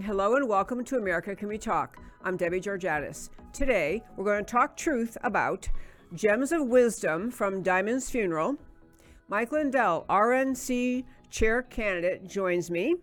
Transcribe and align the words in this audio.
and 0.00 0.06
hello 0.06 0.34
and 0.34 0.48
welcome 0.48 0.82
to 0.82 0.96
America 0.96 1.36
Can 1.36 1.46
We 1.46 1.58
Talk. 1.58 1.98
I'm 2.24 2.38
Debbie 2.38 2.62
Georgatos. 2.62 3.28
Today, 3.52 4.02
we're 4.16 4.24
going 4.24 4.42
to 4.42 4.50
talk 4.50 4.74
truth 4.74 5.18
about 5.22 5.68
Gems 6.14 6.52
of 6.52 6.68
Wisdom 6.68 7.30
from 7.30 7.62
Diamond's 7.62 8.08
Funeral. 8.08 8.56
Mike 9.28 9.52
Lindell, 9.52 10.06
RNC 10.08 11.04
chair 11.28 11.60
candidate, 11.60 12.26
joins 12.26 12.70
me. 12.70 12.94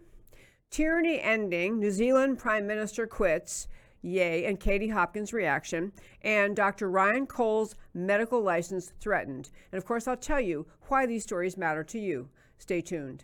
Tyranny 0.72 1.22
ending, 1.22 1.78
New 1.78 1.92
Zealand 1.92 2.40
Prime 2.40 2.66
Minister 2.66 3.06
quits, 3.06 3.68
yay, 4.02 4.46
and 4.46 4.60
Katie 4.60 4.88
Hopkins' 4.88 5.34
reaction, 5.34 5.92
and 6.24 6.56
Dr. 6.56 6.90
Ryan 6.90 7.28
Cole's 7.28 7.76
medical 7.94 8.42
license 8.42 8.92
threatened. 9.00 9.52
And 9.72 9.78
of 9.78 9.86
course, 9.86 10.08
I'll 10.08 10.18
tell 10.18 10.42
you 10.42 10.66
why 10.88 11.06
these 11.06 11.22
stories 11.22 11.58
matter 11.58 11.84
to 11.84 12.00
you. 12.00 12.30
Stay 12.58 12.82
tuned. 12.82 13.24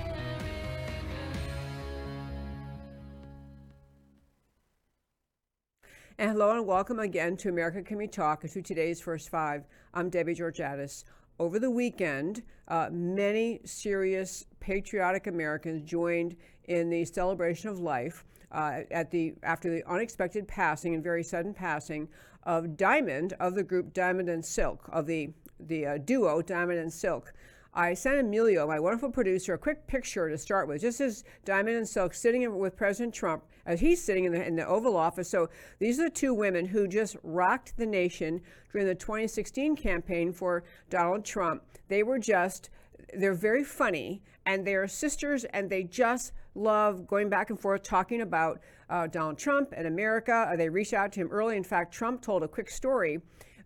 And 6.21 6.29
hello 6.29 6.51
and 6.51 6.67
welcome 6.67 6.99
again 6.99 7.35
to 7.37 7.49
America 7.49 7.81
Can 7.81 7.97
We 7.97 8.05
Talk 8.05 8.41
to 8.41 8.61
today's 8.61 9.01
First 9.01 9.29
Five. 9.29 9.63
I'm 9.91 10.11
Debbie 10.11 10.35
Georgatos. 10.35 11.03
Over 11.39 11.57
the 11.57 11.71
weekend, 11.71 12.43
uh, 12.67 12.89
many 12.91 13.59
serious 13.65 14.45
patriotic 14.59 15.25
Americans 15.25 15.81
joined 15.81 16.35
in 16.65 16.91
the 16.91 17.05
celebration 17.05 17.71
of 17.71 17.79
life 17.79 18.23
uh, 18.51 18.81
at 18.91 19.09
the 19.09 19.33
after 19.41 19.71
the 19.71 19.83
unexpected 19.89 20.47
passing 20.47 20.93
and 20.93 21.03
very 21.03 21.23
sudden 21.23 21.55
passing 21.55 22.07
of 22.43 22.77
Diamond 22.77 23.33
of 23.39 23.55
the 23.55 23.63
group 23.63 23.91
Diamond 23.91 24.29
and 24.29 24.45
Silk 24.45 24.87
of 24.91 25.07
the 25.07 25.31
the 25.59 25.87
uh, 25.87 25.97
duo 25.97 26.43
Diamond 26.43 26.77
and 26.77 26.93
Silk. 26.93 27.33
I 27.73 27.95
sent 27.95 28.19
Emilio, 28.19 28.67
my 28.67 28.79
wonderful 28.79 29.09
producer, 29.09 29.55
a 29.55 29.57
quick 29.57 29.87
picture 29.87 30.29
to 30.29 30.37
start 30.37 30.67
with, 30.67 30.81
just 30.81 31.01
as 31.01 31.23
Diamond 31.45 31.77
and 31.77 31.89
Silk 31.89 32.13
sitting 32.13 32.59
with 32.59 32.75
President 32.75 33.11
Trump 33.11 33.43
as 33.65 33.79
he's 33.79 34.03
sitting 34.03 34.25
in 34.25 34.31
the, 34.31 34.45
in 34.45 34.55
the 34.55 34.65
Oval 34.65 34.95
Office. 34.95 35.29
So 35.29 35.49
these 35.79 35.99
are 35.99 36.05
the 36.05 36.09
two 36.09 36.33
women 36.33 36.65
who 36.65 36.87
just 36.87 37.15
rocked 37.23 37.77
the 37.77 37.85
nation 37.85 38.41
during 38.71 38.87
the 38.87 38.95
2016 38.95 39.75
campaign 39.75 40.33
for 40.33 40.63
Donald 40.89 41.25
Trump. 41.25 41.63
They 41.87 42.03
were 42.03 42.19
just, 42.19 42.69
they're 43.13 43.33
very 43.33 43.63
funny 43.63 44.21
and 44.45 44.65
they're 44.65 44.87
sisters 44.87 45.43
and 45.45 45.69
they 45.69 45.83
just 45.83 46.33
love 46.55 47.07
going 47.07 47.29
back 47.29 47.49
and 47.49 47.59
forth 47.59 47.83
talking 47.83 48.21
about 48.21 48.59
uh, 48.89 49.07
Donald 49.07 49.37
Trump 49.37 49.73
and 49.75 49.87
America. 49.87 50.53
They 50.57 50.69
reached 50.69 50.93
out 50.93 51.11
to 51.13 51.21
him 51.21 51.29
early. 51.31 51.55
In 51.55 51.63
fact, 51.63 51.93
Trump 51.93 52.21
told 52.21 52.43
a 52.43 52.47
quick 52.47 52.69
story 52.69 53.19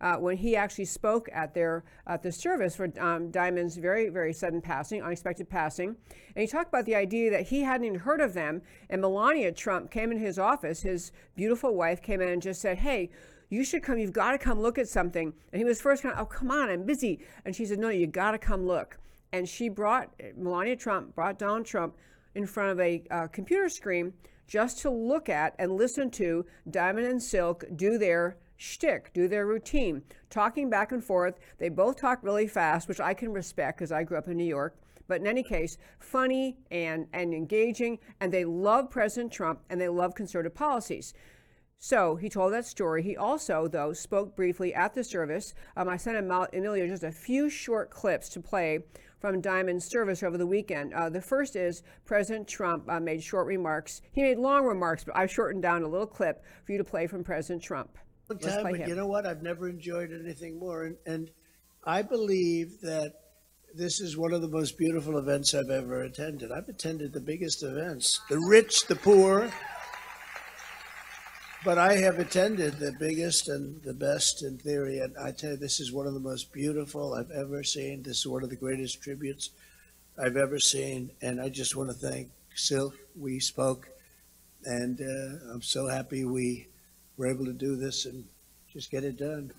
uh, 0.06 0.18
when 0.18 0.38
he 0.38 0.56
actually 0.56 0.86
spoke 0.86 1.28
at 1.34 1.56
their 1.56 1.84
at 2.06 2.22
the 2.22 2.32
service 2.32 2.76
for 2.76 2.88
um, 3.00 3.32
Diamond's 3.32 3.76
very 3.76 4.10
very 4.10 4.32
sudden 4.34 4.62
passing, 4.62 5.02
unexpected 5.02 5.50
passing, 5.50 5.96
and 6.36 6.42
he 6.42 6.48
talked 6.48 6.70
about 6.70 6.86
the 6.86 6.94
idea 6.94 7.32
that 7.32 7.48
he 7.48 7.64
hadn't 7.64 7.88
even 7.88 8.00
heard 8.00 8.22
of 8.22 8.36
them. 8.36 8.62
And 8.92 9.02
Melania 9.02 9.52
Trump 9.52 9.90
came 9.90 10.12
in 10.12 10.20
his 10.20 10.38
office, 10.38 10.84
his 10.84 11.12
beautiful 11.36 11.76
wife 11.76 12.04
came 12.04 12.22
in 12.22 12.30
and 12.30 12.42
just 12.42 12.62
said, 12.62 12.78
"Hey." 12.78 13.10
You 13.48 13.64
should 13.64 13.84
come. 13.84 14.00
You've 14.00 14.12
got 14.12 14.32
to 14.32 14.40
come 14.40 14.60
look 14.60 14.80
at 14.80 14.90
something. 14.90 15.32
And 15.54 15.60
he 15.60 15.64
was 15.64 15.80
first 15.80 16.02
kind 16.02 16.16
of, 16.16 16.22
oh, 16.22 16.26
come 16.26 16.50
on, 16.50 16.68
I'm 16.68 16.84
busy. 16.84 17.20
And 17.46 17.56
she 17.56 17.68
said, 17.68 17.78
no, 17.78 17.90
you 17.90 18.08
got 18.08 18.32
to 18.32 18.40
come 18.40 18.66
look. 18.66 18.98
And 19.34 19.48
she 19.48 19.70
brought 19.70 20.10
Melania 20.36 20.76
Trump, 20.76 21.14
brought 21.14 21.38
Donald 21.38 21.68
Trump 21.68 21.96
in 22.34 22.48
front 22.48 22.72
of 22.72 22.80
a 22.80 23.04
uh, 23.12 23.28
computer 23.28 23.70
screen 23.70 24.14
just 24.48 24.80
to 24.80 24.90
look 24.90 25.30
at 25.30 25.54
and 25.60 25.74
listen 25.74 26.10
to 26.12 26.44
Diamond 26.72 27.06
and 27.06 27.22
Silk 27.22 27.64
do 27.76 28.00
their 28.00 28.38
shtick, 28.58 29.12
do 29.14 29.28
their 29.28 29.46
routine, 29.46 30.04
talking 30.30 30.70
back 30.70 30.92
and 30.92 31.04
forth. 31.04 31.40
They 31.58 31.70
both 31.70 32.00
talk 32.00 32.20
really 32.22 32.48
fast, 32.48 32.88
which 32.88 33.00
I 33.00 33.14
can 33.14 33.34
respect 33.34 33.78
because 33.78 33.92
I 33.92 34.04
grew 34.04 34.18
up 34.18 34.28
in 34.28 34.38
New 34.38 34.44
York. 34.44 34.78
But 35.08 35.22
in 35.22 35.28
any 35.28 35.44
case, 35.44 35.78
funny 36.00 36.58
and, 36.72 37.08
and 37.14 37.34
engaging, 37.34 38.00
and 38.20 38.34
they 38.34 38.46
love 38.46 38.90
President 38.90 39.32
Trump 39.32 39.62
and 39.70 39.80
they 39.80 39.90
love 39.90 40.16
conservative 40.16 40.56
policies. 40.56 41.14
So 41.78 42.16
he 42.16 42.30
told 42.30 42.54
that 42.54 42.66
story. 42.66 43.04
He 43.04 43.16
also, 43.16 43.68
though, 43.68 43.94
spoke 43.94 44.36
briefly 44.36 44.74
at 44.74 44.96
the 44.96 45.04
service. 45.04 45.54
Um, 45.78 45.88
I 45.88 45.98
sent 45.98 46.18
him 46.18 46.32
out, 46.32 46.56
Emilio 46.56 46.88
just 46.88 47.04
a 47.04 47.12
few 47.12 47.50
short 47.50 47.92
clips 47.92 48.30
to 48.30 48.40
play 48.40 48.80
from 49.20 49.42
Diamond's 49.42 49.86
service 49.86 50.24
over 50.24 50.38
the 50.38 50.48
weekend. 50.48 50.94
Uh, 50.94 51.10
the 51.10 51.22
first 51.22 51.56
is 51.56 51.84
President 52.06 52.48
Trump 52.48 52.90
uh, 52.90 53.00
made 53.00 53.22
short 53.22 53.46
remarks. 53.46 54.02
He 54.12 54.24
made 54.24 54.40
long 54.40 54.66
remarks, 54.66 55.04
but 55.04 55.16
I've 55.16 55.32
shortened 55.32 55.62
down 55.62 55.84
a 55.84 55.88
little 55.88 56.08
clip 56.08 56.44
for 56.64 56.72
you 56.72 56.78
to 56.78 56.84
play 56.84 57.08
from 57.08 57.24
President 57.24 57.62
Trump 57.62 57.98
time, 58.34 58.64
but 58.64 58.80
him. 58.80 58.90
you 58.90 58.96
know 58.96 59.08
what? 59.08 59.26
I've 59.26 59.44
never 59.44 59.70
enjoyed 59.70 60.12
anything 60.12 60.58
more. 60.58 60.86
And, 60.86 60.98
and 61.06 61.32
I 61.84 62.02
believe 62.02 62.82
that 62.82 63.14
this 63.76 64.00
is 64.00 64.18
one 64.18 64.34
of 64.34 64.42
the 64.42 64.48
most 64.48 64.78
beautiful 64.78 65.18
events 65.18 65.54
I've 65.54 65.70
ever 65.70 66.02
attended. 66.02 66.52
I've 66.52 66.70
attended 66.70 67.14
the 67.14 67.20
biggest 67.20 67.62
events, 67.62 68.22
the 68.30 68.40
rich, 68.40 68.88
the 68.88 68.96
poor, 68.96 69.52
but 71.64 71.78
I 71.78 71.98
have 71.98 72.20
attended 72.20 72.80
the 72.80 72.94
biggest 72.94 73.50
and 73.50 73.82
the 73.84 73.94
best 73.94 74.44
in 74.44 74.58
theory. 74.58 75.00
And 75.00 75.16
I 75.18 75.32
tell 75.32 75.52
you, 75.52 75.58
this 75.58 75.80
is 75.80 75.92
one 75.92 76.08
of 76.08 76.14
the 76.14 76.20
most 76.20 76.54
beautiful 76.54 77.14
I've 77.14 77.32
ever 77.32 77.64
seen. 77.64 78.04
This 78.04 78.20
is 78.20 78.28
one 78.28 78.44
of 78.44 78.50
the 78.50 78.56
greatest 78.56 79.02
tributes 79.02 79.50
I've 80.18 80.38
ever 80.38 80.60
seen. 80.60 81.12
And 81.22 81.42
I 81.42 81.50
just 81.50 81.76
want 81.76 81.90
to 81.90 81.96
thank 81.96 82.30
Silk. 82.56 82.96
We 83.20 83.40
spoke, 83.40 83.90
and 84.64 85.02
uh, 85.02 85.54
I'm 85.54 85.62
so 85.62 85.88
happy 85.88 86.24
we 86.24 86.68
we're 87.18 87.28
able 87.28 87.46
to 87.46 87.54
do 87.54 87.76
this 87.76 88.06
and 88.06 88.26
just 88.72 88.92
get 88.92 89.04
it 89.04 89.18
done. 89.18 89.52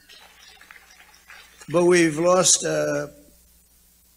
But 1.68 1.84
we've 1.84 2.18
lost 2.18 2.64
uh, 2.64 3.08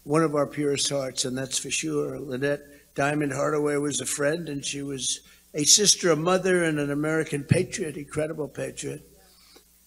one 0.04 0.22
of 0.22 0.34
our 0.34 0.46
purest 0.46 0.88
hearts, 0.90 1.24
and 1.24 1.36
that's 1.36 1.58
for 1.58 1.70
sure. 1.70 2.18
Lynette 2.18 2.60
Diamond 2.94 3.32
Hardaway 3.32 3.76
was 3.76 4.00
a 4.00 4.06
friend, 4.06 4.48
and 4.48 4.64
she 4.64 4.82
was 4.82 5.20
a 5.54 5.64
sister, 5.64 6.10
a 6.10 6.16
mother, 6.16 6.64
and 6.64 6.78
an 6.78 6.90
American 6.90 7.42
patriot, 7.42 7.96
incredible 7.96 8.46
patriot. 8.46 9.02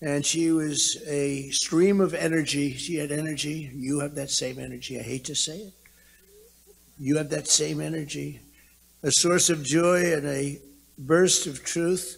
And 0.02 0.26
she 0.26 0.52
was 0.52 1.02
a 1.08 1.50
stream 1.52 2.02
of 2.02 2.14
energy. 2.14 2.74
She 2.74 2.96
had 2.96 3.12
energy. 3.12 3.72
You 3.74 4.00
have 4.00 4.16
that 4.16 4.30
same 4.30 4.60
energy. 4.60 5.00
I 5.00 5.04
hate 5.04 5.26
to 5.26 5.36
say 5.36 5.60
it. 5.60 5.74
You 7.00 7.18
have 7.18 7.30
that 7.30 7.48
same 7.48 7.80
energy. 7.80 8.42
A 9.04 9.12
source 9.12 9.50
of 9.50 9.64
joy 9.64 10.14
and 10.14 10.26
a 10.28 10.60
burst 10.98 11.48
of 11.48 11.64
truth 11.64 12.18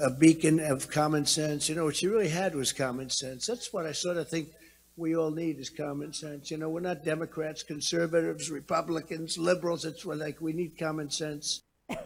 a 0.00 0.10
beacon 0.10 0.60
of 0.60 0.90
common 0.90 1.26
sense. 1.26 1.68
You 1.68 1.74
know, 1.74 1.84
what 1.84 1.96
she 1.96 2.06
really 2.06 2.28
had 2.28 2.54
was 2.54 2.72
common 2.72 3.10
sense. 3.10 3.46
That's 3.46 3.72
what 3.72 3.86
I 3.86 3.92
sort 3.92 4.16
of 4.16 4.28
think 4.28 4.48
we 4.96 5.16
all 5.16 5.30
need 5.30 5.58
is 5.58 5.70
common 5.70 6.12
sense. 6.12 6.50
You 6.50 6.56
know, 6.56 6.68
we're 6.68 6.80
not 6.80 7.04
Democrats, 7.04 7.62
conservatives, 7.62 8.50
Republicans, 8.50 9.38
liberals. 9.38 9.84
It's 9.84 10.04
like 10.04 10.40
we 10.40 10.52
need 10.52 10.78
common 10.78 11.10
sense. 11.10 11.60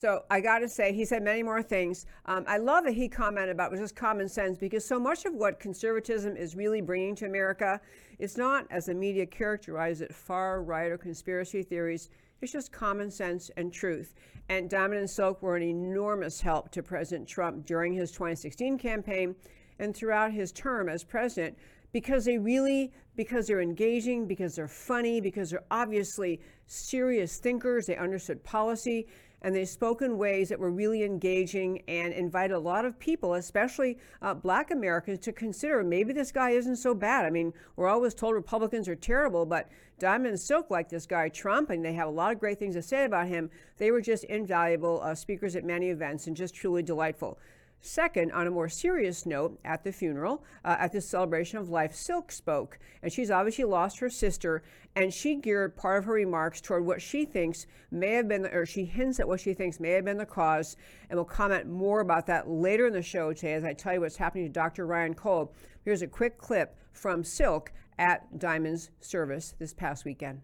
So 0.00 0.22
I 0.30 0.40
got 0.40 0.60
to 0.60 0.68
say, 0.68 0.92
he 0.92 1.04
said 1.04 1.24
many 1.24 1.42
more 1.42 1.60
things. 1.60 2.06
Um, 2.26 2.44
I 2.46 2.58
love 2.58 2.84
that 2.84 2.94
he 2.94 3.08
commented 3.08 3.50
about 3.50 3.72
was 3.72 3.80
just 3.80 3.96
common 3.96 4.28
sense 4.28 4.56
because 4.56 4.86
so 4.86 4.96
much 4.96 5.24
of 5.24 5.34
what 5.34 5.58
conservatism 5.58 6.36
is 6.36 6.54
really 6.54 6.80
bringing 6.80 7.16
to 7.16 7.26
America 7.26 7.80
is 8.20 8.38
not, 8.38 8.64
as 8.70 8.86
the 8.86 8.94
media 8.94 9.26
characterizes 9.26 10.02
it, 10.02 10.14
far 10.14 10.62
right 10.62 10.92
or 10.92 10.98
conspiracy 10.98 11.64
theories. 11.64 12.10
It's 12.40 12.52
just 12.52 12.72
common 12.72 13.10
sense 13.10 13.50
and 13.56 13.72
truth. 13.72 14.14
And 14.48 14.70
Diamond 14.70 15.00
and 15.00 15.10
Silk 15.10 15.42
were 15.42 15.56
an 15.56 15.62
enormous 15.62 16.40
help 16.40 16.70
to 16.72 16.82
President 16.82 17.28
Trump 17.28 17.66
during 17.66 17.92
his 17.92 18.12
2016 18.12 18.78
campaign 18.78 19.34
and 19.78 19.94
throughout 19.94 20.32
his 20.32 20.52
term 20.52 20.88
as 20.88 21.04
president 21.04 21.56
because 21.92 22.24
they 22.24 22.38
really, 22.38 22.92
because 23.16 23.46
they're 23.46 23.60
engaging, 23.60 24.26
because 24.26 24.54
they're 24.54 24.68
funny, 24.68 25.20
because 25.20 25.50
they're 25.50 25.64
obviously 25.70 26.40
serious 26.66 27.38
thinkers, 27.38 27.86
they 27.86 27.96
understood 27.96 28.42
policy 28.44 29.06
and 29.42 29.54
they 29.54 29.64
spoke 29.64 30.02
in 30.02 30.18
ways 30.18 30.48
that 30.48 30.58
were 30.58 30.70
really 30.70 31.04
engaging 31.04 31.82
and 31.86 32.12
invited 32.12 32.54
a 32.54 32.58
lot 32.58 32.84
of 32.84 32.98
people, 32.98 33.34
especially 33.34 33.98
uh, 34.20 34.34
black 34.34 34.70
Americans, 34.70 35.20
to 35.20 35.32
consider 35.32 35.82
maybe 35.84 36.12
this 36.12 36.32
guy 36.32 36.50
isn't 36.50 36.76
so 36.76 36.94
bad. 36.94 37.24
I 37.24 37.30
mean, 37.30 37.52
we're 37.76 37.88
always 37.88 38.14
told 38.14 38.34
Republicans 38.34 38.88
are 38.88 38.96
terrible, 38.96 39.46
but 39.46 39.68
Diamond 39.98 40.28
and 40.28 40.40
Silk, 40.40 40.70
like 40.70 40.88
this 40.88 41.06
guy 41.06 41.28
Trump, 41.28 41.70
and 41.70 41.84
they 41.84 41.92
have 41.92 42.08
a 42.08 42.12
lot 42.12 42.32
of 42.32 42.40
great 42.40 42.58
things 42.58 42.74
to 42.74 42.82
say 42.82 43.04
about 43.04 43.28
him, 43.28 43.50
they 43.78 43.90
were 43.90 44.00
just 44.00 44.24
invaluable 44.24 45.00
uh, 45.02 45.14
speakers 45.14 45.56
at 45.56 45.64
many 45.64 45.90
events 45.90 46.26
and 46.26 46.36
just 46.36 46.54
truly 46.54 46.82
delightful. 46.82 47.38
Second, 47.80 48.32
on 48.32 48.46
a 48.46 48.50
more 48.50 48.68
serious 48.68 49.24
note, 49.24 49.58
at 49.64 49.84
the 49.84 49.92
funeral, 49.92 50.42
uh, 50.64 50.76
at 50.80 50.92
the 50.92 51.00
celebration 51.00 51.58
of 51.58 51.68
life, 51.68 51.94
Silk 51.94 52.32
spoke, 52.32 52.78
and 53.02 53.12
she's 53.12 53.30
obviously 53.30 53.64
lost 53.64 54.00
her 54.00 54.10
sister, 54.10 54.62
and 54.96 55.14
she 55.14 55.36
geared 55.36 55.76
part 55.76 55.98
of 55.98 56.04
her 56.06 56.12
remarks 56.12 56.60
toward 56.60 56.84
what 56.84 57.00
she 57.00 57.24
thinks 57.24 57.66
may 57.90 58.14
have 58.14 58.26
been, 58.26 58.46
or 58.46 58.66
she 58.66 58.84
hints 58.84 59.20
at 59.20 59.28
what 59.28 59.40
she 59.40 59.54
thinks 59.54 59.78
may 59.78 59.90
have 59.90 60.04
been 60.04 60.18
the 60.18 60.26
cause, 60.26 60.76
and 61.08 61.16
we'll 61.16 61.24
comment 61.24 61.66
more 61.66 62.00
about 62.00 62.26
that 62.26 62.48
later 62.48 62.86
in 62.86 62.92
the 62.92 63.02
show 63.02 63.32
today 63.32 63.54
as 63.54 63.64
I 63.64 63.74
tell 63.74 63.94
you 63.94 64.00
what's 64.00 64.16
happening 64.16 64.46
to 64.46 64.52
Dr. 64.52 64.86
Ryan 64.86 65.14
Cole. 65.14 65.54
Here's 65.84 66.02
a 66.02 66.08
quick 66.08 66.36
clip 66.36 66.76
from 66.92 67.22
Silk 67.22 67.72
at 67.96 68.38
Diamond's 68.38 68.90
service 69.00 69.54
this 69.58 69.72
past 69.72 70.04
weekend. 70.04 70.40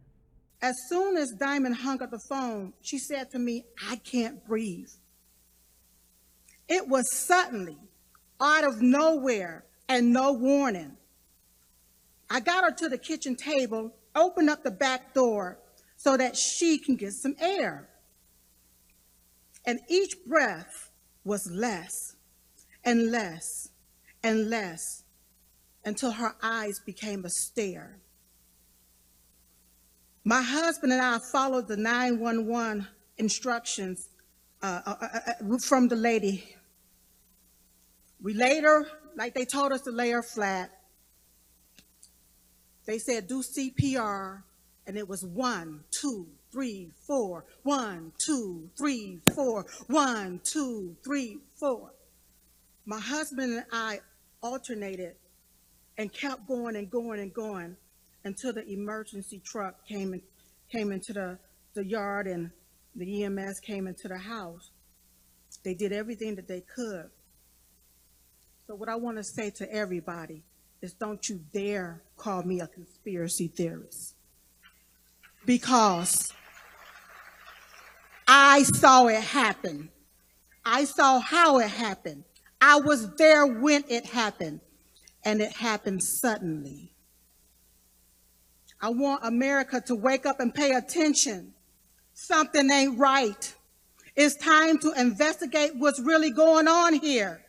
As 0.62 0.76
soon 0.88 1.16
as 1.16 1.32
Diamond 1.32 1.74
hung 1.76 2.00
up 2.00 2.10
the 2.10 2.18
phone, 2.18 2.72
she 2.80 2.98
said 2.98 3.30
to 3.32 3.38
me, 3.38 3.64
I 3.90 3.96
can't 3.96 4.44
breathe. 4.46 4.88
It 6.68 6.88
was 6.88 7.12
suddenly, 7.12 7.78
out 8.40 8.64
of 8.64 8.80
nowhere, 8.80 9.64
and 9.88 10.12
no 10.12 10.32
warning. 10.32 10.96
I 12.30 12.40
got 12.40 12.64
her 12.64 12.72
to 12.72 12.88
the 12.88 12.98
kitchen 12.98 13.36
table, 13.36 13.94
opened 14.14 14.50
up 14.50 14.62
the 14.62 14.70
back 14.70 15.14
door 15.14 15.58
so 15.96 16.16
that 16.16 16.36
she 16.36 16.78
can 16.78 16.96
get 16.96 17.12
some 17.12 17.36
air. 17.38 17.88
And 19.66 19.80
each 19.88 20.16
breath 20.26 20.90
was 21.24 21.50
less 21.50 22.16
and 22.84 23.10
less 23.10 23.68
and 24.22 24.50
less 24.50 25.04
until 25.84 26.12
her 26.12 26.34
eyes 26.42 26.80
became 26.80 27.24
a 27.24 27.30
stare. 27.30 27.98
My 30.24 30.42
husband 30.42 30.92
and 30.92 31.02
I 31.02 31.18
followed 31.18 31.68
the 31.68 31.76
911 31.76 32.86
instructions 33.18 34.08
uh, 34.64 34.80
uh, 34.86 34.94
uh, 35.02 35.18
uh, 35.52 35.58
from 35.58 35.88
the 35.88 35.94
lady. 35.94 36.42
We 38.22 38.32
laid 38.32 38.64
her, 38.64 38.86
like 39.14 39.34
they 39.34 39.44
told 39.44 39.72
us 39.72 39.82
to 39.82 39.90
lay 39.90 40.10
her 40.12 40.22
flat. 40.22 40.70
They 42.86 42.98
said, 42.98 43.28
do 43.28 43.42
CPR, 43.42 44.42
and 44.86 44.96
it 44.96 45.06
was 45.06 45.22
one, 45.22 45.84
two, 45.90 46.28
three, 46.50 46.92
four, 47.06 47.44
one, 47.62 48.12
two, 48.24 48.70
three, 48.78 49.20
four, 49.34 49.66
one, 49.88 50.40
two, 50.42 50.96
three, 51.04 51.40
four. 51.60 51.92
My 52.86 53.00
husband 53.00 53.52
and 53.52 53.66
I 53.70 54.00
alternated 54.42 55.16
and 55.98 56.10
kept 56.10 56.48
going 56.48 56.76
and 56.76 56.90
going 56.90 57.20
and 57.20 57.34
going 57.34 57.76
until 58.24 58.54
the 58.54 58.66
emergency 58.66 59.42
truck 59.44 59.86
came 59.86 60.14
in, 60.14 60.22
came 60.72 60.90
into 60.90 61.12
the, 61.12 61.38
the 61.74 61.84
yard 61.84 62.26
and 62.26 62.50
the 62.94 63.24
EMS 63.24 63.60
came 63.60 63.86
into 63.86 64.08
the 64.08 64.18
house. 64.18 64.70
They 65.62 65.74
did 65.74 65.92
everything 65.92 66.34
that 66.36 66.48
they 66.48 66.60
could. 66.60 67.10
So 68.66 68.74
what 68.74 68.88
I 68.88 68.96
want 68.96 69.16
to 69.16 69.24
say 69.24 69.50
to 69.50 69.72
everybody 69.72 70.42
is 70.80 70.92
don't 70.92 71.28
you 71.28 71.40
dare 71.52 72.02
call 72.16 72.42
me 72.42 72.60
a 72.60 72.66
conspiracy 72.66 73.48
theorist. 73.48 74.14
Because 75.46 76.32
I 78.28 78.62
saw 78.62 79.06
it 79.06 79.22
happen. 79.22 79.90
I 80.64 80.84
saw 80.84 81.20
how 81.20 81.58
it 81.58 81.70
happened. 81.70 82.24
I 82.60 82.76
was 82.80 83.14
there 83.16 83.46
when 83.46 83.84
it 83.88 84.06
happened 84.06 84.60
and 85.24 85.40
it 85.40 85.52
happened 85.52 86.02
suddenly. 86.02 86.92
I 88.80 88.90
want 88.90 89.24
America 89.24 89.80
to 89.86 89.94
wake 89.94 90.26
up 90.26 90.40
and 90.40 90.54
pay 90.54 90.72
attention. 90.72 91.53
Something 92.14 92.70
ain't 92.70 92.96
right. 92.96 93.54
It's 94.14 94.36
time 94.36 94.78
to 94.78 94.92
investigate 94.92 95.72
what's 95.74 96.00
really 96.00 96.30
going 96.30 96.68
on 96.68 96.94
here 96.94 97.42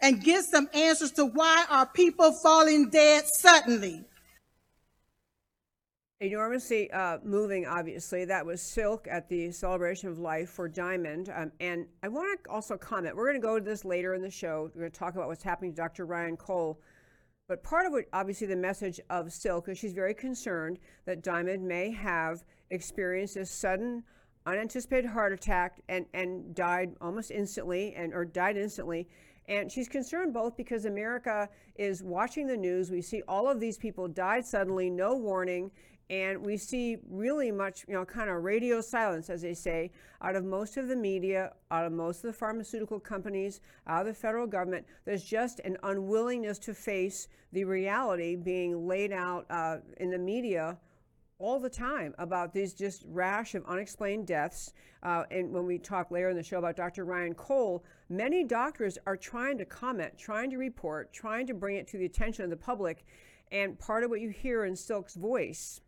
and 0.00 0.22
get 0.22 0.44
some 0.44 0.68
answers 0.74 1.12
to 1.12 1.24
why 1.24 1.64
are 1.70 1.86
people 1.86 2.32
falling 2.42 2.90
dead 2.90 3.24
suddenly. 3.38 4.04
Enormously 6.20 6.90
uh, 6.90 7.18
moving, 7.22 7.64
obviously. 7.66 8.24
That 8.24 8.44
was 8.44 8.60
Silk 8.60 9.06
at 9.08 9.28
the 9.28 9.52
Celebration 9.52 10.08
of 10.08 10.18
Life 10.18 10.50
for 10.50 10.68
Diamond. 10.68 11.32
Um, 11.34 11.52
and 11.60 11.86
I 12.02 12.08
want 12.08 12.42
to 12.42 12.50
also 12.50 12.76
comment, 12.76 13.16
we're 13.16 13.26
going 13.26 13.40
to 13.40 13.46
go 13.46 13.58
to 13.60 13.64
this 13.64 13.84
later 13.84 14.14
in 14.14 14.22
the 14.22 14.30
show. 14.30 14.70
We're 14.74 14.82
going 14.82 14.92
to 14.92 14.98
talk 14.98 15.14
about 15.14 15.28
what's 15.28 15.44
happening 15.44 15.72
to 15.72 15.76
Dr. 15.76 16.06
Ryan 16.06 16.36
Cole 16.36 16.80
but 17.52 17.62
part 17.62 17.84
of 17.84 17.92
what, 17.92 18.06
obviously, 18.14 18.46
the 18.46 18.56
message 18.56 18.98
of 19.10 19.30
Silk 19.30 19.68
is 19.68 19.76
she's 19.76 19.92
very 19.92 20.14
concerned 20.14 20.78
that 21.04 21.22
Diamond 21.22 21.62
may 21.68 21.90
have 21.90 22.44
experienced 22.70 23.36
a 23.36 23.44
sudden, 23.44 24.04
unanticipated 24.46 25.10
heart 25.10 25.34
attack 25.34 25.82
and, 25.90 26.06
and 26.14 26.54
died 26.54 26.96
almost 27.02 27.30
instantly, 27.30 27.92
and 27.94 28.14
or 28.14 28.24
died 28.24 28.56
instantly. 28.56 29.06
And 29.48 29.70
she's 29.70 29.86
concerned 29.86 30.32
both 30.32 30.56
because 30.56 30.86
America 30.86 31.46
is 31.76 32.02
watching 32.02 32.46
the 32.46 32.56
news. 32.56 32.90
We 32.90 33.02
see 33.02 33.20
all 33.28 33.46
of 33.50 33.60
these 33.60 33.76
people 33.76 34.08
died 34.08 34.46
suddenly, 34.46 34.88
no 34.88 35.14
warning, 35.14 35.70
and 36.12 36.44
we 36.44 36.58
see 36.58 36.98
really 37.08 37.50
much, 37.50 37.86
you 37.88 37.94
know, 37.94 38.04
kind 38.04 38.28
of 38.28 38.44
radio 38.44 38.82
silence, 38.82 39.30
as 39.30 39.40
they 39.40 39.54
say, 39.54 39.90
out 40.20 40.36
of 40.36 40.44
most 40.44 40.76
of 40.76 40.86
the 40.86 40.94
media, 40.94 41.54
out 41.70 41.86
of 41.86 41.92
most 41.92 42.18
of 42.18 42.24
the 42.24 42.34
pharmaceutical 42.34 43.00
companies, 43.00 43.62
out 43.86 44.02
of 44.02 44.08
the 44.08 44.12
federal 44.12 44.46
government. 44.46 44.84
There's 45.06 45.24
just 45.24 45.60
an 45.60 45.78
unwillingness 45.82 46.58
to 46.60 46.74
face 46.74 47.28
the 47.52 47.64
reality 47.64 48.36
being 48.36 48.86
laid 48.86 49.10
out 49.10 49.46
uh, 49.48 49.78
in 50.00 50.10
the 50.10 50.18
media 50.18 50.76
all 51.38 51.58
the 51.58 51.70
time 51.70 52.14
about 52.18 52.52
these 52.52 52.74
just 52.74 53.04
rash 53.08 53.54
of 53.54 53.64
unexplained 53.64 54.26
deaths. 54.26 54.74
Uh, 55.02 55.24
and 55.30 55.50
when 55.50 55.64
we 55.64 55.78
talk 55.78 56.10
later 56.10 56.28
in 56.28 56.36
the 56.36 56.42
show 56.42 56.58
about 56.58 56.76
Dr. 56.76 57.06
Ryan 57.06 57.32
Cole, 57.32 57.86
many 58.10 58.44
doctors 58.44 58.98
are 59.06 59.16
trying 59.16 59.56
to 59.56 59.64
comment, 59.64 60.18
trying 60.18 60.50
to 60.50 60.58
report, 60.58 61.10
trying 61.14 61.46
to 61.46 61.54
bring 61.54 61.76
it 61.76 61.88
to 61.88 61.96
the 61.96 62.04
attention 62.04 62.44
of 62.44 62.50
the 62.50 62.56
public. 62.56 63.06
And 63.50 63.78
part 63.78 64.04
of 64.04 64.10
what 64.10 64.20
you 64.20 64.28
hear 64.28 64.66
in 64.66 64.76
Silk's 64.76 65.14
voice 65.14 65.80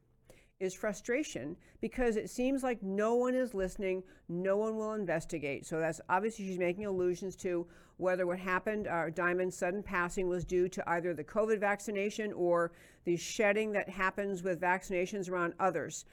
is 0.65 0.75
frustration 0.75 1.57
because 1.81 2.17
it 2.17 2.31
seems 2.31 2.63
like 2.63 2.83
no 2.83 3.15
one 3.15 3.35
is 3.35 3.55
listening, 3.55 4.03
no 4.29 4.57
one 4.57 4.77
will 4.77 4.95
investigate. 4.95 5.67
So 5.67 5.79
that's 5.79 6.01
obviously 6.09 6.47
she's 6.47 6.59
making 6.59 6.87
allusions 6.87 7.37
to 7.37 7.67
whether 7.97 8.27
what 8.27 8.39
happened, 8.39 8.89
uh, 8.89 9.11
Diamond's 9.11 9.57
sudden 9.57 9.83
passing, 9.83 10.29
was 10.29 10.45
due 10.45 10.69
to 10.69 10.91
either 10.91 11.15
the 11.15 11.23
COVID 11.25 11.61
vaccination 11.61 12.33
or 12.33 12.73
the 13.05 13.17
shedding 13.17 13.73
that 13.73 13.89
happens 13.89 14.43
with 14.43 14.61
vaccinations 14.61 15.31
around 15.31 15.55
others. 15.61 16.05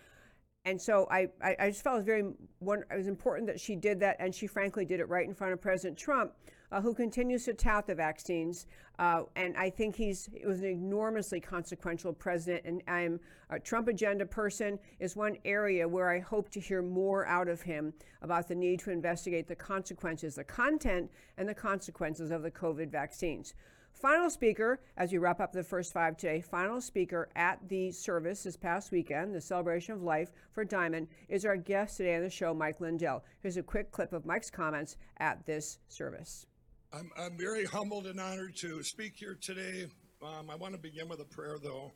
And 0.65 0.79
so 0.79 1.07
I, 1.09 1.29
I, 1.41 1.55
I 1.59 1.69
just 1.69 1.83
felt 1.83 1.95
it 1.95 1.99
was 1.99 2.05
very 2.05 2.21
it 2.21 2.97
was 2.97 3.07
important 3.07 3.47
that 3.47 3.59
she 3.59 3.75
did 3.75 3.99
that, 4.01 4.17
and 4.19 4.33
she 4.33 4.45
frankly 4.45 4.85
did 4.85 4.99
it 4.99 5.09
right 5.09 5.27
in 5.27 5.33
front 5.33 5.53
of 5.53 5.61
President 5.61 5.97
Trump, 5.97 6.33
uh, 6.71 6.81
who 6.81 6.93
continues 6.93 7.45
to 7.45 7.53
tout 7.53 7.87
the 7.87 7.95
vaccines. 7.95 8.65
Uh, 8.99 9.23
and 9.35 9.57
I 9.57 9.69
think 9.69 9.95
he's 9.95 10.29
it 10.33 10.45
was 10.45 10.59
an 10.59 10.67
enormously 10.67 11.39
consequential 11.39 12.13
president. 12.13 12.65
And 12.65 12.81
I'm 12.87 13.19
a 13.49 13.59
Trump 13.59 13.87
agenda 13.87 14.25
person 14.25 14.79
is 14.99 15.15
one 15.15 15.37
area 15.43 15.87
where 15.87 16.09
I 16.09 16.19
hope 16.19 16.49
to 16.51 16.59
hear 16.59 16.81
more 16.81 17.25
out 17.25 17.47
of 17.47 17.61
him 17.61 17.93
about 18.21 18.47
the 18.47 18.55
need 18.55 18.79
to 18.81 18.91
investigate 18.91 19.47
the 19.47 19.55
consequences, 19.55 20.35
the 20.35 20.43
content, 20.43 21.11
and 21.37 21.47
the 21.47 21.55
consequences 21.55 22.31
of 22.31 22.43
the 22.43 22.51
COVID 22.51 22.89
vaccines. 22.89 23.53
Final 23.93 24.29
speaker, 24.29 24.79
as 24.97 25.11
we 25.11 25.17
wrap 25.17 25.41
up 25.41 25.51
the 25.51 25.63
first 25.63 25.91
five 25.91 26.15
today, 26.15 26.39
final 26.39 26.79
speaker 26.79 27.29
at 27.35 27.59
the 27.67 27.91
service 27.91 28.43
this 28.43 28.55
past 28.55 28.91
weekend, 28.91 29.35
the 29.35 29.41
celebration 29.41 29.93
of 29.93 30.01
life 30.01 30.31
for 30.53 30.63
Diamond, 30.63 31.07
is 31.27 31.45
our 31.45 31.57
guest 31.57 31.97
today 31.97 32.15
on 32.15 32.23
the 32.23 32.29
show, 32.29 32.53
Mike 32.53 32.79
Lindell. 32.79 33.23
Here's 33.41 33.57
a 33.57 33.63
quick 33.63 33.91
clip 33.91 34.13
of 34.13 34.25
Mike's 34.25 34.49
comments 34.49 34.95
at 35.17 35.45
this 35.45 35.79
service. 35.89 36.47
I'm, 36.93 37.09
I'm 37.17 37.37
very 37.37 37.63
humbled 37.63 38.05
and 38.05 38.19
honored 38.19 38.57
to 38.57 38.83
speak 38.83 39.13
here 39.15 39.37
today. 39.41 39.85
Um, 40.21 40.49
I 40.49 40.55
want 40.55 40.73
to 40.73 40.79
begin 40.79 41.07
with 41.07 41.21
a 41.21 41.25
prayer, 41.25 41.55
though. 41.63 41.93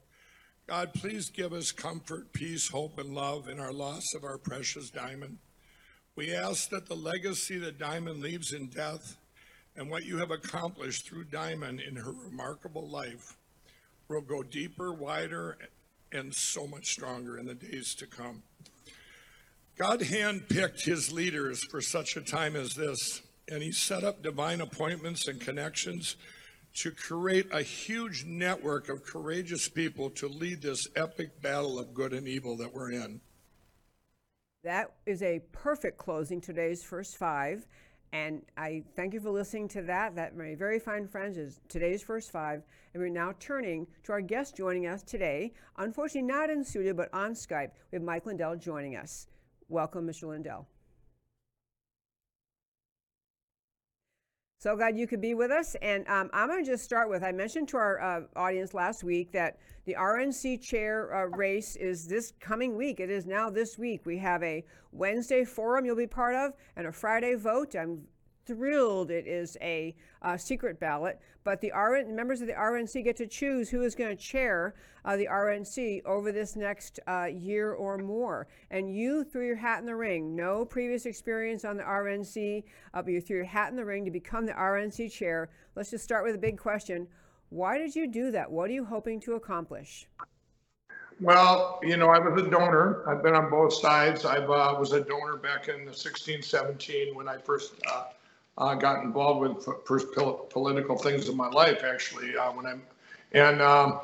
God, 0.67 0.93
please 0.93 1.29
give 1.29 1.51
us 1.51 1.73
comfort, 1.73 2.31
peace, 2.31 2.69
hope, 2.69 2.97
and 2.97 3.13
love 3.13 3.49
in 3.49 3.59
our 3.59 3.73
loss 3.73 4.03
of 4.15 4.23
our 4.23 4.37
precious 4.37 4.89
Diamond. 4.89 5.37
We 6.15 6.33
ask 6.33 6.69
that 6.69 6.87
the 6.87 6.95
legacy 6.95 7.57
that 7.57 7.77
Diamond 7.77 8.21
leaves 8.21 8.53
in 8.53 8.67
death 8.67 9.17
and 9.75 9.89
what 9.89 10.05
you 10.05 10.17
have 10.19 10.31
accomplished 10.31 11.09
through 11.09 11.25
Diamond 11.25 11.81
in 11.81 11.97
her 11.97 12.13
remarkable 12.13 12.89
life 12.89 13.35
will 14.07 14.21
go 14.21 14.43
deeper, 14.43 14.93
wider, 14.93 15.57
and 16.13 16.33
so 16.33 16.67
much 16.67 16.85
stronger 16.85 17.37
in 17.37 17.47
the 17.47 17.53
days 17.53 17.95
to 17.95 18.07
come. 18.07 18.43
God 19.77 19.99
handpicked 19.99 20.85
his 20.85 21.11
leaders 21.11 21.61
for 21.69 21.81
such 21.81 22.15
a 22.15 22.21
time 22.21 22.55
as 22.55 22.75
this, 22.75 23.21
and 23.49 23.61
he 23.61 23.71
set 23.71 24.03
up 24.03 24.23
divine 24.23 24.61
appointments 24.61 25.27
and 25.27 25.39
connections 25.39 26.15
to 26.75 26.91
create 26.91 27.47
a 27.53 27.61
huge 27.61 28.25
network 28.25 28.89
of 28.89 29.03
courageous 29.05 29.69
people 29.69 30.09
to 30.09 30.27
lead 30.27 30.61
this 30.61 30.87
epic 30.95 31.41
battle 31.41 31.79
of 31.79 31.93
good 31.93 32.13
and 32.13 32.27
evil 32.27 32.57
that 32.57 32.73
we're 32.73 32.91
in. 32.91 33.21
That 34.63 34.91
is 35.05 35.21
a 35.21 35.41
perfect 35.51 35.97
closing 35.97 36.41
today's 36.41 36.83
first 36.83 37.17
five. 37.17 37.65
And 38.11 38.41
I 38.57 38.83
thank 38.95 39.13
you 39.13 39.19
for 39.19 39.29
listening 39.29 39.67
to 39.69 39.81
that. 39.83 40.15
That, 40.15 40.35
my 40.35 40.55
very 40.55 40.79
fine 40.79 41.07
friends, 41.07 41.37
is 41.37 41.59
today's 41.69 42.01
first 42.01 42.31
five. 42.31 42.63
And 42.93 43.01
we're 43.01 43.09
now 43.09 43.33
turning 43.39 43.87
to 44.03 44.11
our 44.11 44.21
guest 44.21 44.55
joining 44.55 44.87
us 44.87 45.03
today. 45.03 45.53
Unfortunately, 45.77 46.27
not 46.27 46.49
in 46.49 46.63
studio, 46.63 46.93
but 46.93 47.13
on 47.13 47.33
Skype. 47.33 47.71
We 47.91 47.97
have 47.97 48.03
Mike 48.03 48.25
Lindell 48.25 48.55
joining 48.55 48.95
us. 48.95 49.27
Welcome, 49.69 50.07
Mr. 50.07 50.29
Lindell. 50.29 50.67
So 54.65 54.75
glad 54.75 54.97
you 54.97 55.05
could 55.05 55.21
be 55.21 55.35
with 55.35 55.51
us. 55.51 55.75
And 55.83 56.07
um, 56.07 56.27
I'm 56.33 56.47
going 56.47 56.65
to 56.65 56.71
just 56.71 56.83
start 56.83 57.07
with 57.07 57.21
I 57.21 57.31
mentioned 57.31 57.67
to 57.67 57.77
our 57.77 58.01
uh, 58.01 58.21
audience 58.35 58.73
last 58.73 59.03
week 59.03 59.31
that 59.31 59.59
the 59.85 59.93
RNC 59.93 60.59
chair 60.59 61.13
uh, 61.13 61.25
race 61.37 61.75
is 61.75 62.07
this 62.07 62.33
coming 62.39 62.75
week. 62.75 62.99
It 62.99 63.11
is 63.11 63.27
now 63.27 63.51
this 63.51 63.77
week. 63.77 64.07
We 64.07 64.17
have 64.17 64.41
a 64.41 64.65
Wednesday 64.91 65.45
forum 65.45 65.85
you'll 65.85 65.95
be 65.95 66.07
part 66.07 66.33
of 66.33 66.53
and 66.75 66.87
a 66.87 66.91
Friday 66.91 67.35
vote. 67.35 67.75
I'm 67.75 68.07
thrilled 68.45 69.11
it 69.11 69.27
is 69.27 69.57
a 69.61 69.95
uh, 70.21 70.37
secret 70.37 70.79
ballot, 70.79 71.19
but 71.43 71.61
the 71.61 71.71
RN, 71.71 72.15
members 72.15 72.41
of 72.41 72.47
the 72.47 72.53
RNC 72.53 73.03
get 73.03 73.15
to 73.17 73.27
choose 73.27 73.69
who 73.69 73.83
is 73.83 73.95
going 73.95 74.15
to 74.15 74.21
chair 74.21 74.75
uh, 75.03 75.15
the 75.15 75.27
RNC 75.27 76.03
over 76.05 76.31
this 76.31 76.55
next 76.55 76.99
uh, 77.07 77.25
year 77.25 77.73
or 77.73 77.97
more. 77.97 78.47
And 78.71 78.95
you 78.95 79.23
threw 79.23 79.45
your 79.45 79.55
hat 79.55 79.79
in 79.79 79.85
the 79.85 79.95
ring. 79.95 80.35
No 80.35 80.65
previous 80.65 81.05
experience 81.05 81.65
on 81.65 81.77
the 81.77 81.83
RNC, 81.83 82.63
uh, 82.93 83.01
but 83.01 83.11
you 83.11 83.21
threw 83.21 83.37
your 83.37 83.45
hat 83.45 83.69
in 83.69 83.75
the 83.75 83.85
ring 83.85 84.05
to 84.05 84.11
become 84.11 84.45
the 84.45 84.53
RNC 84.53 85.11
chair. 85.11 85.49
Let's 85.75 85.91
just 85.91 86.03
start 86.03 86.25
with 86.25 86.35
a 86.35 86.39
big 86.39 86.57
question. 86.57 87.07
Why 87.49 87.77
did 87.77 87.95
you 87.95 88.07
do 88.07 88.31
that? 88.31 88.49
What 88.49 88.69
are 88.69 88.73
you 88.73 88.85
hoping 88.85 89.19
to 89.21 89.33
accomplish? 89.33 90.07
Well, 91.21 91.79
you 91.81 91.95
know, 91.95 92.09
I 92.09 92.19
was 92.19 92.41
a 92.41 92.49
donor. 92.49 93.07
I've 93.07 93.23
been 93.23 93.35
on 93.35 93.49
both 93.49 93.73
sides. 93.73 94.25
I 94.25 94.37
uh, 94.37 94.77
was 94.77 94.91
a 94.91 94.99
donor 94.99 95.37
back 95.37 95.69
in 95.69 95.93
16, 95.93 96.41
17 96.41 97.15
when 97.15 97.29
I 97.29 97.37
first 97.37 97.75
uh, 98.57 98.73
got 98.75 99.03
involved 99.03 99.41
with 99.41 99.67
first 99.85 100.07
political 100.49 100.97
things 100.97 101.29
in 101.29 101.35
my 101.35 101.49
life, 101.49 101.83
actually. 101.83 102.35
Uh, 102.37 102.51
when 102.51 102.65
I'm 102.65 102.81
and 103.31 103.61
um, 103.61 103.99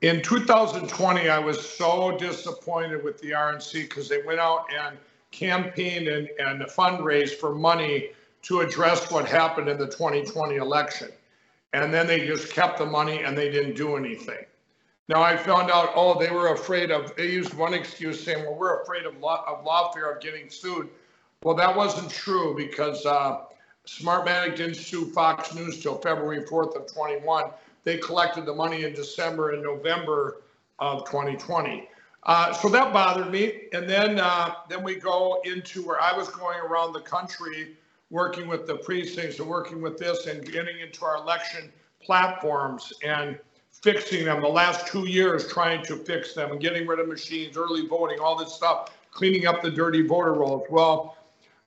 in 0.00 0.22
2020, 0.22 1.28
I 1.28 1.38
was 1.38 1.60
so 1.60 2.16
disappointed 2.16 3.04
with 3.04 3.20
the 3.20 3.32
RNC 3.32 3.88
because 3.88 4.08
they 4.08 4.22
went 4.22 4.40
out 4.40 4.66
and 4.74 4.96
campaigned 5.30 6.08
and, 6.08 6.28
and 6.38 6.62
fundraised 6.62 7.34
for 7.34 7.54
money 7.54 8.10
to 8.42 8.60
address 8.60 9.10
what 9.10 9.26
happened 9.26 9.68
in 9.68 9.78
the 9.78 9.86
2020 9.86 10.56
election. 10.56 11.10
And 11.72 11.92
then 11.92 12.06
they 12.06 12.26
just 12.26 12.52
kept 12.52 12.78
the 12.78 12.86
money 12.86 13.22
and 13.22 13.36
they 13.36 13.50
didn't 13.50 13.76
do 13.76 13.96
anything. 13.96 14.44
Now 15.08 15.22
I 15.22 15.36
found 15.36 15.70
out, 15.70 15.92
oh, 15.94 16.18
they 16.18 16.30
were 16.30 16.54
afraid 16.54 16.90
of, 16.90 17.14
they 17.16 17.30
used 17.30 17.52
one 17.52 17.74
excuse 17.74 18.22
saying, 18.22 18.44
well, 18.44 18.54
we're 18.54 18.82
afraid 18.82 19.04
of, 19.04 19.18
law, 19.18 19.44
of 19.46 19.64
lawfare 19.64 20.14
of 20.14 20.22
getting 20.22 20.48
sued. 20.48 20.88
Well, 21.42 21.54
that 21.56 21.76
wasn't 21.76 22.10
true 22.10 22.54
because 22.56 23.04
uh, 23.04 23.40
Smartmatic 23.86 24.56
didn't 24.56 24.76
sue 24.76 25.06
Fox 25.06 25.54
News 25.54 25.82
till 25.82 25.96
February 25.98 26.44
4th 26.44 26.74
of 26.74 26.86
21. 26.92 27.50
They 27.84 27.98
collected 27.98 28.46
the 28.46 28.54
money 28.54 28.84
in 28.84 28.94
December 28.94 29.52
and 29.52 29.62
November 29.62 30.42
of 30.78 31.04
2020. 31.04 31.88
Uh, 32.22 32.52
so 32.54 32.68
that 32.70 32.92
bothered 32.92 33.30
me. 33.30 33.64
And 33.72 33.88
then, 33.88 34.18
uh, 34.18 34.54
then 34.68 34.82
we 34.82 34.94
go 34.96 35.42
into 35.44 35.86
where 35.86 36.00
I 36.00 36.16
was 36.16 36.28
going 36.30 36.58
around 36.60 36.94
the 36.94 37.00
country, 37.00 37.76
working 38.10 38.48
with 38.48 38.66
the 38.66 38.76
precincts 38.76 39.38
and 39.38 39.48
working 39.48 39.82
with 39.82 39.98
this 39.98 40.26
and 40.26 40.44
getting 40.50 40.80
into 40.80 41.04
our 41.04 41.16
election 41.16 41.70
platforms 42.00 42.92
and 43.02 43.38
fixing 43.82 44.24
them 44.24 44.40
the 44.40 44.48
last 44.48 44.86
two 44.86 45.06
years, 45.06 45.46
trying 45.46 45.84
to 45.84 45.96
fix 45.96 46.32
them 46.32 46.52
and 46.52 46.60
getting 46.60 46.86
rid 46.86 47.00
of 47.00 47.08
machines, 47.08 47.56
early 47.58 47.86
voting, 47.86 48.18
all 48.20 48.36
this 48.36 48.54
stuff, 48.54 48.96
cleaning 49.10 49.46
up 49.46 49.60
the 49.60 49.70
dirty 49.70 50.06
voter 50.06 50.32
rolls. 50.32 50.64
Well, 50.70 51.18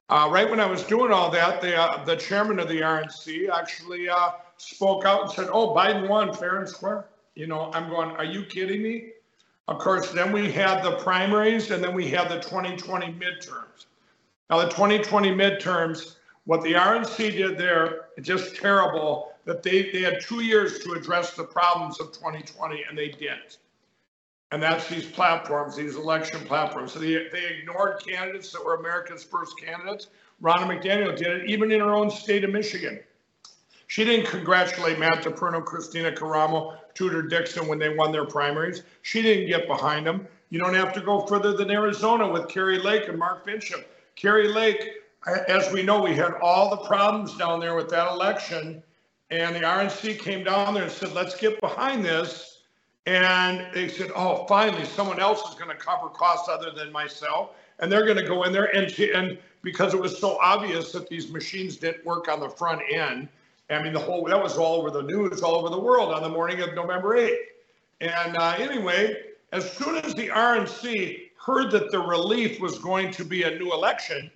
uh, 0.09 0.29
right 0.31 0.49
when 0.49 0.59
I 0.59 0.65
was 0.65 0.83
doing 0.83 1.11
all 1.11 1.29
that, 1.31 1.61
the, 1.61 1.75
uh, 1.75 2.03
the 2.05 2.15
chairman 2.15 2.59
of 2.59 2.69
the 2.69 2.81
RNC 2.81 3.49
actually 3.49 4.07
uh, 4.07 4.31
spoke 4.57 5.05
out 5.05 5.23
and 5.23 5.31
said, 5.31 5.49
oh, 5.51 5.75
Biden 5.75 6.07
won 6.07 6.33
fair 6.33 6.59
and 6.59 6.67
square. 6.67 7.05
You 7.35 7.47
know, 7.47 7.71
I'm 7.73 7.89
going, 7.89 8.11
are 8.11 8.25
you 8.25 8.43
kidding 8.43 8.81
me? 8.81 9.11
Of 9.67 9.79
course, 9.79 10.11
then 10.11 10.31
we 10.31 10.49
had 10.49 10.81
the 10.81 10.95
primaries 10.97 11.71
and 11.71 11.83
then 11.83 11.93
we 11.93 12.07
had 12.07 12.29
the 12.29 12.39
2020 12.39 13.07
midterms. 13.13 13.87
Now, 14.49 14.59
the 14.59 14.69
2020 14.69 15.31
midterms, 15.31 16.15
what 16.45 16.61
the 16.63 16.73
RNC 16.73 17.17
did 17.17 17.57
there, 17.57 18.05
just 18.21 18.55
terrible 18.55 19.33
that 19.43 19.61
they, 19.61 19.91
they 19.91 20.01
had 20.01 20.21
two 20.21 20.41
years 20.41 20.79
to 20.79 20.93
address 20.93 21.33
the 21.33 21.43
problems 21.43 21.99
of 21.99 22.13
2020 22.13 22.85
and 22.87 22.97
they 22.97 23.09
didn't. 23.09 23.57
And 24.51 24.63
that's 24.63 24.87
these 24.87 25.05
platforms, 25.05 25.75
these 25.75 25.95
election 25.95 26.39
platforms. 26.45 26.93
So 26.93 26.99
they, 26.99 27.27
they 27.31 27.57
ignored 27.59 28.01
candidates 28.05 28.51
that 28.53 28.63
were 28.63 28.75
America's 28.75 29.23
first 29.23 29.59
candidates. 29.59 30.07
Ronna 30.41 30.67
McDaniel 30.67 31.17
did 31.17 31.27
it, 31.27 31.49
even 31.49 31.71
in 31.71 31.81
her 31.81 31.93
own 31.93 32.09
state 32.09 32.43
of 32.43 32.51
Michigan. 32.51 32.99
She 33.87 34.05
didn't 34.05 34.27
congratulate 34.27 34.99
Matt 34.99 35.23
DePerno, 35.23 35.63
Kristina 35.63 36.15
Karamo, 36.15 36.77
Tudor 36.93 37.23
Dixon 37.23 37.67
when 37.67 37.79
they 37.79 37.89
won 37.89 38.11
their 38.11 38.25
primaries. 38.25 38.83
She 39.01 39.21
didn't 39.21 39.47
get 39.47 39.67
behind 39.67 40.05
them. 40.05 40.27
You 40.49 40.59
don't 40.59 40.73
have 40.73 40.93
to 40.93 41.01
go 41.01 41.25
further 41.25 41.53
than 41.53 41.71
Arizona 41.71 42.29
with 42.29 42.47
Kari 42.47 42.79
Lake 42.79 43.07
and 43.07 43.17
Mark 43.17 43.45
Finchem. 43.45 43.83
Kari 44.15 44.47
Lake, 44.47 44.91
as 45.47 45.71
we 45.73 45.83
know, 45.83 46.01
we 46.01 46.15
had 46.15 46.33
all 46.41 46.69
the 46.69 46.87
problems 46.87 47.35
down 47.37 47.59
there 47.59 47.75
with 47.75 47.89
that 47.89 48.11
election. 48.11 48.81
And 49.29 49.55
the 49.55 49.59
RNC 49.59 50.19
came 50.19 50.43
down 50.43 50.73
there 50.73 50.83
and 50.83 50.91
said, 50.91 51.13
let's 51.13 51.35
get 51.35 51.59
behind 51.59 52.03
this 52.03 52.56
and 53.07 53.65
they 53.73 53.87
said, 53.87 54.11
oh, 54.17 54.45
finally, 54.47 54.83
someone 54.83 55.21
else 55.21 55.41
is 55.47 55.55
going 55.55 55.69
to 55.69 55.77
cover 55.77 56.09
costs 56.09 56.49
other 56.49 56.71
than 56.71 56.91
myself. 56.91 57.51
And 57.79 57.89
they're 57.89 58.03
going 58.03 58.17
to 58.17 58.27
go 58.27 58.43
in 58.43 58.51
there 58.51 58.75
and, 58.75 58.91
and 58.99 59.37
because 59.63 59.93
it 59.93 59.99
was 59.99 60.19
so 60.19 60.37
obvious 60.41 60.91
that 60.91 61.07
these 61.07 61.31
machines 61.31 61.77
didn't 61.77 62.05
work 62.05 62.27
on 62.27 62.41
the 62.41 62.49
front 62.49 62.81
end. 62.91 63.29
I 63.69 63.81
mean, 63.81 63.93
the 63.93 63.99
whole, 63.99 64.25
that 64.25 64.41
was 64.41 64.57
all 64.57 64.75
over 64.75 64.91
the 64.91 65.03
news, 65.03 65.41
all 65.41 65.55
over 65.55 65.69
the 65.69 65.79
world 65.79 66.13
on 66.13 66.21
the 66.21 66.29
morning 66.29 66.59
of 66.59 66.73
November 66.73 67.15
8th. 67.15 67.37
And 68.01 68.35
uh, 68.35 68.55
anyway, 68.57 69.15
as 69.53 69.71
soon 69.71 69.95
as 69.95 70.13
the 70.13 70.27
RNC 70.27 71.29
heard 71.37 71.71
that 71.71 71.91
the 71.91 71.99
relief 71.99 72.59
was 72.59 72.77
going 72.77 73.11
to 73.11 73.23
be 73.23 73.43
a 73.43 73.57
new 73.57 73.71
election, 73.71 74.29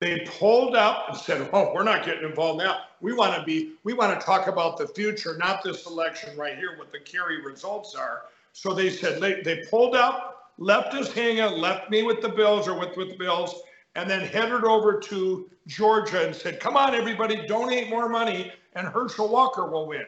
they 0.00 0.20
pulled 0.20 0.76
up 0.76 1.08
and 1.08 1.16
said, 1.16 1.48
"Oh, 1.52 1.72
we're 1.74 1.82
not 1.82 2.04
getting 2.04 2.28
involved 2.28 2.62
now. 2.62 2.82
We 3.00 3.12
want 3.12 3.34
to 3.34 3.42
be. 3.42 3.74
We 3.82 3.94
want 3.94 4.18
to 4.18 4.24
talk 4.24 4.46
about 4.46 4.76
the 4.76 4.86
future, 4.86 5.36
not 5.36 5.64
this 5.64 5.86
election 5.86 6.36
right 6.36 6.56
here. 6.56 6.78
What 6.78 6.92
the 6.92 7.00
Kerry 7.00 7.42
results 7.42 7.94
are." 7.94 8.22
So 8.52 8.74
they 8.74 8.90
said 8.90 9.20
they, 9.20 9.40
they 9.42 9.64
pulled 9.68 9.96
up, 9.96 10.52
left 10.58 10.94
us 10.94 11.12
hanging, 11.12 11.60
left 11.60 11.90
me 11.90 12.02
with 12.02 12.20
the 12.22 12.28
Bills 12.28 12.68
or 12.68 12.78
with 12.78 12.96
with 12.96 13.10
the 13.10 13.16
Bills, 13.16 13.62
and 13.96 14.08
then 14.08 14.20
headed 14.20 14.64
over 14.64 15.00
to 15.00 15.50
Georgia 15.66 16.24
and 16.26 16.34
said, 16.34 16.60
"Come 16.60 16.76
on, 16.76 16.94
everybody, 16.94 17.46
donate 17.46 17.90
more 17.90 18.08
money, 18.08 18.52
and 18.74 18.86
Herschel 18.86 19.28
Walker 19.28 19.66
will 19.66 19.88
win." 19.88 20.06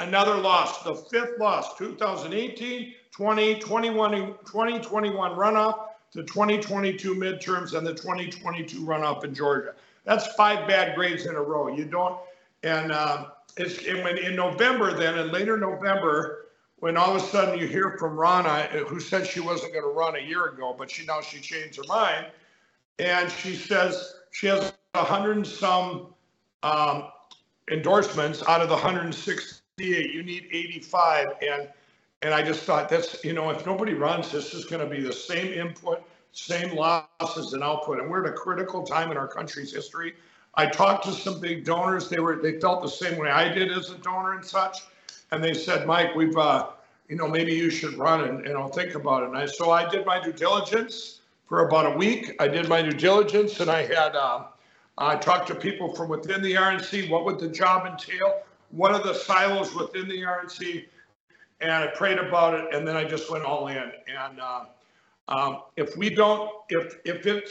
Another 0.00 0.36
loss, 0.36 0.82
the 0.82 0.94
fifth 0.94 1.38
loss, 1.38 1.76
2018, 1.76 2.94
20, 3.12 3.58
21, 3.60 4.10
2021 4.44 5.32
runoff 5.32 5.89
the 6.12 6.22
2022 6.22 7.14
midterms 7.14 7.76
and 7.76 7.86
the 7.86 7.94
2022 7.94 8.84
runoff 8.84 9.24
in 9.24 9.34
Georgia. 9.34 9.74
That's 10.04 10.26
five 10.34 10.66
bad 10.66 10.96
grades 10.96 11.26
in 11.26 11.36
a 11.36 11.42
row. 11.42 11.68
You 11.68 11.84
don't, 11.84 12.18
and 12.62 12.90
uh, 12.90 13.26
it's 13.56 13.86
and 13.86 14.02
when 14.02 14.18
in 14.18 14.34
November 14.34 14.92
then, 14.96 15.18
and 15.18 15.30
later 15.30 15.56
November, 15.56 16.46
when 16.78 16.96
all 16.96 17.14
of 17.14 17.22
a 17.22 17.26
sudden 17.26 17.58
you 17.58 17.66
hear 17.66 17.96
from 17.98 18.16
Ronna, 18.16 18.68
who 18.86 18.98
said 18.98 19.26
she 19.26 19.40
wasn't 19.40 19.72
going 19.72 19.84
to 19.84 19.90
run 19.90 20.16
a 20.16 20.20
year 20.20 20.46
ago, 20.46 20.74
but 20.76 20.90
she 20.90 21.04
now 21.04 21.20
she 21.20 21.40
changed 21.40 21.76
her 21.76 21.84
mind, 21.86 22.26
and 22.98 23.30
she 23.30 23.54
says 23.54 24.14
she 24.32 24.46
has 24.46 24.72
a 24.94 25.04
hundred 25.04 25.36
and 25.36 25.46
some 25.46 26.08
um, 26.62 27.08
endorsements 27.70 28.42
out 28.48 28.60
of 28.60 28.68
the 28.68 28.74
168. 28.74 30.12
You 30.12 30.22
need 30.22 30.48
85, 30.50 31.26
and 31.42 31.68
and 32.22 32.34
I 32.34 32.42
just 32.42 32.62
thought 32.62 32.88
that's, 32.88 33.24
you 33.24 33.32
know, 33.32 33.50
if 33.50 33.64
nobody 33.64 33.94
runs, 33.94 34.30
this 34.30 34.52
is 34.52 34.66
going 34.66 34.86
to 34.86 34.94
be 34.94 35.02
the 35.02 35.12
same 35.12 35.52
input, 35.52 36.02
same 36.32 36.76
losses 36.76 37.54
and 37.54 37.62
output. 37.62 37.98
And 37.98 38.10
we're 38.10 38.26
at 38.26 38.30
a 38.30 38.36
critical 38.36 38.82
time 38.82 39.10
in 39.10 39.16
our 39.16 39.28
country's 39.28 39.72
history. 39.72 40.14
I 40.54 40.66
talked 40.66 41.04
to 41.04 41.12
some 41.12 41.40
big 41.40 41.64
donors. 41.64 42.08
They 42.08 42.20
were, 42.20 42.36
they 42.36 42.60
felt 42.60 42.82
the 42.82 42.88
same 42.88 43.18
way 43.18 43.30
I 43.30 43.52
did 43.52 43.72
as 43.72 43.90
a 43.90 43.98
donor 43.98 44.34
and 44.34 44.44
such. 44.44 44.78
And 45.30 45.42
they 45.42 45.54
said, 45.54 45.86
Mike, 45.86 46.14
we've, 46.14 46.36
uh, 46.36 46.68
you 47.08 47.16
know, 47.16 47.26
maybe 47.26 47.54
you 47.54 47.70
should 47.70 47.94
run 47.94 48.24
and, 48.24 48.46
and 48.46 48.56
I'll 48.56 48.68
think 48.68 48.94
about 48.94 49.22
it. 49.22 49.28
And 49.28 49.38
I, 49.38 49.46
so 49.46 49.70
I 49.70 49.88
did 49.88 50.04
my 50.04 50.22
due 50.22 50.32
diligence 50.32 51.20
for 51.48 51.66
about 51.66 51.94
a 51.94 51.96
week. 51.96 52.36
I 52.38 52.48
did 52.48 52.68
my 52.68 52.82
due 52.82 52.92
diligence 52.92 53.60
and 53.60 53.70
I 53.70 53.82
had, 53.82 54.14
uh, 54.14 54.44
I 54.98 55.16
talked 55.16 55.48
to 55.48 55.54
people 55.54 55.94
from 55.94 56.10
within 56.10 56.42
the 56.42 56.52
RNC. 56.52 57.08
What 57.08 57.24
would 57.24 57.38
the 57.38 57.48
job 57.48 57.86
entail? 57.86 58.42
What 58.70 58.92
are 58.92 59.02
the 59.02 59.14
silos 59.14 59.74
within 59.74 60.06
the 60.06 60.18
RNC? 60.18 60.84
And 61.60 61.70
I 61.70 61.88
prayed 61.88 62.18
about 62.18 62.54
it, 62.54 62.74
and 62.74 62.86
then 62.86 62.96
I 62.96 63.04
just 63.04 63.30
went 63.30 63.44
all 63.44 63.68
in. 63.68 63.76
And 63.76 64.40
uh, 64.40 64.64
um, 65.28 65.62
if 65.76 65.96
we 65.96 66.10
don't, 66.10 66.50
if 66.68 66.96
if 67.04 67.26
it, 67.26 67.50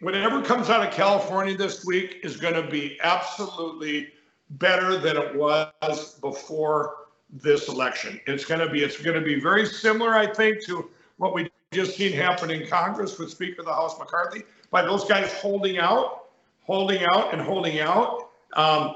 whatever 0.00 0.42
comes 0.42 0.70
out 0.70 0.86
of 0.86 0.92
California 0.92 1.56
this 1.56 1.84
week 1.84 2.20
is 2.22 2.36
going 2.36 2.54
to 2.54 2.68
be 2.70 2.98
absolutely 3.02 4.12
better 4.50 4.96
than 4.96 5.16
it 5.16 5.34
was 5.34 6.14
before 6.20 6.96
this 7.30 7.68
election. 7.68 8.20
It's 8.26 8.44
going 8.44 8.60
to 8.60 8.70
be 8.70 8.82
it's 8.82 9.00
going 9.00 9.18
to 9.18 9.24
be 9.24 9.40
very 9.40 9.66
similar, 9.66 10.14
I 10.14 10.32
think, 10.32 10.64
to 10.66 10.90
what 11.16 11.34
we 11.34 11.50
just 11.72 11.96
seen 11.96 12.12
happen 12.12 12.50
in 12.50 12.66
Congress 12.68 13.18
with 13.18 13.30
Speaker 13.30 13.62
of 13.62 13.66
the 13.66 13.74
House 13.74 13.98
McCarthy 13.98 14.42
by 14.70 14.82
those 14.82 15.04
guys 15.04 15.32
holding 15.34 15.78
out, 15.78 16.26
holding 16.62 17.04
out, 17.04 17.32
and 17.32 17.42
holding 17.42 17.80
out. 17.80 18.30
Um, 18.52 18.94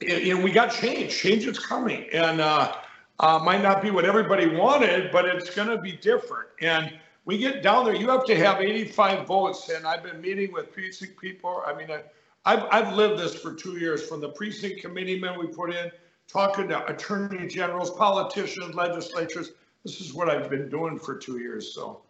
and, 0.00 0.10
and 0.10 0.44
we 0.44 0.50
got 0.50 0.72
change. 0.72 1.14
Change 1.14 1.46
is 1.46 1.58
coming, 1.58 2.06
and. 2.14 2.40
Uh, 2.40 2.74
uh, 3.20 3.38
might 3.38 3.62
not 3.62 3.82
be 3.82 3.90
what 3.90 4.04
everybody 4.04 4.46
wanted, 4.46 5.10
but 5.10 5.24
it's 5.24 5.54
going 5.54 5.68
to 5.68 5.78
be 5.78 5.92
different. 5.92 6.48
And 6.60 6.92
we 7.24 7.38
get 7.38 7.62
down 7.62 7.84
there, 7.84 7.94
you 7.94 8.08
have 8.08 8.24
to 8.26 8.36
have 8.36 8.60
85 8.60 9.26
votes. 9.26 9.68
And 9.68 9.86
I've 9.86 10.02
been 10.02 10.20
meeting 10.20 10.52
with 10.52 10.72
precinct 10.72 11.20
people. 11.20 11.62
I 11.66 11.74
mean, 11.74 11.90
I, 11.90 12.02
I've, 12.44 12.64
I've 12.70 12.94
lived 12.94 13.20
this 13.20 13.34
for 13.34 13.54
two 13.54 13.78
years, 13.78 14.08
from 14.08 14.20
the 14.20 14.30
precinct 14.30 14.80
committeemen 14.80 15.38
we 15.38 15.48
put 15.48 15.74
in, 15.74 15.90
talking 16.28 16.68
to 16.68 16.86
attorney 16.86 17.46
generals, 17.48 17.90
politicians, 17.90 18.74
legislatures. 18.74 19.52
This 19.84 20.00
is 20.00 20.14
what 20.14 20.30
I've 20.30 20.48
been 20.48 20.68
doing 20.68 20.98
for 20.98 21.16
two 21.16 21.38
years, 21.38 21.72
so. 21.74 22.00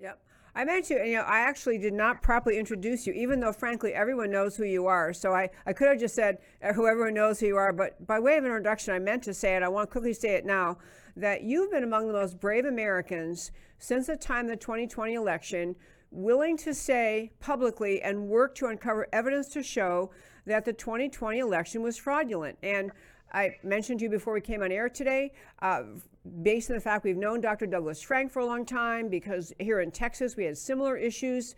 Yep. 0.00 0.18
I 0.56 0.64
meant 0.64 0.86
to, 0.86 0.94
you 1.06 1.16
know, 1.16 1.22
I 1.22 1.40
actually 1.40 1.76
did 1.76 1.92
not 1.92 2.22
properly 2.22 2.58
introduce 2.58 3.06
you, 3.06 3.12
even 3.12 3.40
though 3.40 3.52
frankly 3.52 3.92
everyone 3.92 4.30
knows 4.30 4.56
who 4.56 4.64
you 4.64 4.86
are. 4.86 5.12
So 5.12 5.34
I, 5.34 5.50
I 5.66 5.74
could 5.74 5.86
have 5.86 6.00
just 6.00 6.14
said 6.14 6.38
uh, 6.64 6.72
who 6.72 6.86
everyone 6.86 7.12
knows 7.12 7.38
who 7.38 7.46
you 7.46 7.56
are, 7.56 7.74
but 7.74 8.06
by 8.06 8.18
way 8.18 8.38
of 8.38 8.44
introduction, 8.44 8.94
I 8.94 8.98
meant 8.98 9.22
to 9.24 9.34
say 9.34 9.54
it. 9.54 9.62
I 9.62 9.68
want 9.68 9.90
to 9.90 9.92
quickly 9.92 10.14
say 10.14 10.30
it 10.30 10.46
now 10.46 10.78
that 11.14 11.42
you've 11.42 11.70
been 11.70 11.84
among 11.84 12.06
the 12.06 12.14
most 12.14 12.40
brave 12.40 12.64
Americans 12.64 13.52
since 13.78 14.06
the 14.06 14.16
time 14.16 14.46
of 14.46 14.52
the 14.52 14.56
2020 14.56 15.12
election, 15.12 15.76
willing 16.10 16.56
to 16.56 16.72
say 16.72 17.32
publicly 17.38 18.00
and 18.00 18.26
work 18.26 18.54
to 18.54 18.66
uncover 18.68 19.08
evidence 19.12 19.48
to 19.48 19.62
show 19.62 20.10
that 20.46 20.64
the 20.64 20.72
2020 20.72 21.38
election 21.38 21.82
was 21.82 21.98
fraudulent. 21.98 22.56
And 22.62 22.92
I 23.30 23.56
mentioned 23.62 23.98
to 23.98 24.04
you 24.04 24.10
before 24.10 24.32
we 24.32 24.40
came 24.40 24.62
on 24.62 24.72
air 24.72 24.88
today, 24.88 25.32
uh, 25.60 25.82
based 26.42 26.70
on 26.70 26.76
the 26.76 26.80
fact 26.80 27.04
we've 27.04 27.16
known 27.16 27.40
Dr. 27.40 27.66
Douglas 27.66 28.02
Frank 28.02 28.32
for 28.32 28.40
a 28.40 28.46
long 28.46 28.64
time, 28.64 29.08
because 29.08 29.52
here 29.58 29.80
in 29.80 29.90
Texas 29.90 30.36
we 30.36 30.44
had 30.44 30.56
similar 30.56 30.96
issues, 30.96 31.54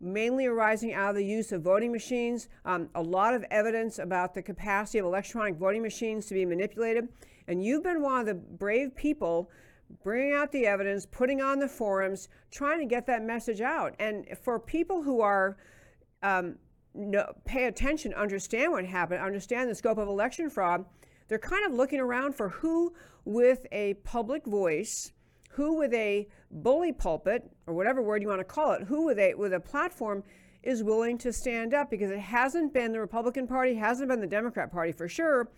mainly 0.00 0.46
arising 0.46 0.92
out 0.92 1.10
of 1.10 1.16
the 1.16 1.24
use 1.24 1.52
of 1.52 1.62
voting 1.62 1.92
machines. 1.92 2.48
Um, 2.64 2.88
a 2.94 3.02
lot 3.02 3.34
of 3.34 3.44
evidence 3.50 3.98
about 3.98 4.34
the 4.34 4.42
capacity 4.42 4.98
of 4.98 5.06
electronic 5.06 5.56
voting 5.56 5.82
machines 5.82 6.26
to 6.26 6.34
be 6.34 6.44
manipulated. 6.44 7.08
And 7.48 7.64
you've 7.64 7.82
been 7.82 8.02
one 8.02 8.20
of 8.20 8.26
the 8.26 8.34
brave 8.34 8.94
people 8.94 9.50
bringing 10.02 10.32
out 10.32 10.50
the 10.50 10.66
evidence, 10.66 11.06
putting 11.06 11.40
on 11.40 11.58
the 11.58 11.68
forums, 11.68 12.28
trying 12.50 12.80
to 12.80 12.86
get 12.86 13.06
that 13.06 13.22
message 13.22 13.60
out. 13.60 13.94
And 13.98 14.26
for 14.42 14.58
people 14.58 15.02
who 15.02 15.20
are 15.20 15.56
um, 16.22 16.56
no, 16.94 17.32
pay 17.44 17.64
attention, 17.64 18.14
understand 18.14 18.72
what 18.72 18.84
happened, 18.84 19.20
understand 19.20 19.68
the 19.68 19.74
scope 19.74 19.98
of 19.98 20.08
election 20.08 20.48
fraud, 20.48 20.84
they're 21.28 21.38
kind 21.38 21.66
of 21.66 21.72
looking 21.72 22.00
around 22.00 22.34
for 22.34 22.48
who 22.48 22.94
with 23.24 23.66
a 23.72 23.94
public 24.04 24.46
voice, 24.46 25.12
who 25.50 25.74
with 25.78 25.94
a 25.94 26.28
bully 26.50 26.92
pulpit, 26.92 27.50
or 27.66 27.74
whatever 27.74 28.02
word 28.02 28.22
you 28.22 28.28
want 28.28 28.40
to 28.40 28.44
call 28.44 28.72
it, 28.72 28.82
who 28.84 29.04
with 29.04 29.18
a 29.18 29.34
with 29.34 29.52
a 29.52 29.60
platform 29.60 30.22
is 30.62 30.82
willing 30.82 31.18
to 31.18 31.32
stand 31.32 31.74
up 31.74 31.90
because 31.90 32.10
it 32.10 32.18
hasn't 32.18 32.72
been 32.72 32.92
the 32.92 33.00
Republican 33.00 33.46
Party, 33.46 33.74
hasn't 33.74 34.08
been 34.08 34.20
the 34.20 34.26
Democrat 34.26 34.72
Party 34.72 34.92
for 34.92 35.08
sure. 35.08 35.48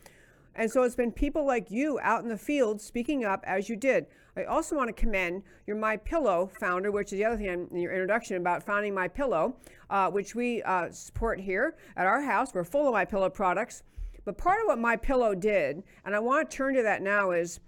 And 0.56 0.70
so 0.70 0.82
it's 0.82 0.96
been 0.96 1.12
people 1.12 1.46
like 1.46 1.70
you 1.70 1.98
out 2.02 2.22
in 2.22 2.28
the 2.28 2.38
field 2.38 2.80
speaking 2.80 3.24
up 3.24 3.44
as 3.46 3.68
you 3.68 3.76
did. 3.76 4.06
I 4.36 4.44
also 4.44 4.76
want 4.76 4.88
to 4.88 4.92
commend 4.92 5.42
your 5.66 5.76
My 5.76 5.96
Pillow 5.96 6.50
founder, 6.58 6.90
which 6.90 7.12
is 7.12 7.18
the 7.18 7.24
other 7.24 7.36
thing 7.36 7.68
in 7.70 7.78
your 7.78 7.92
introduction 7.92 8.36
about 8.36 8.62
founding 8.62 8.94
My 8.94 9.08
Pillow, 9.08 9.56
uh, 9.90 10.10
which 10.10 10.34
we 10.34 10.62
uh, 10.62 10.90
support 10.90 11.40
here 11.40 11.76
at 11.96 12.06
our 12.06 12.22
house. 12.22 12.52
We're 12.52 12.64
full 12.64 12.86
of 12.86 12.92
My 12.92 13.04
Pillow 13.04 13.30
products. 13.30 13.82
But 14.26 14.36
part 14.36 14.60
of 14.60 14.66
what 14.66 14.80
My 14.80 14.96
Pillow 14.96 15.36
did, 15.36 15.84
and 16.04 16.14
I 16.14 16.18
want 16.18 16.50
to 16.50 16.56
turn 16.56 16.74
to 16.74 16.82
that 16.82 17.00
now, 17.00 17.30
is 17.30 17.60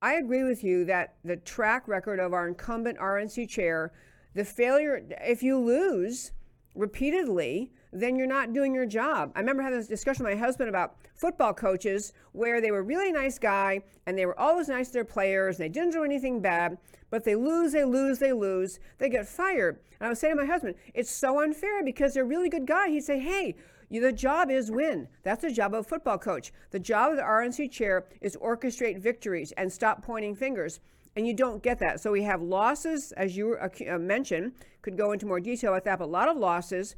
I 0.00 0.14
agree 0.14 0.42
with 0.42 0.64
you 0.64 0.86
that 0.86 1.16
the 1.22 1.36
track 1.36 1.86
record 1.86 2.18
of 2.18 2.32
our 2.32 2.48
incumbent 2.48 2.98
RNC 2.98 3.48
chair, 3.48 3.92
the 4.34 4.44
failure, 4.44 5.04
if 5.20 5.42
you 5.42 5.58
lose 5.58 6.32
repeatedly, 6.74 7.70
then 7.92 8.16
you're 8.16 8.26
not 8.26 8.54
doing 8.54 8.74
your 8.74 8.86
job. 8.86 9.32
I 9.36 9.40
remember 9.40 9.62
having 9.62 9.78
this 9.78 9.86
discussion 9.86 10.24
with 10.24 10.32
my 10.32 10.40
husband 10.40 10.70
about 10.70 10.96
football 11.14 11.52
coaches 11.52 12.14
where 12.32 12.62
they 12.62 12.70
were 12.70 12.82
really 12.82 13.12
nice 13.12 13.38
guy 13.38 13.82
and 14.06 14.16
they 14.16 14.24
were 14.24 14.38
always 14.40 14.68
nice 14.68 14.86
to 14.88 14.94
their 14.94 15.04
players 15.04 15.56
and 15.56 15.64
they 15.64 15.68
didn't 15.68 15.92
do 15.92 16.04
anything 16.04 16.40
bad, 16.40 16.78
but 17.10 17.22
they 17.22 17.36
lose, 17.36 17.72
they 17.72 17.84
lose, 17.84 18.18
they 18.18 18.32
lose, 18.32 18.80
they 18.96 19.10
get 19.10 19.28
fired. 19.28 19.78
And 20.00 20.06
I 20.06 20.08
was 20.08 20.20
saying 20.20 20.36
to 20.36 20.40
my 20.40 20.50
husband, 20.50 20.74
it's 20.94 21.10
so 21.10 21.42
unfair 21.42 21.84
because 21.84 22.14
they're 22.14 22.22
a 22.22 22.26
really 22.26 22.48
good 22.48 22.66
guy. 22.66 22.88
He'd 22.88 23.04
say, 23.04 23.20
hey, 23.20 23.56
the 24.00 24.12
job 24.12 24.50
is 24.50 24.70
win. 24.70 25.08
That's 25.22 25.42
the 25.42 25.50
job 25.50 25.74
of 25.74 25.80
a 25.80 25.88
football 25.88 26.18
coach. 26.18 26.52
The 26.70 26.78
job 26.78 27.10
of 27.10 27.16
the 27.16 27.22
RNC 27.22 27.70
chair 27.70 28.06
is 28.20 28.36
orchestrate 28.36 28.98
victories 28.98 29.52
and 29.56 29.70
stop 29.70 30.02
pointing 30.02 30.34
fingers. 30.34 30.80
And 31.14 31.26
you 31.26 31.34
don't 31.34 31.62
get 31.62 31.78
that. 31.80 32.00
So 32.00 32.10
we 32.10 32.22
have 32.22 32.40
losses, 32.40 33.12
as 33.12 33.36
you 33.36 33.56
uh, 33.60 33.98
mentioned, 33.98 34.52
could 34.80 34.96
go 34.96 35.12
into 35.12 35.26
more 35.26 35.40
detail 35.40 35.72
about 35.72 35.84
that, 35.84 35.98
but 35.98 36.06
a 36.06 36.06
lot 36.06 36.28
of 36.28 36.38
losses. 36.38 36.96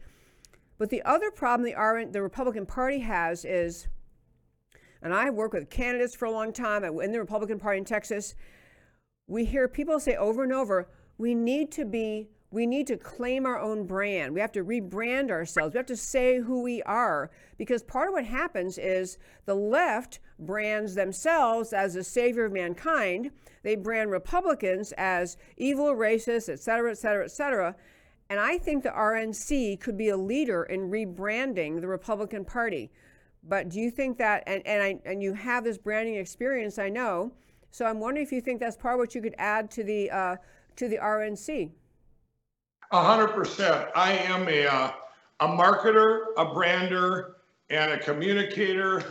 But 0.79 0.91
the 0.91 1.03
other 1.03 1.31
problem 1.31 1.69
the, 1.69 1.77
RN, 1.77 2.13
the 2.13 2.23
Republican 2.23 2.67
Party 2.67 3.01
has 3.01 3.45
is, 3.45 3.89
and 5.03 5.13
I 5.13 5.25
have 5.25 5.35
worked 5.35 5.55
with 5.55 5.71
candidates 5.71 6.15
for 6.15 6.27
a 6.27 6.31
long 6.31 6.53
time 6.53 6.85
in 6.85 7.11
the 7.11 7.19
Republican 7.19 7.59
Party 7.59 7.79
in 7.79 7.85
Texas, 7.85 8.35
we 9.27 9.45
hear 9.45 9.67
people 9.69 9.99
say 9.99 10.17
over 10.17 10.43
and 10.43 10.53
over, 10.53 10.89
we 11.19 11.35
need 11.35 11.73
to 11.73 11.85
be 11.85 12.29
we 12.55 12.67
need 12.67 12.87
to 12.87 12.97
claim 12.97 13.47
our 13.47 13.59
own 13.59 13.85
brand. 13.85 14.33
We 14.33 14.41
have 14.41 14.53
to 14.53 14.65
rebrand 14.65 15.29
ourselves. 15.33 15.75
We 15.75 15.79
have 15.79 15.87
to 15.87 15.97
say 15.97 16.39
who 16.39 16.63
we 16.63 16.83
are. 16.85 17.33
Because 17.59 17.83
part 17.83 18.07
of 18.07 18.13
what 18.13 18.25
happens 18.25 18.79
is 18.79 19.19
the 19.45 19.57
left 19.57 20.21
brands 20.39 20.95
themselves 20.95 21.73
as 21.73 21.95
the 21.95 22.05
savior 22.05 22.45
of 22.45 22.53
mankind. 22.53 23.33
They 23.65 23.75
brand 23.75 24.13
Republicans 24.13 24.93
as 24.97 25.37
evil, 25.57 25.87
racist, 25.97 26.49
et 26.49 26.61
cetera, 26.61 26.93
et 26.93 26.99
cetera, 26.99 27.25
et 27.25 27.33
cetera. 27.33 27.75
And 28.31 28.39
I 28.39 28.59
think 28.59 28.85
the 28.85 28.91
RNC 28.91 29.81
could 29.81 29.99
be 29.99 30.11
a 30.11 30.17
leader 30.17 30.63
in 30.63 30.93
rebranding 30.93 31.81
the 31.81 31.89
Republican 31.89 32.45
Party. 32.45 32.93
But 33.43 33.69
do 33.69 33.81
you 33.81 33.91
think 33.91 34.17
that, 34.19 34.45
and, 34.47 34.65
and, 34.65 34.81
I, 34.81 35.01
and 35.05 35.21
you 35.21 35.35
have 35.35 35.65
this 35.65 35.77
branding 35.77 36.15
experience, 36.15 36.79
I 36.79 36.89
know. 36.89 37.33
So 37.73 37.85
I'm 37.85 37.99
wondering 37.99 38.25
if 38.25 38.31
you 38.31 38.41
think 38.41 38.61
that's 38.61 38.77
part 38.77 38.95
of 38.95 39.01
what 39.01 39.13
you 39.17 39.21
could 39.21 39.35
add 39.39 39.73
to 39.73 39.83
the, 39.83 40.09
uh, 40.09 40.37
to 40.77 40.89
the 40.89 40.99
RNC. 40.99 41.73
A 42.95 43.03
hundred 43.03 43.33
percent. 43.33 43.89
I 43.97 44.13
am 44.13 44.47
a, 44.47 44.67
uh, 44.67 44.93
a 45.41 45.49
marketer, 45.49 46.27
a 46.37 46.45
brander, 46.55 47.39
and 47.69 47.91
a 47.91 47.99
communicator. 47.99 49.03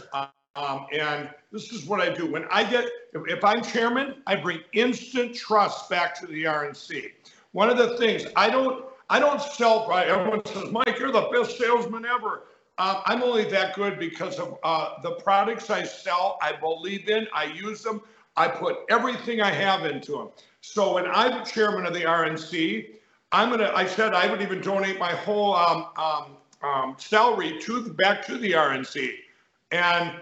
Um, 0.55 0.85
and 0.93 1.29
this 1.51 1.73
is 1.73 1.83
what 1.83 1.99
I 1.99 2.07
do. 2.07 2.25
When 2.25 2.45
I 2.49 2.63
get, 2.63 2.85
if, 3.11 3.27
if 3.27 3.43
I'm 3.43 3.61
chairman, 3.61 4.21
I 4.25 4.37
bring 4.37 4.61
instant 4.71 5.35
trust 5.35 5.89
back 5.89 6.17
to 6.21 6.27
the 6.27 6.45
RNC. 6.45 7.11
One 7.51 7.69
of 7.69 7.77
the 7.77 7.97
things 7.97 8.23
I 8.37 8.49
don't, 8.49 8.85
I 9.09 9.19
don't 9.19 9.41
sell. 9.41 9.85
Right? 9.85 10.07
Everyone 10.07 10.45
says, 10.45 10.71
Mike, 10.71 10.97
you're 10.97 11.11
the 11.11 11.27
best 11.33 11.57
salesman 11.57 12.05
ever. 12.05 12.43
Uh, 12.77 13.01
I'm 13.05 13.21
only 13.21 13.43
that 13.49 13.75
good 13.75 13.99
because 13.99 14.39
of 14.39 14.59
uh, 14.63 15.01
the 15.03 15.15
products 15.15 15.69
I 15.69 15.83
sell. 15.83 16.39
I 16.41 16.53
believe 16.53 17.09
in. 17.09 17.27
I 17.33 17.45
use 17.47 17.83
them. 17.83 17.99
I 18.37 18.47
put 18.47 18.77
everything 18.89 19.41
I 19.41 19.51
have 19.51 19.85
into 19.85 20.13
them. 20.13 20.29
So 20.61 20.93
when 20.93 21.05
I'm 21.07 21.45
chairman 21.45 21.85
of 21.85 21.93
the 21.93 22.03
RNC, 22.03 22.99
I'm 23.33 23.49
gonna, 23.49 23.71
I 23.73 23.87
said 23.87 24.13
I 24.13 24.29
would 24.29 24.43
even 24.43 24.61
donate 24.61 24.99
my 24.99 25.11
whole 25.11 25.55
um, 25.55 25.87
um, 25.97 26.25
um, 26.61 26.95
salary 26.99 27.59
to 27.61 27.89
back 27.93 28.23
to 28.27 28.37
the 28.37 28.51
RNC. 28.51 29.09
And 29.71 30.13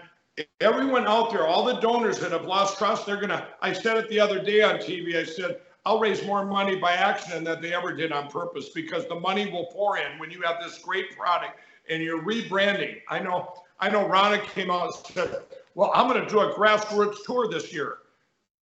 everyone 0.62 1.06
out 1.06 1.30
there, 1.30 1.46
all 1.46 1.62
the 1.62 1.74
donors 1.74 2.18
that 2.20 2.32
have 2.32 2.46
lost 2.46 2.78
trust, 2.78 3.04
they're 3.04 3.20
gonna, 3.20 3.48
I 3.60 3.74
said 3.74 3.98
it 3.98 4.08
the 4.08 4.18
other 4.18 4.42
day 4.42 4.62
on 4.62 4.76
TV, 4.76 5.14
I 5.14 5.24
said, 5.24 5.60
I'll 5.84 6.00
raise 6.00 6.24
more 6.24 6.46
money 6.46 6.76
by 6.76 6.92
accident 6.92 7.44
than 7.44 7.60
they 7.60 7.74
ever 7.74 7.94
did 7.94 8.12
on 8.12 8.28
purpose 8.28 8.70
because 8.70 9.06
the 9.08 9.20
money 9.20 9.50
will 9.50 9.66
pour 9.66 9.98
in 9.98 10.18
when 10.18 10.30
you 10.30 10.40
have 10.42 10.56
this 10.62 10.78
great 10.78 11.14
product 11.14 11.58
and 11.90 12.02
you're 12.02 12.22
rebranding. 12.22 13.02
I 13.10 13.18
know, 13.18 13.52
I 13.78 13.90
know 13.90 14.06
Ronna 14.08 14.42
came 14.42 14.70
out 14.70 14.84
and 14.84 14.94
said, 15.14 15.42
well, 15.74 15.90
I'm 15.94 16.08
gonna 16.08 16.26
do 16.26 16.40
a 16.40 16.54
grassroots 16.54 17.24
tour 17.26 17.46
this 17.50 17.74
year. 17.74 17.98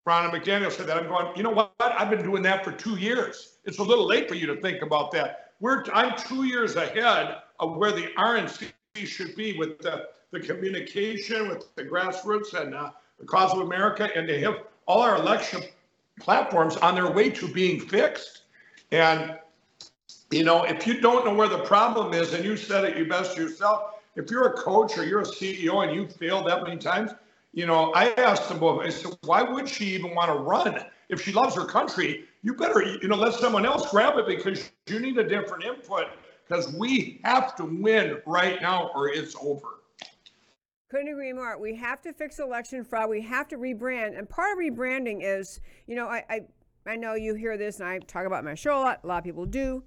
Ronna 0.05 0.29
McDaniel 0.29 0.71
said 0.73 0.87
that. 0.87 0.97
I'm 0.97 1.07
going, 1.07 1.37
you 1.37 1.43
know 1.43 1.51
what? 1.51 1.71
I've 1.79 2.09
been 2.09 2.23
doing 2.23 2.43
that 2.43 2.65
for 2.65 2.73
two 2.73 2.97
years. 2.97 3.50
It's 3.65 3.77
a 3.77 3.83
little 3.83 4.07
late 4.07 4.27
for 4.27 4.35
you 4.35 4.47
to 4.47 4.55
think 4.55 4.81
about 4.81 5.11
that. 5.11 5.51
We're, 5.59 5.83
I'm 5.93 6.17
two 6.17 6.45
years 6.45 6.75
ahead 6.75 7.37
of 7.59 7.77
where 7.77 7.91
the 7.91 8.07
RNC 8.17 8.71
should 9.05 9.35
be 9.35 9.57
with 9.57 9.79
the, 9.79 10.07
the 10.31 10.39
communication, 10.39 11.47
with 11.47 11.73
the 11.75 11.83
grassroots 11.83 12.53
and 12.59 12.73
uh, 12.73 12.89
the 13.19 13.25
cause 13.25 13.53
of 13.53 13.59
America, 13.59 14.09
and 14.15 14.27
to 14.27 14.39
have 14.41 14.63
all 14.87 15.01
our 15.01 15.17
election 15.17 15.61
platforms 16.19 16.77
on 16.77 16.95
their 16.95 17.11
way 17.11 17.29
to 17.29 17.47
being 17.47 17.79
fixed. 17.79 18.43
And, 18.91 19.37
you 20.31 20.43
know, 20.43 20.63
if 20.63 20.87
you 20.87 20.99
don't 20.99 21.25
know 21.25 21.33
where 21.33 21.47
the 21.47 21.63
problem 21.63 22.13
is, 22.13 22.33
and 22.33 22.43
you 22.43 22.57
said 22.57 22.83
it 22.83 22.97
you 22.97 23.05
best 23.05 23.37
yourself, 23.37 23.95
if 24.15 24.31
you're 24.31 24.47
a 24.47 24.53
coach 24.53 24.97
or 24.97 25.05
you're 25.05 25.21
a 25.21 25.25
CEO 25.25 25.87
and 25.87 25.95
you 25.95 26.07
failed 26.07 26.47
that 26.47 26.63
many 26.63 26.77
times, 26.77 27.11
you 27.53 27.65
know, 27.65 27.93
I 27.93 28.11
asked 28.13 28.49
them 28.49 28.59
both, 28.59 28.81
I 28.81 28.89
said, 28.89 29.11
why 29.23 29.43
would 29.43 29.69
she 29.69 29.85
even 29.93 30.15
want 30.15 30.29
to 30.31 30.39
run? 30.39 30.83
If 31.09 31.21
she 31.21 31.31
loves 31.31 31.55
her 31.55 31.65
country, 31.65 32.25
you 32.43 32.55
better, 32.55 32.81
you 32.83 33.07
know, 33.07 33.15
let 33.15 33.33
someone 33.33 33.65
else 33.65 33.89
grab 33.91 34.17
it 34.17 34.27
because 34.27 34.71
you 34.87 34.99
need 34.99 35.17
a 35.17 35.27
different 35.27 35.63
input 35.63 36.07
because 36.47 36.73
we 36.73 37.21
have 37.23 37.55
to 37.55 37.65
win 37.65 38.19
right 38.25 38.61
now 38.61 38.91
or 38.95 39.09
it's 39.09 39.35
over. 39.41 39.81
Couldn't 40.89 41.07
agree 41.07 41.31
more. 41.31 41.57
We 41.57 41.75
have 41.75 42.01
to 42.01 42.11
fix 42.11 42.39
election 42.39 42.83
fraud. 42.83 43.09
We 43.09 43.21
have 43.21 43.47
to 43.49 43.57
rebrand. 43.57 44.17
And 44.17 44.27
part 44.27 44.51
of 44.51 44.59
rebranding 44.59 45.19
is, 45.21 45.61
you 45.87 45.95
know, 45.95 46.07
I, 46.07 46.25
I, 46.29 46.41
I 46.85 46.95
know 46.97 47.13
you 47.13 47.35
hear 47.35 47.57
this 47.57 47.79
and 47.79 47.87
I 47.87 47.99
talk 47.99 48.25
about 48.25 48.43
my 48.43 48.55
show 48.55 48.77
a 48.77 48.81
lot. 48.81 48.99
A 49.03 49.07
lot 49.07 49.19
of 49.19 49.23
people 49.23 49.45
do. 49.45 49.83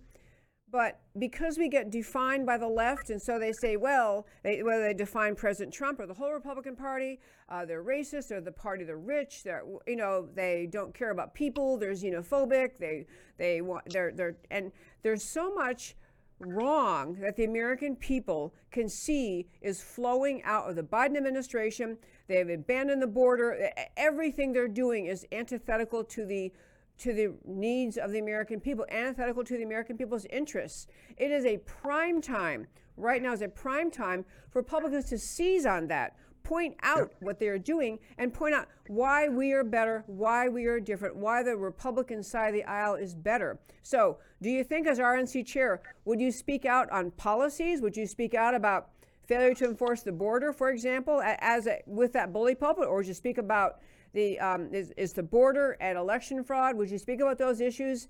But 0.74 0.98
because 1.20 1.56
we 1.56 1.68
get 1.68 1.92
defined 1.92 2.46
by 2.46 2.58
the 2.58 2.66
left, 2.66 3.08
and 3.08 3.22
so 3.22 3.38
they 3.38 3.52
say, 3.52 3.76
well, 3.76 4.26
they, 4.42 4.60
whether 4.64 4.82
they 4.82 4.92
define 4.92 5.36
President 5.36 5.72
Trump 5.72 6.00
or 6.00 6.06
the 6.08 6.14
whole 6.14 6.32
Republican 6.32 6.74
Party, 6.74 7.20
uh, 7.48 7.64
they're 7.64 7.84
racist, 7.84 8.26
they're 8.26 8.40
the 8.40 8.50
party 8.50 8.82
of 8.82 8.88
the 8.88 8.96
rich, 8.96 9.44
they're, 9.44 9.62
you 9.86 9.94
know, 9.94 10.28
they 10.34 10.66
don't 10.68 10.92
care 10.92 11.12
about 11.12 11.32
people, 11.32 11.78
they're 11.78 11.92
xenophobic, 11.92 12.70
they, 12.80 13.06
they 13.38 13.60
want, 13.60 13.88
they're, 13.90 14.10
they're, 14.10 14.34
and 14.50 14.72
there's 15.04 15.22
so 15.22 15.54
much 15.54 15.94
wrong 16.40 17.20
that 17.20 17.36
the 17.36 17.44
American 17.44 17.94
people 17.94 18.52
can 18.72 18.88
see 18.88 19.46
is 19.60 19.80
flowing 19.80 20.42
out 20.42 20.68
of 20.68 20.74
the 20.74 20.82
Biden 20.82 21.16
administration. 21.16 21.96
They 22.26 22.38
have 22.38 22.48
abandoned 22.48 23.00
the 23.00 23.06
border. 23.06 23.70
Everything 23.96 24.52
they're 24.52 24.66
doing 24.66 25.06
is 25.06 25.24
antithetical 25.30 26.02
to 26.02 26.26
the 26.26 26.52
to 26.98 27.12
the 27.12 27.34
needs 27.44 27.96
of 27.96 28.12
the 28.12 28.18
American 28.18 28.60
people, 28.60 28.86
antithetical 28.90 29.44
to 29.44 29.56
the 29.56 29.62
American 29.62 29.96
people's 29.96 30.26
interests. 30.26 30.86
It 31.16 31.30
is 31.30 31.44
a 31.44 31.58
prime 31.58 32.20
time 32.20 32.66
right 32.96 33.22
now 33.22 33.32
is 33.32 33.42
a 33.42 33.48
prime 33.48 33.90
time 33.90 34.24
for 34.50 34.60
Republicans 34.60 35.06
to 35.06 35.18
seize 35.18 35.66
on 35.66 35.88
that, 35.88 36.16
point 36.42 36.76
out 36.82 37.12
what 37.20 37.38
they're 37.38 37.58
doing, 37.58 37.98
and 38.18 38.32
point 38.32 38.54
out 38.54 38.68
why 38.88 39.28
we 39.28 39.52
are 39.52 39.64
better, 39.64 40.04
why 40.06 40.48
we 40.48 40.66
are 40.66 40.78
different, 40.78 41.16
why 41.16 41.42
the 41.42 41.56
Republican 41.56 42.22
side 42.22 42.48
of 42.48 42.54
the 42.54 42.64
aisle 42.64 42.94
is 42.94 43.14
better. 43.14 43.58
So, 43.82 44.18
do 44.42 44.50
you 44.50 44.62
think, 44.62 44.86
as 44.86 44.98
RNC 44.98 45.46
chair, 45.46 45.80
would 46.04 46.20
you 46.20 46.30
speak 46.30 46.66
out 46.66 46.90
on 46.90 47.10
policies? 47.12 47.80
Would 47.80 47.96
you 47.96 48.06
speak 48.06 48.34
out 48.34 48.54
about 48.54 48.90
failure 49.26 49.54
to 49.54 49.64
enforce 49.64 50.02
the 50.02 50.12
border, 50.12 50.52
for 50.52 50.70
example, 50.70 51.22
as 51.24 51.66
a, 51.66 51.80
with 51.86 52.12
that 52.12 52.32
bully 52.32 52.54
pulpit, 52.54 52.86
or 52.86 52.96
would 52.96 53.06
you 53.06 53.14
speak 53.14 53.38
about 53.38 53.80
the 54.14 54.40
um, 54.40 54.72
is, 54.72 54.92
is 54.96 55.12
the 55.12 55.22
border 55.22 55.76
and 55.80 55.98
election 55.98 56.42
fraud? 56.42 56.76
Would 56.76 56.90
you 56.90 56.98
speak 56.98 57.20
about 57.20 57.36
those 57.36 57.60
issues? 57.60 58.08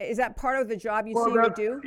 Is 0.00 0.16
that 0.16 0.36
part 0.36 0.60
of 0.60 0.68
the 0.68 0.76
job 0.76 1.06
you 1.06 1.14
Well, 1.14 1.26
see 1.26 1.36
that- 1.36 1.54
do? 1.54 1.80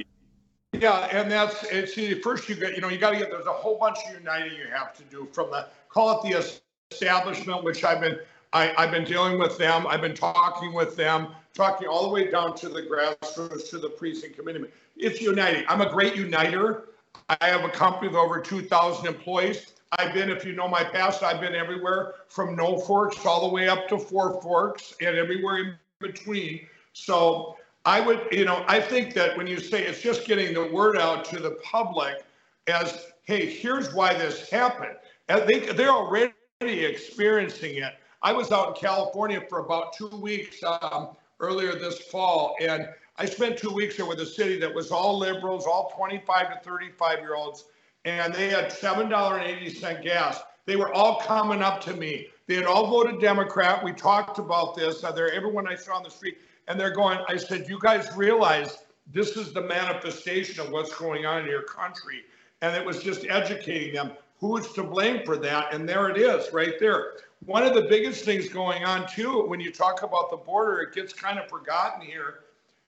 Yeah, 0.74 1.08
and 1.10 1.32
that's, 1.32 1.64
it's, 1.72 1.96
see, 1.96 2.14
first 2.16 2.50
you 2.50 2.56
get, 2.56 2.76
you 2.76 2.82
know, 2.82 2.90
you 2.90 2.98
gotta 2.98 3.16
get, 3.16 3.32
there's 3.32 3.46
a 3.46 3.52
whole 3.52 3.80
bunch 3.80 3.98
of 4.10 4.14
uniting 4.14 4.58
you 4.58 4.68
have 4.70 4.94
to 4.98 5.04
do 5.04 5.26
from 5.32 5.50
the, 5.50 5.68
call 5.88 6.20
it 6.22 6.30
the 6.30 6.58
establishment, 6.92 7.64
which 7.64 7.86
I've 7.86 8.02
been, 8.02 8.20
I, 8.52 8.74
I've 8.78 8.92
been 8.92 9.06
dealing 9.06 9.40
with 9.40 9.58
them, 9.58 9.88
I've 9.88 10.02
been 10.02 10.14
talking 10.14 10.74
with 10.74 10.98
them, 10.98 11.30
talking 11.54 11.88
all 11.88 12.04
the 12.04 12.10
way 12.10 12.30
down 12.30 12.56
to 12.58 12.68
the 12.68 12.82
grassroots, 12.82 13.70
to 13.70 13.78
the 13.78 13.88
precinct 13.88 14.38
committee. 14.38 14.66
It's 14.98 15.22
uniting. 15.22 15.64
I'm 15.70 15.80
a 15.80 15.90
great 15.90 16.18
uniter. 16.18 16.90
I 17.30 17.38
have 17.48 17.64
a 17.64 17.70
company 17.70 18.10
with 18.10 18.18
over 18.18 18.42
two 18.42 18.62
thousand 18.62 19.08
employees. 19.08 19.75
I've 19.98 20.14
been, 20.14 20.30
if 20.30 20.46
you 20.46 20.54
know 20.54 20.68
my 20.68 20.84
past, 20.84 21.24
I've 21.24 21.40
been 21.40 21.56
everywhere 21.56 22.16
from 22.28 22.56
no 22.56 22.78
forks 22.78 23.26
all 23.26 23.48
the 23.48 23.54
way 23.54 23.70
up 23.70 23.88
to 23.90 23.98
four 23.98 24.42
forks 24.42 24.94
and 25.00 25.16
everywhere 25.16 25.58
in 25.60 25.76
between. 26.00 26.68
So 26.94 27.58
I 27.86 28.02
would, 28.02 28.28
you 28.32 28.46
know, 28.46 28.66
I 28.68 28.80
think 28.80 29.14
that 29.14 29.38
when 29.38 29.48
you 29.48 29.60
say 29.60 29.84
it's 29.84 30.02
just 30.02 30.26
getting 30.26 30.54
the 30.54 30.68
word 30.72 30.98
out 30.98 31.24
to 31.26 31.40
the 31.40 31.52
public 31.64 32.24
as, 32.68 33.08
hey, 33.24 33.46
here's 33.46 33.94
why 33.94 34.14
this 34.14 34.50
happened. 34.50 34.96
And 35.30 35.48
they, 35.48 35.60
they're 35.60 35.92
already 35.92 36.34
experiencing 36.62 37.76
it. 37.76 37.94
I 38.22 38.34
was 38.34 38.52
out 38.52 38.70
in 38.70 38.74
California 38.74 39.42
for 39.48 39.60
about 39.60 39.94
two 39.94 40.10
weeks 40.10 40.64
um, 40.64 41.10
earlier 41.40 41.74
this 41.74 42.00
fall, 42.00 42.56
and 42.60 42.90
I 43.18 43.26
spent 43.26 43.58
two 43.58 43.72
weeks 43.72 43.98
there 43.98 44.06
with 44.06 44.20
a 44.20 44.26
city 44.26 44.60
that 44.60 44.74
was 44.74 44.92
all 44.92 45.18
liberals, 45.18 45.68
all 45.68 45.92
25 45.96 46.54
to 46.54 46.60
35 46.70 47.20
year 47.20 47.36
olds, 47.36 47.66
and 48.06 48.34
they 48.34 48.50
had 48.50 48.72
$7.80 48.72 50.04
gas. 50.04 50.40
They 50.66 50.76
were 50.76 50.94
all 50.94 51.20
coming 51.22 51.62
up 51.62 51.82
to 51.82 51.94
me. 51.94 52.28
They 52.48 52.56
had 52.56 52.66
all 52.66 52.88
voted 52.88 53.20
Democrat. 53.20 53.84
We 53.84 53.92
talked 53.92 54.38
about 54.38 54.76
this. 54.76 55.04
Uh, 55.04 55.12
they're, 55.12 55.32
everyone 55.34 55.68
I 55.68 55.76
saw 55.76 55.96
on 55.96 56.04
the 56.04 56.10
street, 56.10 56.38
and 56.68 56.80
they're 56.80 56.94
going, 56.94 57.20
I 57.28 57.36
said, 57.38 57.68
you 57.68 57.80
guys 57.82 58.08
realize 58.16 58.78
this 59.12 59.36
is 59.36 59.54
the 59.54 59.62
manifestation 59.62 60.66
of 60.66 60.72
what's 60.72 60.96
going 60.96 61.26
on 61.26 61.44
in 61.44 61.48
your 61.48 61.64
country. 61.64 62.24
And 62.62 62.76
it 62.76 62.86
was 62.86 63.04
just 63.04 63.26
educating 63.28 63.94
them 63.96 64.12
who's 64.40 64.72
to 64.74 64.84
blame 64.84 65.26
for 65.26 65.38
that. 65.38 65.74
And 65.74 65.88
there 65.88 66.10
it 66.10 66.18
is, 66.18 66.54
right 66.54 66.74
there. 66.80 67.14
One 67.46 67.64
of 67.64 67.74
the 67.74 67.84
biggest 67.84 68.26
things 68.26 68.50
going 68.50 68.84
on, 68.84 69.08
too, 69.08 69.46
when 69.46 69.60
you 69.60 69.72
talk 69.72 70.04
about 70.04 70.32
the 70.32 70.38
border, 70.38 70.82
it 70.82 70.94
gets 70.94 71.14
kind 71.14 71.38
of 71.38 71.48
forgotten 71.48 72.02
here. 72.02 72.40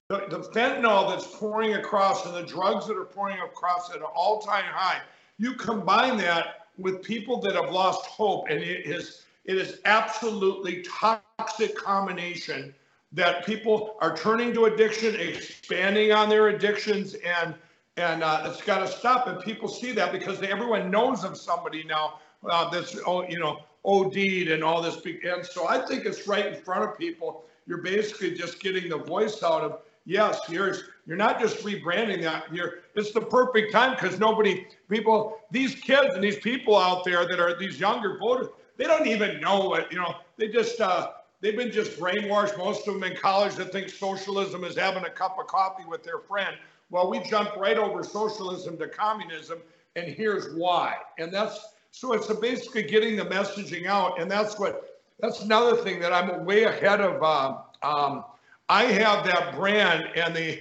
The, 0.10 0.24
the 0.30 0.40
fentanyl 0.40 1.10
that's 1.10 1.28
pouring 1.36 1.74
across 1.74 2.26
and 2.26 2.34
the 2.34 2.44
drugs 2.44 2.88
that 2.88 2.96
are 2.96 3.04
pouring 3.04 3.40
across 3.40 3.90
at 3.90 3.98
an 3.98 4.04
all 4.04 4.40
time 4.40 4.64
high, 4.64 5.02
you 5.38 5.52
combine 5.56 6.16
that 6.20 6.68
with 6.78 7.04
people 7.04 7.42
that 7.42 7.56
have 7.56 7.72
lost 7.72 8.06
hope, 8.06 8.48
and 8.50 8.62
it 8.62 8.86
is 8.86 9.26
it 9.44 9.58
is 9.58 9.82
absolutely 9.84 10.82
toxic 10.84 11.76
combination 11.76 12.74
that 13.12 13.46
people 13.46 13.98
are 14.00 14.16
turning 14.16 14.54
to 14.54 14.66
addiction, 14.66 15.14
expanding 15.20 16.14
on 16.14 16.30
their 16.30 16.48
addictions, 16.48 17.16
and 17.16 17.54
and 17.98 18.24
uh, 18.24 18.44
it's 18.46 18.62
got 18.62 18.80
to 18.80 18.88
stop. 18.88 19.28
And 19.28 19.42
people 19.42 19.68
see 19.68 19.92
that 19.92 20.14
because 20.14 20.40
they, 20.40 20.48
everyone 20.48 20.90
knows 20.90 21.26
of 21.26 21.36
somebody 21.36 21.84
now 21.84 22.22
uh, 22.50 22.70
that's 22.70 22.98
oh 23.06 23.28
you 23.28 23.40
know 23.40 23.60
OD'd 23.84 24.48
and 24.48 24.64
all 24.64 24.82
this. 24.82 25.02
And 25.26 25.46
so 25.46 25.68
I 25.68 25.86
think 25.86 26.06
it's 26.06 26.30
right 26.30 26.46
in 26.46 26.56
front 26.62 26.90
of 26.90 26.98
people. 26.98 27.44
You're 27.66 27.82
basically 27.82 28.34
just 28.36 28.62
getting 28.62 28.88
the 28.88 29.00
voice 29.00 29.44
out 29.44 29.64
of 29.64 29.82
yes, 30.08 30.40
here's 30.48 30.84
you're 31.06 31.18
not 31.18 31.40
just 31.40 31.58
rebranding 31.64 32.22
that. 32.24 32.52
You're 32.54 32.80
it's 32.96 33.12
the 33.12 33.22
perfect 33.22 33.72
time 33.72 33.94
because 33.94 34.20
nobody 34.20 34.66
people 34.90 35.40
these 35.52 35.76
kids 35.76 36.16
and 36.16 36.24
these 36.24 36.40
people 36.40 36.76
out 36.76 37.04
there 37.06 37.28
that 37.28 37.40
are 37.40 37.58
these 37.58 37.80
younger 37.80 38.18
voters 38.18 38.48
they 38.78 38.86
don't 38.86 39.08
even 39.08 39.40
know 39.42 39.74
it. 39.76 39.88
you 39.92 39.98
know 39.98 40.16
they 40.38 40.48
just 40.48 40.80
uh, 40.80 41.12
they've 41.42 41.58
been 41.58 41.72
just 41.72 42.00
brainwashed 42.00 42.58
most 42.58 42.88
of 42.88 42.94
them 42.94 43.04
in 43.04 43.16
college 43.16 43.56
that 43.56 43.72
think 43.72 43.90
socialism 43.90 44.64
is 44.64 44.76
having 44.76 45.04
a 45.04 45.10
cup 45.10 45.38
of 45.40 45.48
coffee 45.48 45.84
with 45.88 46.04
their 46.04 46.20
friend 46.20 46.56
well 46.90 47.10
we 47.10 47.20
jumped 47.20 47.58
right 47.58 47.78
over 47.78 48.04
socialism 48.04 48.78
to 48.78 48.88
communism 48.88 49.60
and 49.96 50.08
here's 50.08 50.56
why 50.56 50.96
and 51.18 51.34
that's 51.34 51.70
so 51.92 52.14
it's 52.14 52.32
basically 52.36 52.84
getting 52.84 53.16
the 53.16 53.26
messaging 53.26 53.88
out 53.88 54.20
and 54.22 54.30
that's 54.30 54.60
what 54.60 55.02
that's 55.20 55.42
another 55.42 55.76
thing 55.76 56.00
that 56.00 56.14
i'm 56.14 56.46
way 56.46 56.64
ahead 56.64 57.02
of 57.02 57.22
uh, 57.24 57.58
um, 57.84 58.24
i 58.70 58.84
have 58.84 59.26
that 59.26 59.56
brand 59.56 60.08
and 60.16 60.36
the 60.36 60.60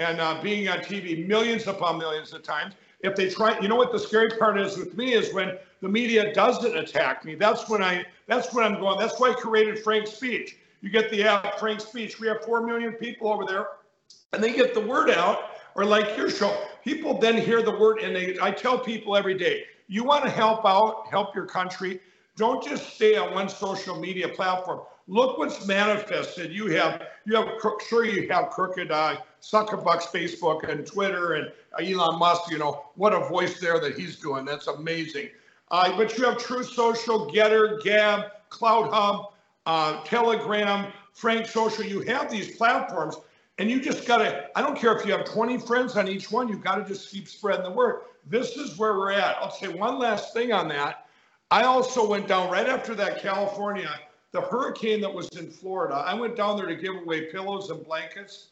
and 0.00 0.18
uh, 0.18 0.40
being 0.42 0.66
on 0.68 0.78
TV 0.78 1.26
millions 1.26 1.66
upon 1.66 1.98
millions 1.98 2.32
of 2.32 2.42
times. 2.42 2.74
If 3.00 3.14
they 3.16 3.28
try, 3.28 3.58
you 3.60 3.68
know 3.68 3.76
what 3.76 3.92
the 3.92 3.98
scary 3.98 4.30
part 4.30 4.58
is 4.58 4.76
with 4.76 4.96
me 4.96 5.12
is 5.12 5.32
when 5.34 5.58
the 5.82 5.88
media 5.88 6.32
doesn't 6.34 6.76
attack 6.76 7.24
me. 7.24 7.34
That's 7.34 7.68
when 7.68 7.82
I, 7.82 8.04
that's 8.26 8.52
when 8.54 8.64
I'm 8.64 8.80
going. 8.80 8.98
That's 8.98 9.20
why 9.20 9.30
I 9.30 9.34
created 9.34 9.78
Frank 9.80 10.06
Speech. 10.06 10.56
You 10.80 10.88
get 10.88 11.10
the 11.10 11.22
app 11.24 11.58
Frank 11.58 11.80
Speech. 11.80 12.18
We 12.18 12.28
have 12.28 12.42
four 12.44 12.66
million 12.66 12.94
people 12.94 13.30
over 13.30 13.44
there, 13.44 13.66
and 14.32 14.42
they 14.42 14.54
get 14.54 14.74
the 14.74 14.80
word 14.80 15.10
out. 15.10 15.50
Or 15.76 15.84
like 15.84 16.16
your 16.16 16.28
show, 16.28 16.64
people 16.82 17.18
then 17.18 17.36
hear 17.36 17.62
the 17.62 17.76
word, 17.76 18.00
and 18.00 18.16
they. 18.16 18.36
I 18.40 18.50
tell 18.50 18.78
people 18.78 19.16
every 19.16 19.38
day, 19.38 19.64
you 19.86 20.02
want 20.02 20.24
to 20.24 20.30
help 20.30 20.64
out, 20.64 21.06
help 21.10 21.34
your 21.34 21.46
country. 21.46 22.00
Don't 22.36 22.64
just 22.64 22.94
stay 22.94 23.16
on 23.16 23.34
one 23.34 23.48
social 23.48 23.98
media 24.00 24.28
platform. 24.28 24.80
Look 25.10 25.38
what's 25.38 25.66
manifested. 25.66 26.52
You 26.52 26.68
have, 26.68 27.02
you 27.24 27.34
have, 27.34 27.48
sure 27.88 28.04
you 28.04 28.28
have 28.28 28.50
crooked 28.50 28.92
uh, 28.92 29.16
suckerbucks, 29.42 30.04
Facebook 30.04 30.70
and 30.70 30.86
Twitter 30.86 31.32
and 31.32 31.50
Elon 31.80 32.20
Musk. 32.20 32.48
You 32.48 32.58
know 32.58 32.84
what 32.94 33.12
a 33.12 33.28
voice 33.28 33.58
there 33.58 33.80
that 33.80 33.98
he's 33.98 34.14
doing. 34.20 34.44
That's 34.44 34.68
amazing. 34.68 35.30
Uh, 35.72 35.96
but 35.96 36.16
you 36.16 36.26
have 36.26 36.38
Truth 36.38 36.74
Social, 36.74 37.28
Gettr, 37.28 37.82
Gab, 37.82 38.26
CloutHub, 38.50 39.32
uh, 39.66 40.00
Telegram, 40.04 40.92
Frank 41.12 41.46
Social. 41.46 41.84
You 41.84 42.02
have 42.02 42.30
these 42.30 42.56
platforms, 42.56 43.16
and 43.58 43.68
you 43.68 43.80
just 43.80 44.06
gotta. 44.06 44.56
I 44.56 44.62
don't 44.62 44.78
care 44.78 44.96
if 44.96 45.04
you 45.04 45.10
have 45.10 45.24
20 45.24 45.58
friends 45.58 45.96
on 45.96 46.06
each 46.06 46.30
one. 46.30 46.46
You 46.46 46.54
have 46.54 46.62
gotta 46.62 46.84
just 46.84 47.10
keep 47.10 47.26
spreading 47.26 47.64
the 47.64 47.72
word. 47.72 48.02
This 48.28 48.56
is 48.56 48.78
where 48.78 48.96
we're 48.96 49.10
at. 49.10 49.38
I'll 49.38 49.50
say 49.50 49.66
one 49.66 49.98
last 49.98 50.32
thing 50.32 50.52
on 50.52 50.68
that. 50.68 51.06
I 51.50 51.64
also 51.64 52.08
went 52.08 52.28
down 52.28 52.48
right 52.48 52.68
after 52.68 52.94
that 52.94 53.20
California, 53.20 53.90
the 54.32 54.40
hurricane 54.40 55.00
that 55.00 55.12
was 55.12 55.28
in 55.30 55.50
Florida. 55.50 55.94
I 55.94 56.14
went 56.14 56.36
down 56.36 56.56
there 56.56 56.66
to 56.66 56.76
give 56.76 56.94
away 56.96 57.32
pillows 57.32 57.70
and 57.70 57.84
blankets. 57.84 58.48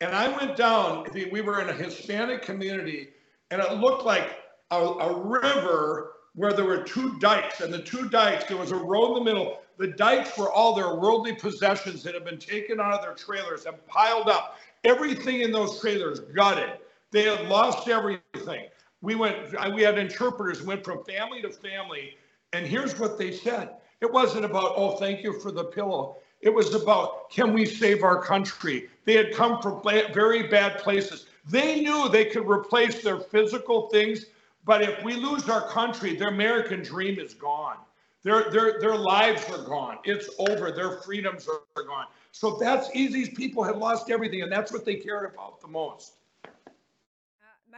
And 0.00 0.14
I 0.14 0.28
went 0.28 0.56
down, 0.56 1.06
we 1.12 1.40
were 1.40 1.60
in 1.60 1.68
a 1.68 1.74
Hispanic 1.74 2.42
community, 2.42 3.10
and 3.50 3.60
it 3.60 3.74
looked 3.74 4.04
like 4.04 4.38
a, 4.70 4.76
a 4.76 5.20
river 5.20 6.12
where 6.34 6.52
there 6.52 6.64
were 6.64 6.82
two 6.82 7.18
dikes. 7.18 7.60
And 7.60 7.72
the 7.72 7.82
two 7.82 8.08
dikes, 8.08 8.44
there 8.44 8.56
was 8.56 8.72
a 8.72 8.76
road 8.76 9.08
in 9.08 9.24
the 9.24 9.30
middle. 9.30 9.60
The 9.76 9.88
dikes 9.88 10.36
were 10.38 10.50
all 10.50 10.74
their 10.74 10.94
worldly 10.94 11.34
possessions 11.34 12.02
that 12.02 12.14
had 12.14 12.24
been 12.24 12.38
taken 12.38 12.80
out 12.80 12.94
of 12.94 13.02
their 13.02 13.14
trailers 13.14 13.66
and 13.66 13.76
piled 13.86 14.28
up. 14.28 14.58
Everything 14.84 15.42
in 15.42 15.52
those 15.52 15.80
trailers 15.80 16.20
gutted. 16.20 16.78
They 17.10 17.24
had 17.24 17.46
lost 17.48 17.88
everything. 17.88 18.66
We 19.02 19.14
went, 19.14 19.36
we 19.74 19.82
had 19.82 19.98
interpreters, 19.98 20.62
went 20.62 20.84
from 20.84 21.04
family 21.04 21.42
to 21.42 21.50
family. 21.50 22.16
And 22.52 22.66
here's 22.66 22.98
what 22.98 23.18
they 23.18 23.32
said 23.32 23.70
it 24.00 24.10
wasn't 24.12 24.44
about, 24.44 24.72
oh, 24.76 24.96
thank 24.96 25.22
you 25.22 25.38
for 25.40 25.50
the 25.50 25.64
pillow. 25.64 26.16
It 26.40 26.52
was 26.52 26.74
about, 26.74 27.30
can 27.30 27.52
we 27.52 27.66
save 27.66 28.02
our 28.02 28.22
country? 28.22 28.88
They 29.04 29.14
had 29.14 29.34
come 29.34 29.60
from 29.60 29.82
very 29.82 30.48
bad 30.48 30.78
places. 30.78 31.26
They 31.46 31.80
knew 31.80 32.08
they 32.08 32.24
could 32.24 32.48
replace 32.48 33.02
their 33.02 33.18
physical 33.18 33.88
things, 33.88 34.26
but 34.64 34.82
if 34.82 35.02
we 35.04 35.16
lose 35.16 35.48
our 35.48 35.68
country, 35.68 36.16
their 36.16 36.28
American 36.28 36.82
dream 36.82 37.18
is 37.18 37.34
gone. 37.34 37.76
Their, 38.22 38.50
their, 38.50 38.80
their 38.80 38.96
lives 38.96 39.44
are 39.50 39.64
gone. 39.64 39.98
It's 40.04 40.28
over. 40.38 40.70
Their 40.70 40.98
freedoms 41.00 41.48
are 41.48 41.82
gone. 41.82 42.06
So 42.32 42.56
that's 42.60 42.88
easy. 42.94 43.30
People 43.30 43.62
had 43.62 43.76
lost 43.76 44.10
everything, 44.10 44.42
and 44.42 44.52
that's 44.52 44.72
what 44.72 44.84
they 44.84 44.96
cared 44.96 45.32
about 45.32 45.60
the 45.60 45.68
most. 45.68 46.16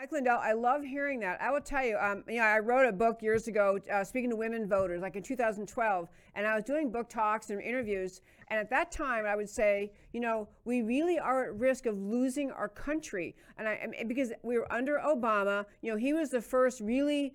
Mike 0.02 0.10
Lindell, 0.10 0.40
I 0.42 0.52
love 0.52 0.82
hearing 0.82 1.20
that. 1.20 1.40
I 1.40 1.52
will 1.52 1.60
tell 1.60 1.84
you, 1.84 1.96
um, 1.96 2.24
you 2.26 2.38
know, 2.38 2.42
I 2.42 2.58
wrote 2.58 2.88
a 2.88 2.92
book 2.92 3.22
years 3.22 3.46
ago 3.46 3.78
uh, 3.88 4.02
speaking 4.02 4.30
to 4.30 4.34
women 4.34 4.68
voters, 4.68 5.00
like 5.00 5.14
in 5.14 5.22
2012, 5.22 6.08
and 6.34 6.44
I 6.44 6.56
was 6.56 6.64
doing 6.64 6.90
book 6.90 7.08
talks 7.08 7.50
and 7.50 7.62
interviews. 7.62 8.20
And 8.48 8.58
at 8.58 8.68
that 8.70 8.90
time, 8.90 9.26
I 9.26 9.36
would 9.36 9.48
say, 9.48 9.92
you 10.12 10.18
know, 10.18 10.48
we 10.64 10.82
really 10.82 11.20
are 11.20 11.44
at 11.44 11.54
risk 11.54 11.86
of 11.86 11.96
losing 11.96 12.50
our 12.50 12.68
country. 12.68 13.36
And 13.58 13.68
I, 13.68 13.94
because 14.08 14.32
we 14.42 14.58
were 14.58 14.70
under 14.72 14.98
Obama, 14.98 15.66
you 15.82 15.92
know, 15.92 15.96
he 15.96 16.12
was 16.12 16.30
the 16.30 16.42
first 16.42 16.80
really 16.80 17.32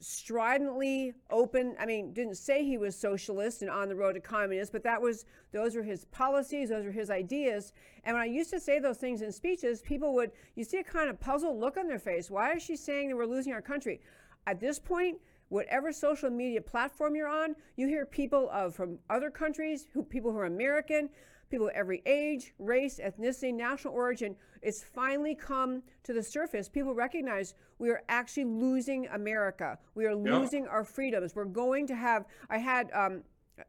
stridently 0.00 1.12
open 1.30 1.76
i 1.78 1.84
mean 1.84 2.12
didn't 2.14 2.36
say 2.36 2.64
he 2.64 2.78
was 2.78 2.96
socialist 2.96 3.60
and 3.60 3.70
on 3.70 3.88
the 3.88 3.94
road 3.94 4.14
to 4.14 4.20
communist 4.20 4.72
but 4.72 4.82
that 4.82 5.00
was 5.00 5.26
those 5.52 5.76
were 5.76 5.82
his 5.82 6.06
policies 6.06 6.70
those 6.70 6.84
were 6.84 6.90
his 6.90 7.10
ideas. 7.10 7.72
And 8.04 8.14
when 8.14 8.22
i 8.22 8.26
used 8.26 8.50
to 8.50 8.60
say 8.60 8.78
those 8.78 8.96
things 8.96 9.20
in 9.22 9.30
speeches 9.30 9.82
people 9.82 10.14
would 10.14 10.32
you 10.54 10.64
see 10.64 10.78
a 10.78 10.84
kind 10.84 11.10
of 11.10 11.20
puzzled 11.20 11.58
look 11.58 11.76
on 11.76 11.86
their 11.86 11.98
face. 11.98 12.30
Why 12.30 12.54
is 12.54 12.62
she 12.62 12.76
saying 12.76 13.08
that 13.08 13.16
we're 13.16 13.26
losing 13.26 13.52
our 13.52 13.62
country? 13.62 14.00
At 14.46 14.58
this 14.60 14.78
point 14.78 15.18
whatever 15.48 15.92
social 15.92 16.30
media 16.30 16.60
platform 16.60 17.14
you're 17.14 17.28
on 17.28 17.54
you 17.76 17.86
hear 17.86 18.06
people 18.06 18.48
of 18.50 18.74
from 18.74 18.98
other 19.10 19.30
countries 19.30 19.86
who 19.92 20.02
people 20.02 20.30
who 20.30 20.38
are 20.38 20.46
american 20.46 21.10
people 21.50 21.66
of 21.66 21.74
every 21.74 22.02
age, 22.06 22.54
race, 22.58 23.00
ethnicity, 23.02 23.52
national 23.52 23.92
origin. 23.94 24.36
It's 24.62 24.82
finally 24.82 25.34
come 25.34 25.82
to 26.04 26.12
the 26.12 26.22
surface. 26.22 26.68
People 26.68 26.94
recognize 26.94 27.54
we 27.78 27.90
are 27.90 28.02
actually 28.08 28.44
losing 28.44 29.08
America. 29.08 29.78
We 29.94 30.06
are 30.06 30.14
losing 30.14 30.66
our 30.66 30.84
freedoms. 30.84 31.34
We're 31.34 31.44
going 31.44 31.86
to 31.88 31.96
have, 31.96 32.26
I 32.48 32.58
had, 32.58 32.90
um, 32.92 33.22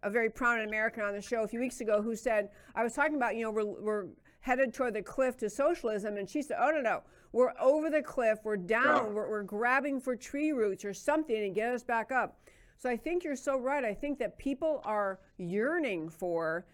a 0.04 0.10
very 0.10 0.30
prominent 0.30 0.70
American 0.70 1.04
on 1.04 1.14
the 1.14 1.22
show 1.22 1.44
a 1.44 1.48
few 1.48 1.60
weeks 1.60 1.82
ago 1.82 2.02
who 2.02 2.16
said, 2.16 2.50
I 2.76 2.84
was 2.84 2.94
talking 2.94 3.16
about, 3.16 3.36
you 3.36 3.44
know, 3.44 3.52
we're, 3.52 3.66
we're 3.66 4.06
headed 4.40 4.74
toward 4.74 4.94
the 4.94 5.02
cliff 5.02 5.38
to 5.38 5.50
socialism. 5.50 6.18
And 6.18 6.30
she 6.30 6.42
said, 6.42 6.58
Oh, 6.62 6.72
no, 6.72 6.82
no, 6.82 7.02
we're 7.32 7.54
over 7.60 7.90
the 7.90 8.02
cliff. 8.02 8.40
We're 8.44 8.58
down. 8.58 9.08
Yeah. 9.08 9.12
We're, 9.12 9.30
we're 9.30 9.44
grabbing 9.44 10.00
for 10.00 10.16
tree 10.16 10.52
roots 10.52 10.86
or 10.86 10.94
something 10.94 11.36
to 11.36 11.50
get 11.50 11.74
us 11.74 11.84
back 11.84 12.12
up. 12.12 12.38
So 12.78 12.90
I 12.90 12.98
think 12.98 13.24
you're 13.24 13.36
so 13.36 13.60
right. 13.60 13.84
I 13.84 13.94
think 13.94 14.18
that 14.20 14.38
people 14.38 14.82
are 14.86 15.20
yearning 15.38 16.10
for 16.10 16.66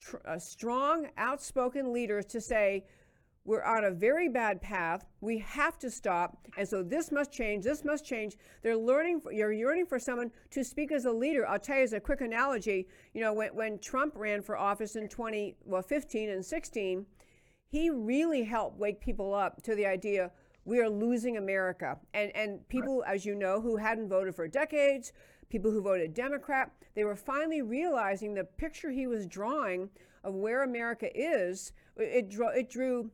tr- 0.00 0.16
uh, 0.24 0.38
strong, 0.38 1.08
outspoken 1.16 1.92
leaders 1.92 2.24
to 2.26 2.40
say, 2.40 2.84
we're 3.44 3.62
on 3.62 3.84
a 3.84 3.90
very 3.90 4.28
bad 4.28 4.60
path. 4.60 5.06
We 5.22 5.38
have 5.38 5.78
to 5.78 5.90
stop. 5.90 6.46
And 6.58 6.68
so 6.68 6.82
this 6.82 7.10
must 7.10 7.32
change. 7.32 7.64
This 7.64 7.82
must 7.82 8.04
change. 8.04 8.36
They're 8.62 8.76
learning, 8.76 9.20
for, 9.20 9.32
you're 9.32 9.52
yearning 9.52 9.86
for 9.86 9.98
someone 9.98 10.30
to 10.50 10.62
speak 10.62 10.92
as 10.92 11.06
a 11.06 11.10
leader. 11.10 11.48
I'll 11.48 11.58
tell 11.58 11.78
you 11.78 11.84
as 11.84 11.94
a 11.94 12.00
quick 12.00 12.20
analogy, 12.20 12.88
you 13.14 13.22
know, 13.22 13.32
when, 13.32 13.54
when 13.54 13.78
Trump 13.78 14.14
ran 14.16 14.42
for 14.42 14.58
office 14.58 14.96
in 14.96 15.08
20, 15.08 15.56
well, 15.64 15.80
15 15.80 16.28
and 16.28 16.44
16, 16.44 17.06
he 17.68 17.88
really 17.88 18.44
helped 18.44 18.78
wake 18.78 19.00
people 19.00 19.32
up 19.32 19.62
to 19.62 19.74
the 19.74 19.86
idea 19.86 20.30
we 20.66 20.80
are 20.80 20.90
losing 20.90 21.38
America. 21.38 21.98
And, 22.12 22.30
and 22.36 22.68
people, 22.68 23.02
as 23.06 23.24
you 23.24 23.34
know, 23.34 23.62
who 23.62 23.76
hadn't 23.76 24.10
voted 24.10 24.34
for 24.34 24.46
decades, 24.46 25.12
people 25.48 25.70
who 25.70 25.82
voted 25.82 26.14
Democrat, 26.14 26.70
they 26.94 27.04
were 27.04 27.16
finally 27.16 27.62
realizing 27.62 28.34
the 28.34 28.44
picture 28.44 28.90
he 28.90 29.06
was 29.06 29.26
drawing 29.26 29.90
of 30.24 30.34
where 30.34 30.62
America 30.62 31.08
is. 31.14 31.72
It, 31.96 32.30
drew, 32.30 32.48
it 32.48 32.70
drew 32.70 33.10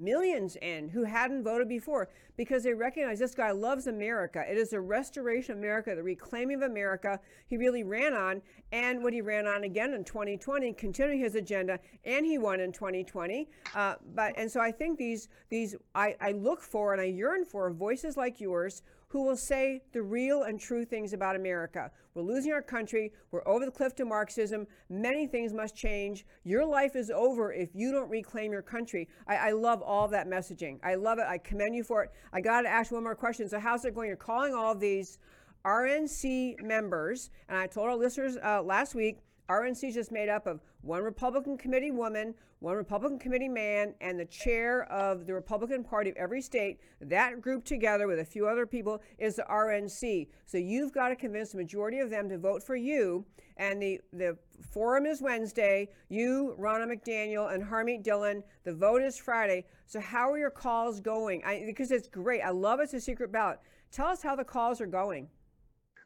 millions 0.00 0.56
in 0.56 0.88
who 0.88 1.04
hadn't 1.04 1.44
voted 1.44 1.68
before 1.68 2.08
because 2.36 2.62
they 2.64 2.72
recognize 2.72 3.18
this 3.18 3.34
guy 3.34 3.50
loves 3.50 3.86
America. 3.86 4.42
It 4.48 4.56
is 4.56 4.72
a 4.72 4.80
restoration 4.80 5.52
of 5.52 5.58
America, 5.58 5.94
the 5.94 6.02
reclaiming 6.02 6.56
of 6.56 6.62
America. 6.62 7.20
He 7.46 7.56
really 7.58 7.82
ran 7.82 8.14
on, 8.14 8.40
and 8.72 9.02
what 9.02 9.12
he 9.12 9.20
ran 9.20 9.46
on 9.46 9.64
again 9.64 9.92
in 9.92 10.04
2020, 10.04 10.72
continuing 10.72 11.20
his 11.20 11.34
agenda, 11.34 11.78
and 12.04 12.24
he 12.24 12.38
won 12.38 12.60
in 12.60 12.72
2020. 12.72 13.48
Uh, 13.74 13.96
but 14.14 14.32
and 14.36 14.50
so 14.50 14.60
I 14.60 14.72
think 14.72 14.98
these 14.98 15.28
these 15.50 15.76
I, 15.94 16.16
I 16.20 16.32
look 16.32 16.62
for 16.62 16.92
and 16.92 17.00
I 17.00 17.06
yearn 17.06 17.44
for 17.44 17.70
voices 17.70 18.16
like 18.16 18.40
yours 18.40 18.82
who 19.10 19.24
will 19.24 19.36
say 19.36 19.82
the 19.92 20.00
real 20.00 20.44
and 20.44 20.58
true 20.58 20.84
things 20.84 21.12
about 21.12 21.34
America. 21.34 21.90
We're 22.14 22.22
losing 22.22 22.52
our 22.52 22.62
country. 22.62 23.12
We're 23.32 23.46
over 23.46 23.64
the 23.64 23.70
cliff 23.72 23.94
to 23.96 24.04
Marxism. 24.04 24.68
Many 24.88 25.26
things 25.26 25.52
must 25.52 25.74
change. 25.74 26.24
Your 26.44 26.64
life 26.64 26.94
is 26.94 27.10
over 27.10 27.52
if 27.52 27.70
you 27.74 27.90
don't 27.90 28.08
reclaim 28.08 28.52
your 28.52 28.62
country. 28.62 29.08
I, 29.26 29.36
I 29.36 29.50
love 29.50 29.82
all 29.82 30.06
that 30.08 30.28
messaging. 30.28 30.78
I 30.84 30.94
love 30.94 31.18
it. 31.18 31.24
I 31.28 31.38
commend 31.38 31.74
you 31.74 31.82
for 31.82 32.04
it. 32.04 32.10
I 32.32 32.40
got 32.40 32.62
to 32.62 32.68
ask 32.68 32.92
one 32.92 33.02
more 33.02 33.16
question. 33.16 33.48
So, 33.48 33.58
how's 33.58 33.84
it 33.84 33.96
going? 33.96 34.06
You're 34.06 34.16
calling 34.16 34.54
all 34.54 34.76
these 34.76 35.18
RNC 35.64 36.62
members, 36.62 37.30
and 37.48 37.58
I 37.58 37.66
told 37.66 37.88
our 37.88 37.96
listeners 37.96 38.36
uh, 38.42 38.62
last 38.62 38.94
week 38.94 39.18
RNC 39.50 39.88
is 39.88 39.94
just 39.94 40.12
made 40.12 40.28
up 40.28 40.46
of 40.46 40.60
one 40.82 41.02
Republican 41.02 41.58
committee 41.58 41.90
woman, 41.90 42.34
one 42.60 42.76
Republican 42.76 43.18
committee 43.18 43.48
man, 43.48 43.94
and 44.00 44.18
the 44.18 44.24
chair 44.24 44.84
of 44.84 45.26
the 45.26 45.34
Republican 45.34 45.82
Party 45.82 46.08
of 46.08 46.16
every 46.16 46.40
state. 46.40 46.78
That 47.00 47.40
group 47.40 47.64
together 47.64 48.06
with 48.06 48.20
a 48.20 48.24
few 48.24 48.46
other 48.46 48.64
people 48.64 49.02
is 49.18 49.34
the 49.34 49.44
RNC. 49.50 50.28
So 50.46 50.56
you've 50.56 50.92
got 50.92 51.08
to 51.08 51.16
convince 51.16 51.50
the 51.50 51.58
majority 51.58 51.98
of 51.98 52.10
them 52.10 52.28
to 52.28 52.38
vote 52.38 52.62
for 52.62 52.76
you. 52.76 53.26
And 53.56 53.82
the, 53.82 54.00
the 54.12 54.38
forum 54.70 55.04
is 55.04 55.20
Wednesday. 55.20 55.88
You, 56.08 56.54
Ronna 56.56 56.86
McDaniel, 56.86 57.52
and 57.52 57.64
Harmeet 57.64 58.04
Dillon. 58.04 58.44
The 58.62 58.72
vote 58.72 59.02
is 59.02 59.18
Friday. 59.18 59.66
So 59.86 59.98
how 59.98 60.30
are 60.30 60.38
your 60.38 60.50
calls 60.50 61.00
going? 61.00 61.42
I, 61.44 61.64
because 61.66 61.90
it's 61.90 62.06
great. 62.06 62.42
I 62.42 62.50
love 62.50 62.78
it's 62.78 62.94
a 62.94 63.00
secret 63.00 63.32
ballot. 63.32 63.58
Tell 63.90 64.06
us 64.06 64.22
how 64.22 64.36
the 64.36 64.44
calls 64.44 64.80
are 64.80 64.86
going. 64.86 65.28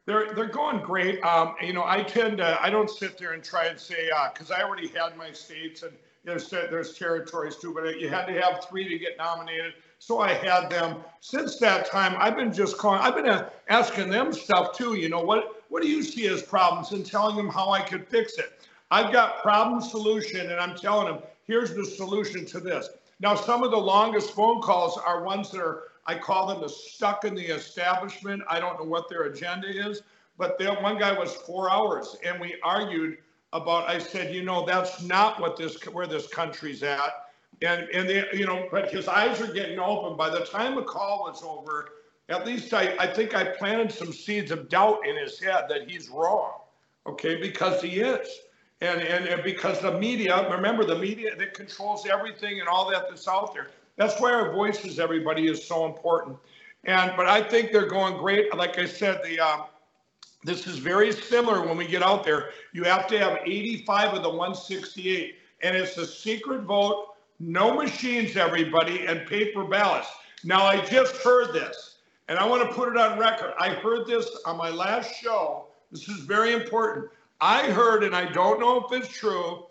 They're 0.05 0.33
they're 0.33 0.47
going 0.47 0.81
great. 0.81 1.23
Um, 1.23 1.55
you 1.61 1.73
know, 1.73 1.83
I 1.85 2.03
tend 2.03 2.37
to 2.37 2.61
I 2.61 2.69
don't 2.69 2.89
sit 2.89 3.17
there 3.17 3.33
and 3.33 3.43
try 3.43 3.65
and 3.65 3.79
say 3.79 4.09
because 4.33 4.51
I 4.51 4.61
already 4.61 4.87
had 4.87 5.17
my 5.17 5.31
states 5.31 5.83
and 5.83 5.93
there's 6.23 6.49
there's 6.49 6.97
territories 6.97 7.55
too, 7.55 7.73
but 7.73 7.99
you 7.99 8.09
had 8.09 8.25
to 8.25 8.33
have 8.41 8.65
three 8.67 8.87
to 8.87 8.97
get 8.97 9.17
nominated. 9.17 9.73
So 9.99 10.19
I 10.19 10.33
had 10.33 10.69
them. 10.69 10.97
Since 11.21 11.57
that 11.59 11.89
time, 11.89 12.15
I've 12.19 12.35
been 12.35 12.53
just 12.53 12.77
calling. 12.77 12.99
I've 13.01 13.15
been 13.15 13.29
uh, 13.29 13.49
asking 13.69 14.09
them 14.09 14.33
stuff 14.33 14.75
too. 14.77 14.95
You 14.95 15.09
know, 15.09 15.21
what 15.21 15.63
what 15.69 15.81
do 15.81 15.87
you 15.87 16.03
see 16.03 16.27
as 16.27 16.41
problems 16.41 16.91
and 16.91 17.05
telling 17.05 17.35
them 17.35 17.49
how 17.49 17.69
I 17.69 17.81
could 17.81 18.07
fix 18.07 18.37
it. 18.37 18.61
I've 18.91 19.11
got 19.11 19.41
problem 19.41 19.81
solution, 19.81 20.51
and 20.51 20.59
I'm 20.59 20.75
telling 20.75 21.07
them 21.07 21.23
here's 21.45 21.73
the 21.73 21.85
solution 21.85 22.45
to 22.47 22.59
this. 22.59 22.89
Now, 23.19 23.35
some 23.35 23.63
of 23.63 23.71
the 23.71 23.77
longest 23.77 24.31
phone 24.31 24.61
calls 24.61 24.97
are 24.97 25.23
ones 25.23 25.49
that 25.51 25.61
are 25.61 25.83
I 26.05 26.15
call 26.15 26.47
them 26.47 26.61
the 26.61 26.69
stuck 26.69 27.25
in 27.25 27.35
the 27.35 27.45
establishment. 27.55 28.43
I 28.47 28.59
don't 28.59 28.79
know 28.79 28.85
what 28.85 29.09
their 29.09 29.23
agenda 29.23 29.67
is, 29.67 30.03
but 30.37 30.57
the 30.57 30.73
one 30.75 30.97
guy 30.97 31.17
was 31.17 31.33
four 31.33 31.71
hours, 31.71 32.15
and 32.25 32.39
we 32.39 32.55
argued 32.63 33.17
about. 33.53 33.89
I 33.89 33.97
said, 33.97 34.33
you 34.33 34.43
know, 34.43 34.65
that's 34.65 35.01
not 35.01 35.39
what 35.39 35.57
this 35.57 35.81
where 35.85 36.07
this 36.07 36.27
country's 36.27 36.83
at, 36.83 37.27
and 37.61 37.89
and 37.89 38.07
they, 38.07 38.25
you 38.33 38.45
know, 38.45 38.67
but 38.71 38.91
his 38.91 39.07
eyes 39.07 39.41
are 39.41 39.51
getting 39.51 39.79
open. 39.79 40.17
By 40.17 40.29
the 40.29 40.45
time 40.45 40.75
the 40.75 40.83
call 40.83 41.23
was 41.23 41.41
over, 41.43 41.89
at 42.29 42.45
least 42.45 42.73
I 42.73 42.95
I 42.99 43.07
think 43.07 43.35
I 43.35 43.43
planted 43.43 43.91
some 43.91 44.13
seeds 44.13 44.51
of 44.51 44.69
doubt 44.69 45.07
in 45.07 45.15
his 45.17 45.39
head 45.39 45.65
that 45.69 45.89
he's 45.89 46.09
wrong. 46.09 46.51
Okay, 47.07 47.35
because 47.35 47.81
he 47.81 47.99
is. 47.99 48.27
And, 48.81 49.01
and, 49.01 49.25
and 49.25 49.41
because 49.43 49.79
the 49.79 49.97
media, 49.97 50.49
remember 50.51 50.83
the 50.83 50.97
media 50.97 51.35
that 51.37 51.53
controls 51.53 52.05
everything 52.05 52.59
and 52.59 52.67
all 52.67 52.89
that 52.91 53.05
that's 53.09 53.27
out 53.27 53.53
there. 53.53 53.69
That's 53.97 54.19
why 54.19 54.33
our 54.33 54.51
voices, 54.51 54.99
everybody, 54.99 55.47
is 55.47 55.65
so 55.65 55.85
important. 55.85 56.37
And 56.83 57.13
but 57.15 57.27
I 57.27 57.41
think 57.41 57.71
they're 57.71 57.87
going 57.87 58.17
great. 58.17 58.53
Like 58.55 58.77
I 58.77 58.85
said, 58.85 59.21
the 59.23 59.39
um, 59.39 59.63
this 60.43 60.67
is 60.67 60.77
very 60.77 61.11
similar 61.11 61.65
when 61.65 61.77
we 61.77 61.87
get 61.87 62.03
out 62.03 62.23
there. 62.23 62.51
You 62.73 62.83
have 62.83 63.07
to 63.07 63.17
have 63.17 63.39
85 63.43 64.13
of 64.15 64.23
the 64.23 64.29
168, 64.29 65.35
and 65.61 65.75
it's 65.75 65.97
a 65.97 66.05
secret 66.05 66.61
vote, 66.61 67.15
no 67.39 67.73
machines, 67.73 68.37
everybody, 68.37 69.07
and 69.07 69.25
paper 69.27 69.63
ballots. 69.63 70.07
Now 70.43 70.63
I 70.65 70.85
just 70.85 71.15
heard 71.17 71.53
this, 71.53 71.97
and 72.27 72.37
I 72.37 72.45
want 72.45 72.69
to 72.69 72.75
put 72.75 72.89
it 72.89 72.97
on 72.97 73.17
record. 73.17 73.53
I 73.57 73.69
heard 73.69 74.05
this 74.05 74.29
on 74.45 74.57
my 74.57 74.69
last 74.69 75.15
show. 75.15 75.65
This 75.91 76.07
is 76.07 76.19
very 76.19 76.53
important. 76.53 77.07
I 77.41 77.63
heard, 77.71 78.03
and 78.03 78.15
I 78.15 78.31
don't 78.31 78.59
know 78.59 78.85
if 78.85 78.91
it's 78.91 79.11
true, 79.11 79.65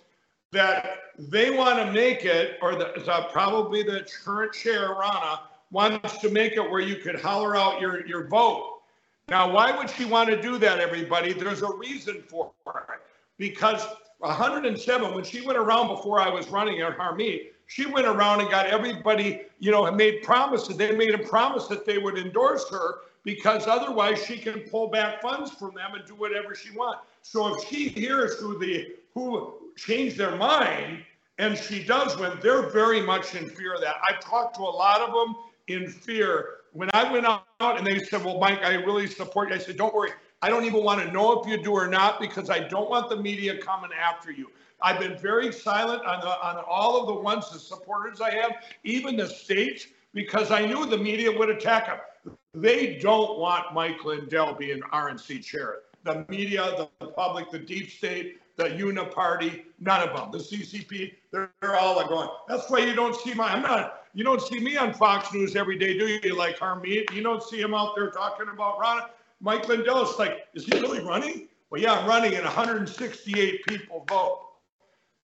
that 0.55 1.13
they 1.19 1.51
want 1.51 1.79
to 1.79 1.93
make 1.93 2.25
it, 2.25 2.59
or 2.63 2.75
the, 2.75 2.93
the, 2.97 3.29
probably 3.31 3.83
the 3.83 4.07
current 4.25 4.53
chair, 4.53 4.95
Ronna, 4.95 5.41
wants 5.71 6.19
to 6.19 6.31
make 6.31 6.55
it 6.55 6.71
where 6.71 6.81
you 6.81 6.97
could 6.97 7.21
holler 7.21 7.57
out 7.57 7.81
your, 7.81 8.07
your 8.07 8.27
vote. 8.27 8.81
Now, 9.29 9.51
why 9.51 9.77
would 9.77 9.91
she 9.91 10.05
want 10.05 10.31
to 10.31 10.41
do 10.41 10.59
that, 10.59 10.81
everybody? 10.81 11.33
There's 11.33 11.63
a 11.63 11.73
reason 11.75 12.23
for 12.29 12.53
it. 12.67 13.01
Because 13.37 13.87
107, 14.19 15.15
when 15.15 15.25
she 15.25 15.41
went 15.41 15.59
around 15.59 15.89
before 15.89 16.21
I 16.21 16.29
was 16.29 16.49
running 16.49 16.81
at 16.81 16.97
Harmeet, 16.97 17.49
she 17.67 17.87
went 17.87 18.07
around 18.07 18.41
and 18.41 18.51
got 18.51 18.67
everybody, 18.67 19.43
you 19.59 19.71
know, 19.71 19.91
made 19.91 20.23
promises. 20.23 20.77
They 20.77 20.95
made 20.95 21.15
a 21.15 21.19
promise 21.27 21.67
that 21.69 21.85
they 21.85 21.99
would 21.99 22.19
endorse 22.19 22.69
her 22.71 22.99
because 23.25 23.67
otherwise 23.67 24.23
she 24.25 24.37
can 24.37 24.61
pull 24.61 24.89
back 24.89 25.23
funds 25.23 25.51
from 25.51 25.75
them 25.75 25.95
and 25.95 26.07
do 26.07 26.15
whatever 26.15 26.55
she 26.55 26.71
wants. 26.77 27.01
So 27.23 27.57
if 27.57 27.69
she 27.69 27.89
hears 27.89 28.35
who 28.35 28.59
the 28.59 28.95
who 29.15 29.64
changed 29.77 30.17
their 30.17 30.37
mind 30.37 31.05
and 31.39 31.59
she 31.59 31.83
does 31.83 32.17
when 32.19 32.39
they're 32.41 32.71
very 32.71 33.01
much 33.01 33.35
in 33.35 33.49
fear 33.49 33.75
of 33.75 33.81
that. 33.81 33.97
I've 34.09 34.21
talked 34.21 34.57
to 34.57 34.63
a 34.63 34.65
lot 34.65 35.01
of 35.01 35.13
them 35.13 35.37
in 35.69 35.89
fear. 35.91 36.59
When 36.73 36.91
I 36.93 37.11
went 37.11 37.27
out 37.27 37.45
and 37.61 37.87
they 37.87 37.99
said, 38.01 38.25
"Well, 38.25 38.39
Mike, 38.39 38.63
I 38.63 38.75
really 38.75 39.07
support 39.07 39.49
you," 39.49 39.57
I 39.57 39.59
said, 39.59 39.77
"Don't 39.77 39.95
worry. 39.95 40.11
I 40.43 40.51
don't 40.51 40.65
even 40.65 40.85
want 40.85 41.01
to 41.01 41.11
know 41.11 41.41
if 41.41 41.49
you 41.49 41.63
do 41.63 41.73
or 41.73 41.87
not 41.87 42.21
because 42.21 42.51
I 42.51 42.61
don't 42.61 42.91
want 42.91 43.09
the 43.09 43.17
media 43.17 43.59
coming 43.59 43.91
after 43.93 44.31
you." 44.31 44.51
I've 44.83 45.01
been 45.01 45.17
very 45.17 45.53
silent 45.53 46.05
on 46.05 46.21
the, 46.21 46.29
on 46.47 46.63
all 46.69 47.01
of 47.01 47.07
the 47.07 47.15
ones, 47.15 47.51
the 47.51 47.59
supporters 47.59 48.21
I 48.21 48.33
have, 48.33 48.53
even 48.83 49.17
the 49.17 49.27
states 49.27 49.87
because 50.13 50.51
I 50.51 50.67
knew 50.67 50.85
the 50.87 50.99
media 50.99 51.31
would 51.37 51.49
attack 51.49 51.87
them. 51.87 52.37
They 52.55 52.97
don't 52.97 53.39
want 53.39 53.73
Mike 53.73 54.05
Lindell 54.05 54.55
being 54.55 54.81
RNC 54.93 55.43
chair. 55.43 55.81
The 56.05 56.27
media, 56.29 56.89
the 57.01 57.07
public, 57.07 57.51
the 57.51 57.59
deep 57.59 57.91
state, 57.91 58.41
the 58.57 58.65
Uniparty, 58.65 59.65
none 59.81 60.09
of 60.09 60.17
them. 60.17 60.31
The 60.31 60.39
CCP, 60.39 61.15
they're, 61.33 61.51
they're 61.61 61.77
all 61.77 61.97
like 61.97 62.09
going. 62.09 62.29
That's 62.49 62.71
why 62.71 62.79
you 62.81 62.95
don't 62.95 63.17
see 63.17 63.35
my. 63.35 63.53
I'm 63.53 63.63
not. 63.63 64.05
You 64.15 64.23
don't 64.23 64.41
see 64.41 64.61
me 64.61 64.77
on 64.77 64.95
Fox 64.95 65.33
News 65.35 65.57
every 65.57 65.77
day, 65.77 65.99
do 65.99 66.07
you? 66.07 66.37
Like 66.37 66.59
Harmeet, 66.59 67.13
you 67.13 67.23
don't 67.23 67.43
see 67.43 67.61
him 67.61 67.75
out 67.75 67.95
there 67.97 68.11
talking 68.11 68.47
about 68.49 68.79
Ron. 68.79 69.03
Mike 69.41 69.69
Lindell 69.69 70.09
is 70.09 70.19
like, 70.19 70.47
is 70.55 70.65
he 70.65 70.79
really 70.79 71.01
running? 71.01 71.49
Well, 71.71 71.83
yeah, 71.83 71.95
I'm 71.95 72.07
running, 72.07 72.35
and 72.35 72.45
168 72.45 73.67
people 73.67 74.05
vote. 74.09 74.43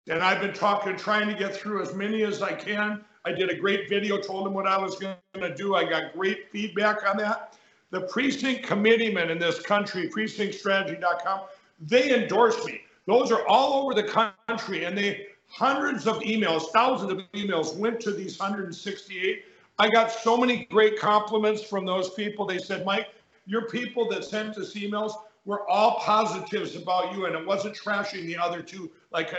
And 0.08 0.20
I've 0.20 0.40
been 0.40 0.52
talking, 0.52 0.96
trying 0.96 1.28
to 1.28 1.34
get 1.34 1.54
through 1.54 1.82
as 1.82 1.94
many 1.94 2.24
as 2.24 2.42
I 2.42 2.52
can. 2.52 3.04
I 3.24 3.32
did 3.32 3.50
a 3.50 3.54
great 3.54 3.88
video, 3.88 4.18
told 4.18 4.46
them 4.46 4.54
what 4.54 4.66
I 4.66 4.76
was 4.76 4.98
going 4.98 5.16
to 5.34 5.54
do. 5.54 5.76
I 5.76 5.84
got 5.84 6.12
great 6.14 6.50
feedback 6.50 7.08
on 7.08 7.16
that. 7.18 7.56
The 7.90 8.02
precinct 8.02 8.64
committeemen 8.64 9.30
in 9.30 9.38
this 9.38 9.60
country, 9.60 10.08
precinctstrategy.com, 10.08 11.40
they 11.80 12.14
endorsed 12.14 12.64
me. 12.64 12.80
Those 13.06 13.32
are 13.32 13.46
all 13.46 13.82
over 13.82 13.94
the 13.94 14.04
country, 14.48 14.84
and 14.84 14.96
they 14.96 15.26
hundreds 15.48 16.06
of 16.06 16.18
emails, 16.20 16.70
thousands 16.72 17.12
of 17.12 17.18
emails 17.32 17.76
went 17.76 18.00
to 18.00 18.12
these 18.12 18.38
168. 18.38 19.44
I 19.78 19.88
got 19.88 20.12
so 20.12 20.36
many 20.36 20.66
great 20.66 20.98
compliments 20.98 21.62
from 21.62 21.84
those 21.86 22.10
people. 22.10 22.46
They 22.46 22.58
said, 22.58 22.84
Mike, 22.84 23.08
your 23.46 23.66
people 23.68 24.08
that 24.10 24.24
sent 24.24 24.56
us 24.58 24.74
emails 24.74 25.14
were 25.44 25.68
all 25.68 25.98
positives 26.00 26.76
about 26.76 27.14
you, 27.14 27.26
and 27.26 27.34
it 27.34 27.46
wasn't 27.46 27.74
trashing 27.74 28.26
the 28.26 28.36
other 28.36 28.62
two 28.62 28.90
like 29.10 29.32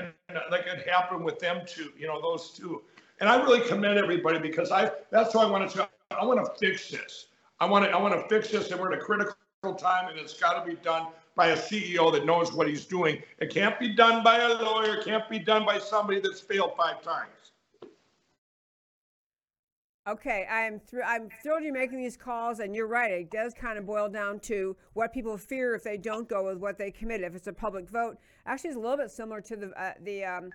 like 0.49 0.65
it 0.65 0.87
happened 0.87 1.23
with 1.23 1.39
them 1.39 1.61
two, 1.65 1.91
you 1.97 2.07
know, 2.07 2.21
those 2.21 2.51
two. 2.51 2.81
And 3.19 3.29
I 3.29 3.41
really 3.41 3.61
commend 3.67 3.97
everybody 3.97 4.39
because 4.39 4.71
I 4.71 4.91
that's 5.11 5.35
why 5.35 5.43
I 5.43 5.49
want 5.49 5.69
to 5.71 5.87
I 6.11 6.25
want 6.25 6.43
to 6.43 6.51
fix 6.59 6.89
this. 6.89 7.27
I 7.59 7.65
want 7.65 7.85
to 7.85 7.91
I 7.91 8.01
want 8.01 8.13
to 8.13 8.27
fix 8.27 8.49
this, 8.49 8.71
and 8.71 8.79
we're 8.79 8.91
in 8.91 8.99
a 8.99 9.01
critical 9.01 9.35
time, 9.77 10.09
and 10.09 10.17
it's 10.17 10.33
got 10.33 10.63
to 10.63 10.69
be 10.69 10.75
done 10.81 11.07
by 11.41 11.47
a 11.47 11.57
CEO 11.57 12.13
that 12.13 12.23
knows 12.23 12.53
what 12.53 12.67
he's 12.67 12.85
doing. 12.85 13.19
It 13.39 13.49
can't 13.49 13.79
be 13.79 13.89
done 13.95 14.23
by 14.23 14.37
a 14.41 14.49
lawyer. 14.61 14.97
It 14.97 15.05
can't 15.05 15.27
be 15.27 15.39
done 15.39 15.65
by 15.65 15.79
somebody 15.79 16.19
that's 16.19 16.39
failed 16.39 16.73
five 16.77 17.01
times. 17.01 17.31
Okay, 20.07 20.45
I'm 20.47 20.79
thr- 20.79 21.01
I'm 21.03 21.29
thrilled 21.41 21.63
you're 21.63 21.73
making 21.73 21.97
these 21.97 22.15
calls, 22.15 22.59
and 22.59 22.75
you're 22.75 22.85
right. 22.85 23.11
It 23.11 23.31
does 23.31 23.55
kind 23.55 23.79
of 23.79 23.87
boil 23.87 24.07
down 24.07 24.39
to 24.41 24.75
what 24.93 25.13
people 25.13 25.35
fear 25.35 25.73
if 25.73 25.81
they 25.81 25.97
don't 25.97 26.29
go 26.29 26.45
with 26.45 26.59
what 26.59 26.77
they 26.77 26.91
committed. 26.91 27.25
If 27.25 27.35
it's 27.35 27.47
a 27.47 27.53
public 27.53 27.89
vote, 27.89 28.19
actually, 28.45 28.69
it's 28.69 28.77
a 28.77 28.79
little 28.79 28.97
bit 28.97 29.09
similar 29.09 29.41
to 29.41 29.55
the 29.55 29.71
uh, 29.81 29.93
the 30.03 30.23
um, 30.23 30.51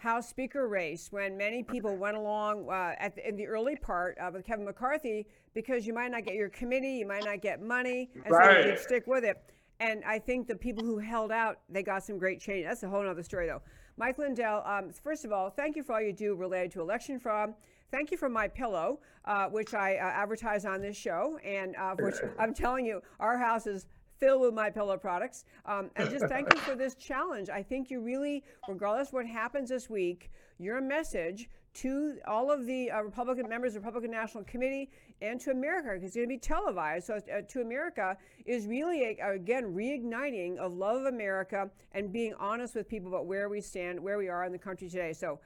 House 0.00 0.26
Speaker 0.26 0.68
race 0.68 1.08
when 1.10 1.36
many 1.36 1.62
people 1.62 1.96
went 1.96 2.16
along 2.16 2.66
uh, 2.70 2.94
at 2.98 3.14
the, 3.14 3.28
in 3.28 3.36
the 3.36 3.46
early 3.46 3.76
part 3.76 4.16
uh, 4.18 4.30
with 4.32 4.46
Kevin 4.46 4.64
McCarthy 4.64 5.26
because 5.52 5.86
you 5.86 5.92
might 5.92 6.10
not 6.10 6.24
get 6.24 6.34
your 6.34 6.48
committee, 6.48 6.92
you 6.92 7.06
might 7.06 7.24
not 7.26 7.42
get 7.42 7.60
money, 7.60 8.08
and 8.24 8.32
Right. 8.32 8.62
so 8.62 8.68
you'd 8.70 8.78
stick 8.78 9.06
with 9.06 9.24
it. 9.24 9.36
And 9.80 10.04
I 10.04 10.18
think 10.18 10.46
the 10.46 10.54
people 10.54 10.84
who 10.84 10.98
held 10.98 11.32
out, 11.32 11.58
they 11.70 11.82
got 11.82 12.04
some 12.04 12.18
great 12.18 12.38
change. 12.38 12.66
That's 12.66 12.82
a 12.82 12.88
whole 12.88 13.06
other 13.08 13.22
story, 13.22 13.46
though. 13.46 13.62
Mike 13.96 14.18
Lindell, 14.18 14.62
um, 14.66 14.90
first 14.90 15.24
of 15.24 15.32
all, 15.32 15.48
thank 15.50 15.74
you 15.74 15.82
for 15.82 15.94
all 15.94 16.02
you 16.02 16.12
do 16.12 16.34
related 16.34 16.70
to 16.72 16.80
election 16.82 17.18
fraud. 17.18 17.54
Thank 17.90 18.10
you 18.10 18.16
for 18.16 18.28
MyPillow, 18.28 18.98
uh, 19.24 19.46
which 19.46 19.74
I 19.74 19.96
uh, 19.96 20.02
advertise 20.04 20.64
on 20.64 20.80
this 20.80 20.96
show, 20.96 21.38
and 21.44 21.74
uh, 21.76 21.96
which 21.98 22.14
I'm 22.38 22.54
telling 22.54 22.86
you, 22.86 23.02
our 23.18 23.36
house 23.36 23.66
is 23.66 23.86
filled 24.20 24.42
with 24.42 24.54
MyPillow 24.54 25.00
products. 25.00 25.44
Um, 25.64 25.90
and 25.96 26.10
just 26.10 26.26
thank 26.26 26.52
you 26.52 26.60
for 26.60 26.74
this 26.76 26.94
challenge. 26.94 27.48
I 27.48 27.62
think 27.62 27.90
you 27.90 28.00
really, 28.00 28.44
regardless 28.68 29.12
what 29.12 29.26
happens 29.26 29.70
this 29.70 29.90
week, 29.90 30.30
your 30.58 30.80
message 30.80 31.48
to 31.72 32.18
all 32.26 32.50
of 32.50 32.66
the 32.66 32.90
uh, 32.90 33.00
Republican 33.00 33.48
members, 33.48 33.70
of 33.70 33.82
the 33.82 33.86
Republican 33.86 34.10
National 34.10 34.44
Committee, 34.44 34.90
and 35.22 35.40
to 35.40 35.50
America, 35.50 35.90
because 35.94 36.08
it's 36.08 36.16
going 36.16 36.28
to 36.28 36.34
be 36.34 36.38
televised. 36.38 37.06
So 37.06 37.14
uh, 37.14 37.42
to 37.48 37.60
America 37.60 38.16
is 38.44 38.66
really 38.66 39.18
a, 39.20 39.32
again 39.34 39.64
reigniting 39.74 40.58
of 40.58 40.72
love 40.72 41.02
of 41.02 41.06
America 41.06 41.70
and 41.92 42.12
being 42.12 42.34
honest 42.38 42.74
with 42.74 42.88
people 42.88 43.08
about 43.08 43.26
where 43.26 43.48
we 43.48 43.60
stand, 43.60 44.00
where 44.00 44.18
we 44.18 44.28
are 44.28 44.44
in 44.44 44.52
the 44.52 44.58
country 44.58 44.88
today. 44.88 45.12
So 45.12 45.38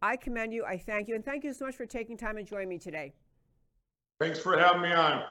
I 0.00 0.16
commend 0.16 0.52
you. 0.52 0.64
I 0.64 0.78
thank 0.78 1.08
you, 1.08 1.14
and 1.14 1.24
thank 1.24 1.44
you 1.44 1.52
so 1.52 1.66
much 1.66 1.76
for 1.76 1.86
taking 1.86 2.16
time 2.16 2.36
and 2.36 2.46
joining 2.46 2.68
me 2.68 2.78
today. 2.78 3.12
Thanks 4.22 4.38
for 4.38 4.56
having 4.56 4.82
me 4.82 4.92
on. 4.92 5.24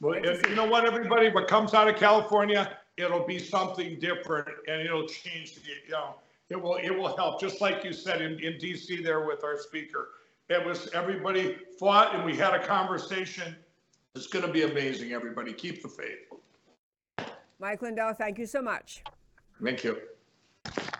Well, 0.00 0.14
and 0.14 0.46
you 0.46 0.54
know 0.54 0.64
what, 0.64 0.84
everybody, 0.84 1.28
what 1.28 1.48
comes 1.48 1.74
out 1.74 1.88
of 1.88 1.96
California, 1.96 2.78
it'll 2.96 3.26
be 3.26 3.36
something 3.36 3.98
different 3.98 4.46
and 4.68 4.80
it'll 4.80 5.08
change, 5.08 5.56
the 5.56 5.60
you 5.62 5.90
know, 5.90 6.14
it 6.48 6.54
will, 6.54 6.76
it 6.76 6.90
will 6.90 7.16
help, 7.16 7.40
just 7.40 7.60
like 7.60 7.82
you 7.82 7.92
said 7.92 8.22
in, 8.22 8.38
in 8.38 8.52
DC 8.52 9.02
there 9.02 9.26
with 9.26 9.42
our 9.42 9.58
speaker. 9.58 10.10
It 10.48 10.64
was, 10.64 10.88
everybody 10.94 11.56
fought 11.80 12.14
and 12.14 12.24
we 12.24 12.36
had 12.36 12.54
a 12.54 12.64
conversation. 12.64 13.56
It's 14.14 14.28
gonna 14.28 14.52
be 14.52 14.62
amazing, 14.62 15.10
everybody. 15.10 15.52
Keep 15.52 15.82
the 15.82 15.88
faith. 15.88 17.28
Mike 17.58 17.82
Lindell, 17.82 18.14
thank 18.14 18.38
you 18.38 18.46
so 18.46 18.62
much. 18.62 19.02
Thank 19.60 19.82
you. 19.82 19.98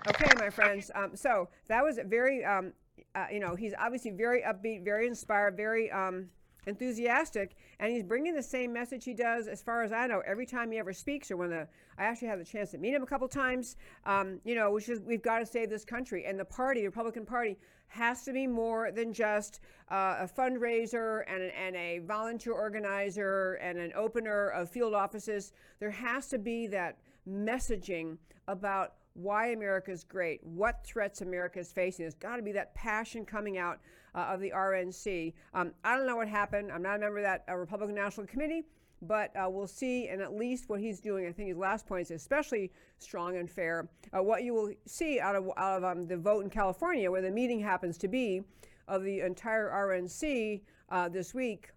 Okay, 0.08 0.28
my 0.40 0.50
friends. 0.50 0.90
Um, 0.92 1.14
so 1.14 1.48
that 1.68 1.84
was 1.84 2.00
very, 2.06 2.44
um, 2.44 2.72
uh, 3.14 3.26
you 3.30 3.38
know, 3.38 3.54
he's 3.54 3.74
obviously 3.78 4.10
very 4.10 4.42
upbeat, 4.42 4.84
very 4.84 5.06
inspired, 5.06 5.56
very 5.56 5.88
um, 5.92 6.26
enthusiastic, 6.68 7.56
and 7.80 7.90
he's 7.90 8.02
bringing 8.02 8.34
the 8.34 8.42
same 8.42 8.72
message 8.72 9.04
he 9.04 9.14
does, 9.14 9.48
as 9.48 9.62
far 9.62 9.82
as 9.82 9.92
I 9.92 10.06
know, 10.06 10.22
every 10.26 10.46
time 10.46 10.70
he 10.70 10.78
ever 10.78 10.92
speaks, 10.92 11.30
or 11.30 11.36
when 11.36 11.50
the 11.50 11.66
I 11.96 12.04
actually 12.04 12.28
had 12.28 12.38
the 12.38 12.44
chance 12.44 12.70
to 12.70 12.78
meet 12.78 12.94
him 12.94 13.02
a 13.02 13.06
couple 13.06 13.26
times. 13.26 13.76
Um, 14.04 14.40
you 14.44 14.54
know, 14.54 14.70
which 14.70 14.88
is 14.88 15.00
we've 15.00 15.22
got 15.22 15.40
to 15.40 15.46
save 15.46 15.70
this 15.70 15.84
country, 15.84 16.24
and 16.26 16.38
the 16.38 16.44
party, 16.44 16.80
the 16.80 16.86
Republican 16.86 17.24
Party, 17.24 17.58
has 17.88 18.22
to 18.24 18.32
be 18.32 18.46
more 18.46 18.92
than 18.92 19.12
just 19.12 19.60
uh, 19.90 20.16
a 20.20 20.28
fundraiser 20.28 21.22
and, 21.26 21.42
an, 21.42 21.50
and 21.50 21.74
a 21.74 22.00
volunteer 22.00 22.52
organizer 22.52 23.54
and 23.54 23.78
an 23.78 23.92
opener 23.96 24.48
of 24.48 24.70
field 24.70 24.94
offices. 24.94 25.52
There 25.80 25.90
has 25.90 26.28
to 26.28 26.38
be 26.38 26.66
that 26.68 26.98
messaging 27.26 28.18
about 28.46 28.94
why 29.14 29.48
America 29.48 29.90
is 29.90 30.04
great, 30.04 30.44
what 30.44 30.84
threats 30.84 31.22
America 31.22 31.58
is 31.58 31.72
facing. 31.72 32.04
There's 32.04 32.14
got 32.14 32.36
to 32.36 32.42
be 32.42 32.52
that 32.52 32.74
passion 32.74 33.24
coming 33.24 33.58
out 33.58 33.80
uh, 34.18 34.34
of 34.34 34.40
the 34.40 34.50
RNC. 34.50 35.32
Um, 35.54 35.72
I 35.84 35.96
don't 35.96 36.06
know 36.06 36.16
what 36.16 36.28
happened. 36.28 36.72
I'm 36.72 36.82
not 36.82 36.96
a 36.96 36.98
member 36.98 37.18
of 37.18 37.24
that 37.24 37.44
uh, 37.48 37.54
Republican 37.54 37.94
National 37.94 38.26
Committee, 38.26 38.64
but 39.02 39.30
uh, 39.36 39.48
we'll 39.48 39.68
see. 39.68 40.08
And 40.08 40.20
at 40.20 40.34
least 40.34 40.68
what 40.68 40.80
he's 40.80 40.98
doing, 40.98 41.26
I 41.26 41.32
think 41.32 41.48
his 41.48 41.56
last 41.56 41.86
point 41.86 42.02
is 42.02 42.10
especially 42.10 42.72
strong 42.98 43.36
and 43.36 43.48
fair. 43.48 43.88
Uh, 44.16 44.22
what 44.22 44.42
you 44.42 44.54
will 44.54 44.72
see 44.86 45.20
out 45.20 45.36
of, 45.36 45.48
out 45.56 45.78
of 45.78 45.84
um, 45.84 46.06
the 46.08 46.16
vote 46.16 46.42
in 46.42 46.50
California, 46.50 47.08
where 47.10 47.22
the 47.22 47.30
meeting 47.30 47.60
happens 47.60 47.96
to 47.98 48.08
be 48.08 48.42
of 48.88 49.04
the 49.04 49.20
entire 49.20 49.70
RNC 49.70 50.62
uh, 50.90 51.08
this 51.08 51.32
week, 51.32 51.70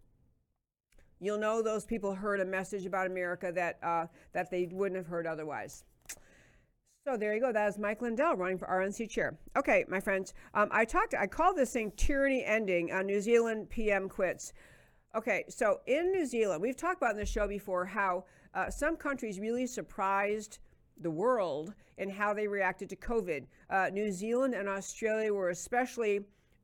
you'll 1.19 1.37
know 1.37 1.61
those 1.61 1.85
people 1.85 2.15
heard 2.15 2.39
a 2.39 2.45
message 2.45 2.87
about 2.87 3.05
America 3.05 3.51
that 3.53 3.77
uh, 3.83 4.07
that 4.33 4.49
they 4.49 4.67
wouldn't 4.71 4.97
have 4.97 5.05
heard 5.05 5.27
otherwise. 5.27 5.83
So 7.03 7.17
there 7.17 7.33
you 7.33 7.41
go. 7.41 7.51
That 7.51 7.67
is 7.67 7.79
Mike 7.79 8.03
Lindell 8.03 8.35
running 8.35 8.59
for 8.59 8.67
RNC 8.67 9.09
chair. 9.09 9.35
Okay, 9.57 9.85
my 9.87 9.99
friends. 9.99 10.35
Um, 10.53 10.69
I 10.71 10.85
talked. 10.85 11.15
I 11.15 11.25
call 11.25 11.55
this 11.55 11.73
thing 11.73 11.91
tyranny 11.97 12.45
ending. 12.45 12.91
Uh, 12.91 13.01
New 13.01 13.19
Zealand 13.19 13.71
PM 13.71 14.07
quits. 14.07 14.53
Okay, 15.15 15.43
so 15.49 15.79
in 15.87 16.11
New 16.11 16.27
Zealand, 16.27 16.61
we've 16.61 16.77
talked 16.77 16.97
about 16.97 17.11
in 17.11 17.17
the 17.17 17.25
show 17.25 17.47
before 17.47 17.85
how 17.85 18.25
uh, 18.53 18.69
some 18.69 18.95
countries 18.95 19.39
really 19.39 19.65
surprised 19.65 20.59
the 20.99 21.09
world 21.09 21.73
in 21.97 22.07
how 22.07 22.35
they 22.35 22.47
reacted 22.47 22.87
to 22.89 22.95
COVID. 22.95 23.45
Uh, 23.71 23.89
New 23.91 24.11
Zealand 24.11 24.53
and 24.53 24.69
Australia 24.69 25.33
were 25.33 25.49
especially 25.49 26.21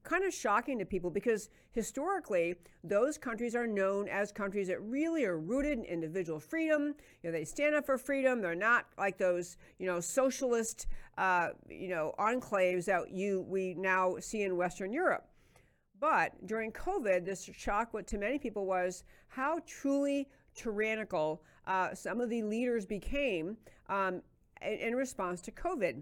kind 0.08 0.24
of 0.24 0.34
shocking 0.34 0.80
to 0.80 0.86
people 0.86 1.10
because 1.10 1.50
historically 1.72 2.56
those 2.84 3.18
countries 3.18 3.56
are 3.56 3.68
known 3.68 4.08
as 4.08 4.32
countries 4.32 4.70
that 4.70 4.82
really 4.82 5.26
are 5.26 5.38
rooted 5.38 5.80
in 5.80 5.84
individual 5.84 6.40
freedom. 6.40 6.96
You 7.22 7.30
know 7.30 7.32
they 7.32 7.44
stand 7.44 7.76
up 7.76 7.86
for 7.86 7.98
freedom. 7.98 8.42
They're 8.42 8.56
not 8.56 8.86
like 8.98 9.18
those 9.18 9.58
you 9.80 9.86
know 9.86 10.00
socialist 10.00 10.88
uh, 11.18 11.50
you 11.70 11.90
know 11.90 12.14
enclaves 12.20 12.86
that 12.86 13.12
you 13.12 13.46
we 13.50 13.74
now 13.74 14.16
see 14.20 14.44
in 14.44 14.56
western 14.56 14.94
europe. 14.94 15.28
But 16.00 16.48
during 16.48 16.72
covid 16.72 17.26
this 17.26 17.50
shock 17.56 17.92
to 18.08 18.18
many 18.18 18.40
people 18.40 18.66
was 18.66 19.04
how 19.28 19.60
truly 19.68 20.30
tyrannical 20.56 21.44
uh, 21.66 21.94
some 21.94 22.22
of 22.22 22.30
the 22.30 22.44
leaders 22.44 22.86
became 22.86 23.58
um, 23.90 24.22
in, 24.62 24.78
in 24.80 24.96
response 24.96 25.42
to 25.42 25.52
covid. 25.52 26.02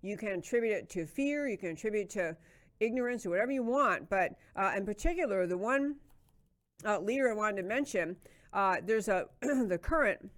You 0.00 0.16
can 0.16 0.28
attribute 0.38 0.72
it 0.72 0.88
to 0.90 1.04
fear. 1.04 1.48
You 1.48 1.58
can 1.58 1.70
attribute 1.70 2.08
to 2.10 2.36
ignorance 2.80 3.26
or 3.26 3.30
whatever 3.30 3.52
you 3.52 3.62
want. 3.62 4.08
But 4.08 4.32
uh, 4.54 4.72
in 4.76 4.84
particular, 4.84 5.46
the 5.46 5.58
one 5.58 5.96
uh, 6.84 7.00
leader 7.00 7.30
I 7.30 7.34
wanted 7.34 7.62
to 7.62 7.68
mention, 7.68 8.16
uh, 8.52 8.76
there's 8.84 9.08
a 9.08 9.26
the 9.40 9.78
current, 9.80 10.30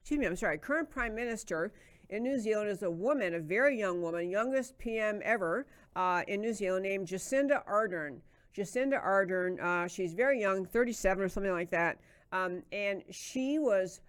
excuse 0.00 0.20
me, 0.20 0.26
I'm 0.26 0.36
sorry, 0.36 0.58
current 0.58 0.90
prime 0.90 1.14
minister 1.14 1.72
in 2.08 2.22
New 2.22 2.38
Zealand 2.38 2.68
is 2.68 2.82
a 2.82 2.90
woman, 2.90 3.34
a 3.34 3.40
very 3.40 3.78
young 3.78 4.02
woman, 4.02 4.28
youngest 4.30 4.76
PM 4.78 5.20
ever 5.24 5.66
uh, 5.96 6.22
in 6.28 6.40
New 6.40 6.52
Zealand, 6.52 6.84
named 6.84 7.08
Jacinda 7.08 7.66
Ardern. 7.66 8.20
Jacinda 8.54 9.02
Ardern, 9.02 9.58
uh, 9.60 9.88
she's 9.88 10.12
very 10.12 10.38
young, 10.38 10.66
37 10.66 11.24
or 11.24 11.28
something 11.28 11.52
like 11.52 11.70
that, 11.70 11.98
um, 12.32 12.62
and 12.70 13.02
she 13.10 13.58
was 13.58 14.02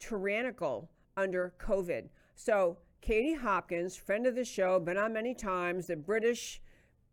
tyrannical 0.00 0.88
under 1.16 1.52
COVID. 1.58 2.08
So 2.34 2.78
Katie 3.02 3.34
Hopkins, 3.34 3.96
friend 3.96 4.26
of 4.26 4.34
the 4.34 4.44
show, 4.44 4.80
been 4.80 4.96
on 4.96 5.12
many 5.12 5.34
times, 5.34 5.86
the 5.86 5.96
British 5.96 6.60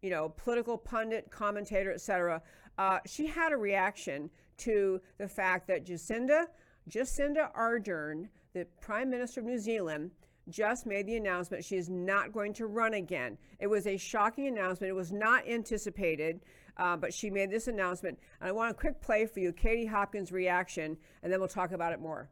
you 0.03 0.09
know, 0.09 0.29
political 0.29 0.77
pundit, 0.77 1.31
commentator, 1.31 1.91
etc. 1.93 2.41
uh, 2.77 2.99
she 3.07 3.25
had 3.25 3.51
a 3.51 3.57
reaction 3.57 4.29
to 4.57 5.01
the 5.17 5.27
fact 5.27 5.65
that 5.67 5.85
Jacinda, 5.85 6.45
Jacinda 6.87 7.51
Ardern, 7.55 8.27
the 8.53 8.67
Prime 8.81 9.09
Minister 9.09 9.39
of 9.39 9.47
New 9.47 9.57
Zealand, 9.57 10.11
just 10.49 10.85
made 10.85 11.07
the 11.07 11.15
announcement 11.15 11.63
she 11.63 11.77
is 11.77 11.89
not 11.89 12.33
going 12.33 12.53
to 12.53 12.67
run 12.67 12.95
again. 12.95 13.37
It 13.59 13.67
was 13.67 13.87
a 13.87 13.95
shocking 13.95 14.47
announcement. 14.47 14.89
It 14.89 14.95
was 14.95 15.13
not 15.13 15.47
anticipated, 15.47 16.41
uh, 16.75 16.97
but 16.97 17.13
she 17.13 17.29
made 17.29 17.49
this 17.49 17.69
announcement. 17.69 18.19
And 18.41 18.49
I 18.49 18.51
want 18.51 18.71
a 18.71 18.73
quick 18.73 18.99
play 18.99 19.25
for 19.25 19.39
you, 19.39 19.53
Katie 19.53 19.85
Hopkins' 19.85 20.33
reaction, 20.33 20.97
and 21.23 21.31
then 21.31 21.39
we'll 21.39 21.47
talk 21.47 21.71
about 21.71 21.93
it 21.93 22.01
more. 22.01 22.29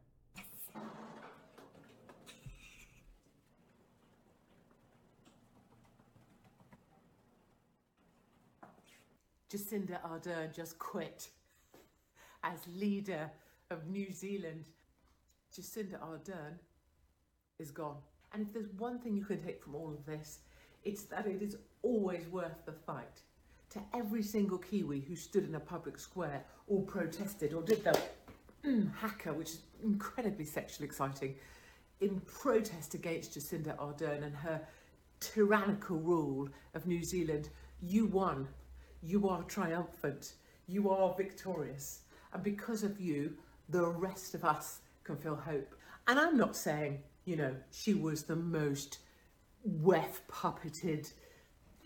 Jacinda 9.52 10.00
Ardern 10.02 10.54
just 10.54 10.78
quit 10.78 11.28
as 12.42 12.58
leader 12.74 13.30
of 13.70 13.86
New 13.86 14.10
Zealand. 14.10 14.64
Jacinda 15.54 16.00
Ardern 16.00 16.54
is 17.58 17.70
gone. 17.70 17.98
And 18.32 18.40
if 18.42 18.52
there's 18.54 18.72
one 18.78 18.98
thing 18.98 19.14
you 19.14 19.24
can 19.24 19.42
take 19.42 19.62
from 19.62 19.74
all 19.74 19.92
of 19.92 20.06
this, 20.06 20.38
it's 20.84 21.02
that 21.04 21.26
it 21.26 21.42
is 21.42 21.56
always 21.82 22.26
worth 22.28 22.64
the 22.64 22.72
fight. 22.72 23.20
To 23.70 23.80
every 23.94 24.22
single 24.22 24.56
Kiwi 24.56 25.00
who 25.00 25.14
stood 25.14 25.46
in 25.46 25.54
a 25.54 25.60
public 25.60 25.98
square 25.98 26.44
or 26.66 26.80
protested 26.82 27.52
or 27.52 27.62
did 27.62 27.84
the 27.84 27.98
mm, 28.64 28.90
haka, 28.94 29.34
which 29.34 29.50
is 29.50 29.60
incredibly 29.82 30.46
sexually 30.46 30.86
exciting, 30.86 31.34
in 32.00 32.20
protest 32.20 32.94
against 32.94 33.34
Jacinda 33.34 33.76
Ardern 33.76 34.24
and 34.24 34.34
her 34.34 34.62
tyrannical 35.20 35.98
rule 35.98 36.48
of 36.74 36.86
New 36.86 37.04
Zealand, 37.04 37.50
you 37.82 38.06
won. 38.06 38.48
You 39.02 39.28
are 39.28 39.42
triumphant. 39.42 40.34
You 40.68 40.90
are 40.90 41.14
victorious. 41.16 42.02
And 42.32 42.42
because 42.42 42.84
of 42.84 43.00
you, 43.00 43.34
the 43.68 43.84
rest 43.84 44.34
of 44.34 44.44
us 44.44 44.80
can 45.02 45.16
feel 45.16 45.34
hope. 45.34 45.74
And 46.06 46.18
I'm 46.18 46.36
not 46.36 46.56
saying, 46.56 47.00
you 47.24 47.36
know, 47.36 47.54
she 47.72 47.94
was 47.94 48.22
the 48.22 48.36
most 48.36 48.98
WEF 49.82 50.20
puppeted, 50.30 51.12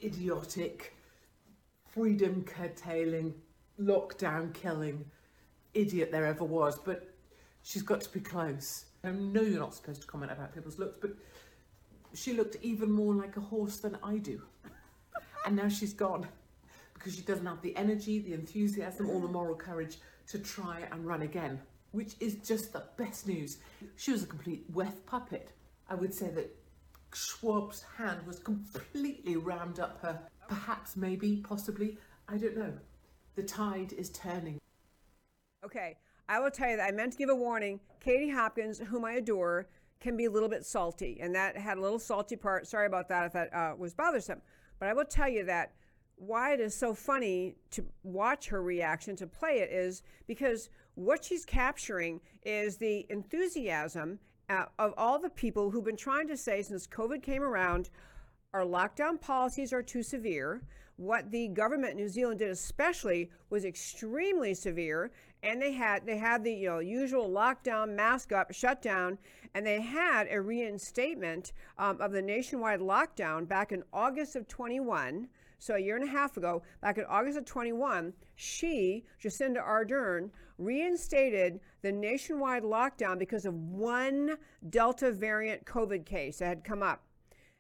idiotic, 0.02 0.94
freedom 1.88 2.44
curtailing, 2.44 3.34
lockdown 3.80 4.52
killing 4.52 5.04
idiot 5.74 6.10
there 6.10 6.26
ever 6.26 6.44
was, 6.44 6.78
but 6.78 7.14
she's 7.62 7.82
got 7.82 8.00
to 8.02 8.12
be 8.12 8.20
close. 8.20 8.86
I 9.04 9.10
know 9.10 9.42
you're 9.42 9.60
not 9.60 9.74
supposed 9.74 10.02
to 10.02 10.06
comment 10.06 10.32
about 10.32 10.54
people's 10.54 10.78
looks, 10.78 10.98
but 11.00 11.12
she 12.14 12.32
looked 12.32 12.56
even 12.62 12.90
more 12.90 13.14
like 13.14 13.36
a 13.36 13.40
horse 13.40 13.78
than 13.78 13.96
I 14.02 14.16
do. 14.18 14.42
And 15.44 15.56
now 15.56 15.68
she's 15.68 15.92
gone 15.92 16.26
because 16.96 17.14
she 17.14 17.22
doesn't 17.22 17.46
have 17.46 17.62
the 17.62 17.76
energy, 17.76 18.18
the 18.18 18.32
enthusiasm, 18.32 19.10
or 19.10 19.20
the 19.20 19.28
moral 19.28 19.54
courage 19.54 19.98
to 20.28 20.38
try 20.38 20.82
and 20.90 21.06
run 21.06 21.22
again, 21.22 21.60
which 21.92 22.14
is 22.20 22.36
just 22.36 22.72
the 22.72 22.84
best 22.96 23.26
news. 23.26 23.58
She 23.96 24.12
was 24.12 24.22
a 24.22 24.26
complete 24.26 24.72
WEF 24.72 25.04
puppet. 25.06 25.50
I 25.88 25.94
would 25.94 26.12
say 26.12 26.30
that 26.30 26.56
Schwab's 27.12 27.84
hand 27.96 28.26
was 28.26 28.38
completely 28.38 29.36
rammed 29.36 29.78
up 29.78 30.00
her. 30.02 30.18
Perhaps, 30.48 30.96
maybe, 30.96 31.36
possibly, 31.46 31.98
I 32.28 32.38
don't 32.38 32.56
know. 32.56 32.72
The 33.36 33.42
tide 33.42 33.92
is 33.92 34.10
turning. 34.10 34.58
Okay, 35.64 35.96
I 36.28 36.40
will 36.40 36.50
tell 36.50 36.70
you 36.70 36.76
that 36.76 36.88
I 36.88 36.92
meant 36.92 37.12
to 37.12 37.18
give 37.18 37.28
a 37.28 37.34
warning. 37.34 37.80
Katie 38.00 38.30
Hopkins, 38.30 38.78
whom 38.78 39.04
I 39.04 39.14
adore, 39.14 39.68
can 40.00 40.16
be 40.16 40.26
a 40.26 40.30
little 40.30 40.48
bit 40.48 40.64
salty, 40.64 41.18
and 41.20 41.34
that 41.34 41.56
had 41.56 41.78
a 41.78 41.80
little 41.80 41.98
salty 41.98 42.36
part. 42.36 42.66
Sorry 42.66 42.86
about 42.86 43.08
that 43.08 43.26
if 43.26 43.32
that 43.32 43.54
uh, 43.54 43.74
was 43.76 43.94
bothersome. 43.94 44.40
But 44.78 44.88
I 44.88 44.92
will 44.92 45.04
tell 45.04 45.28
you 45.28 45.44
that 45.44 45.72
why 46.16 46.54
it 46.54 46.60
is 46.60 46.74
so 46.74 46.94
funny 46.94 47.54
to 47.70 47.84
watch 48.02 48.48
her 48.48 48.62
reaction 48.62 49.16
to 49.16 49.26
play 49.26 49.58
it 49.58 49.70
is 49.70 50.02
because 50.26 50.70
what 50.94 51.24
she's 51.24 51.44
capturing 51.44 52.20
is 52.42 52.78
the 52.78 53.06
enthusiasm 53.10 54.18
uh, 54.48 54.64
of 54.78 54.94
all 54.96 55.18
the 55.18 55.30
people 55.30 55.70
who've 55.70 55.84
been 55.84 55.96
trying 55.96 56.28
to 56.28 56.36
say 56.36 56.62
since 56.62 56.86
COVID 56.86 57.22
came 57.22 57.42
around, 57.42 57.90
our 58.54 58.62
lockdown 58.62 59.20
policies 59.20 59.72
are 59.72 59.82
too 59.82 60.02
severe. 60.02 60.62
What 60.96 61.30
the 61.30 61.48
government 61.48 61.92
in 61.92 61.96
New 61.98 62.08
Zealand 62.08 62.38
did 62.38 62.50
especially 62.50 63.30
was 63.50 63.64
extremely 63.64 64.54
severe, 64.54 65.10
and 65.42 65.60
they 65.60 65.72
had 65.72 66.06
they 66.06 66.16
had 66.16 66.42
the 66.42 66.54
you 66.54 66.70
know 66.70 66.78
usual 66.78 67.28
lockdown, 67.28 67.94
mask 67.94 68.32
up, 68.32 68.54
shutdown, 68.54 69.18
and 69.54 69.66
they 69.66 69.82
had 69.82 70.28
a 70.30 70.40
reinstatement 70.40 71.52
um, 71.76 72.00
of 72.00 72.12
the 72.12 72.22
nationwide 72.22 72.80
lockdown 72.80 73.46
back 73.46 73.72
in 73.72 73.82
August 73.92 74.36
of 74.36 74.48
21 74.48 75.28
so 75.58 75.74
a 75.74 75.78
year 75.78 75.96
and 75.96 76.04
a 76.04 76.10
half 76.10 76.36
ago, 76.36 76.62
back 76.80 76.98
in 76.98 77.04
August 77.04 77.38
of 77.38 77.44
21, 77.44 78.12
she, 78.34 79.04
Jacinda 79.22 79.66
Ardern, 79.66 80.30
reinstated 80.58 81.60
the 81.82 81.92
nationwide 81.92 82.62
lockdown 82.62 83.18
because 83.18 83.46
of 83.46 83.54
one 83.54 84.36
Delta 84.68 85.12
variant 85.12 85.64
COVID 85.64 86.04
case 86.04 86.38
that 86.38 86.46
had 86.46 86.64
come 86.64 86.82
up. 86.82 87.02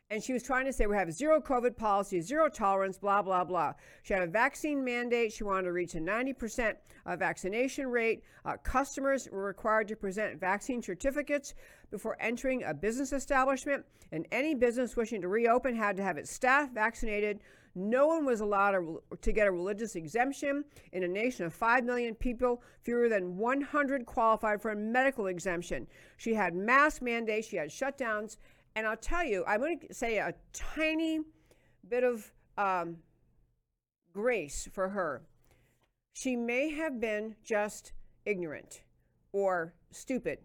And 0.08 0.22
she 0.22 0.32
was 0.32 0.44
trying 0.44 0.66
to 0.66 0.72
say 0.72 0.86
we 0.86 0.94
have 0.94 1.12
zero 1.12 1.40
COVID 1.40 1.76
policy, 1.76 2.20
zero 2.20 2.48
tolerance, 2.48 2.96
blah, 2.96 3.22
blah, 3.22 3.42
blah. 3.42 3.72
She 4.04 4.14
had 4.14 4.22
a 4.22 4.28
vaccine 4.28 4.84
mandate. 4.84 5.32
She 5.32 5.42
wanted 5.42 5.64
to 5.64 5.72
reach 5.72 5.96
a 5.96 5.98
90% 5.98 6.74
uh, 7.06 7.16
vaccination 7.16 7.88
rate. 7.88 8.22
Uh, 8.44 8.56
customers 8.62 9.28
were 9.32 9.44
required 9.44 9.88
to 9.88 9.96
present 9.96 10.38
vaccine 10.38 10.80
certificates 10.80 11.54
before 11.90 12.16
entering 12.20 12.62
a 12.62 12.72
business 12.72 13.12
establishment. 13.12 13.84
And 14.12 14.28
any 14.30 14.54
business 14.54 14.96
wishing 14.96 15.20
to 15.22 15.28
reopen 15.28 15.74
had 15.74 15.96
to 15.96 16.04
have 16.04 16.18
its 16.18 16.30
staff 16.30 16.72
vaccinated 16.72 17.40
no 17.76 18.06
one 18.06 18.24
was 18.24 18.40
allowed 18.40 18.70
to, 18.70 19.02
to 19.20 19.32
get 19.32 19.46
a 19.46 19.50
religious 19.52 19.96
exemption. 19.96 20.64
In 20.92 21.02
a 21.02 21.08
nation 21.08 21.44
of 21.44 21.52
5 21.52 21.84
million 21.84 22.14
people, 22.14 22.62
fewer 22.80 23.08
than 23.08 23.36
100 23.36 24.06
qualified 24.06 24.62
for 24.62 24.70
a 24.70 24.76
medical 24.76 25.26
exemption. 25.26 25.86
She 26.16 26.34
had 26.34 26.54
mask 26.54 27.02
mandates, 27.02 27.48
she 27.48 27.58
had 27.58 27.68
shutdowns. 27.68 28.38
And 28.74 28.86
I'll 28.86 28.96
tell 28.96 29.24
you, 29.24 29.44
I'm 29.46 29.60
going 29.60 29.80
to 29.80 29.94
say 29.94 30.16
a 30.18 30.34
tiny 30.52 31.20
bit 31.88 32.02
of 32.02 32.32
um, 32.56 32.96
grace 34.12 34.68
for 34.72 34.88
her. 34.88 35.22
She 36.14 36.34
may 36.34 36.70
have 36.70 36.98
been 36.98 37.36
just 37.44 37.92
ignorant 38.24 38.82
or 39.32 39.74
stupid. 39.90 40.38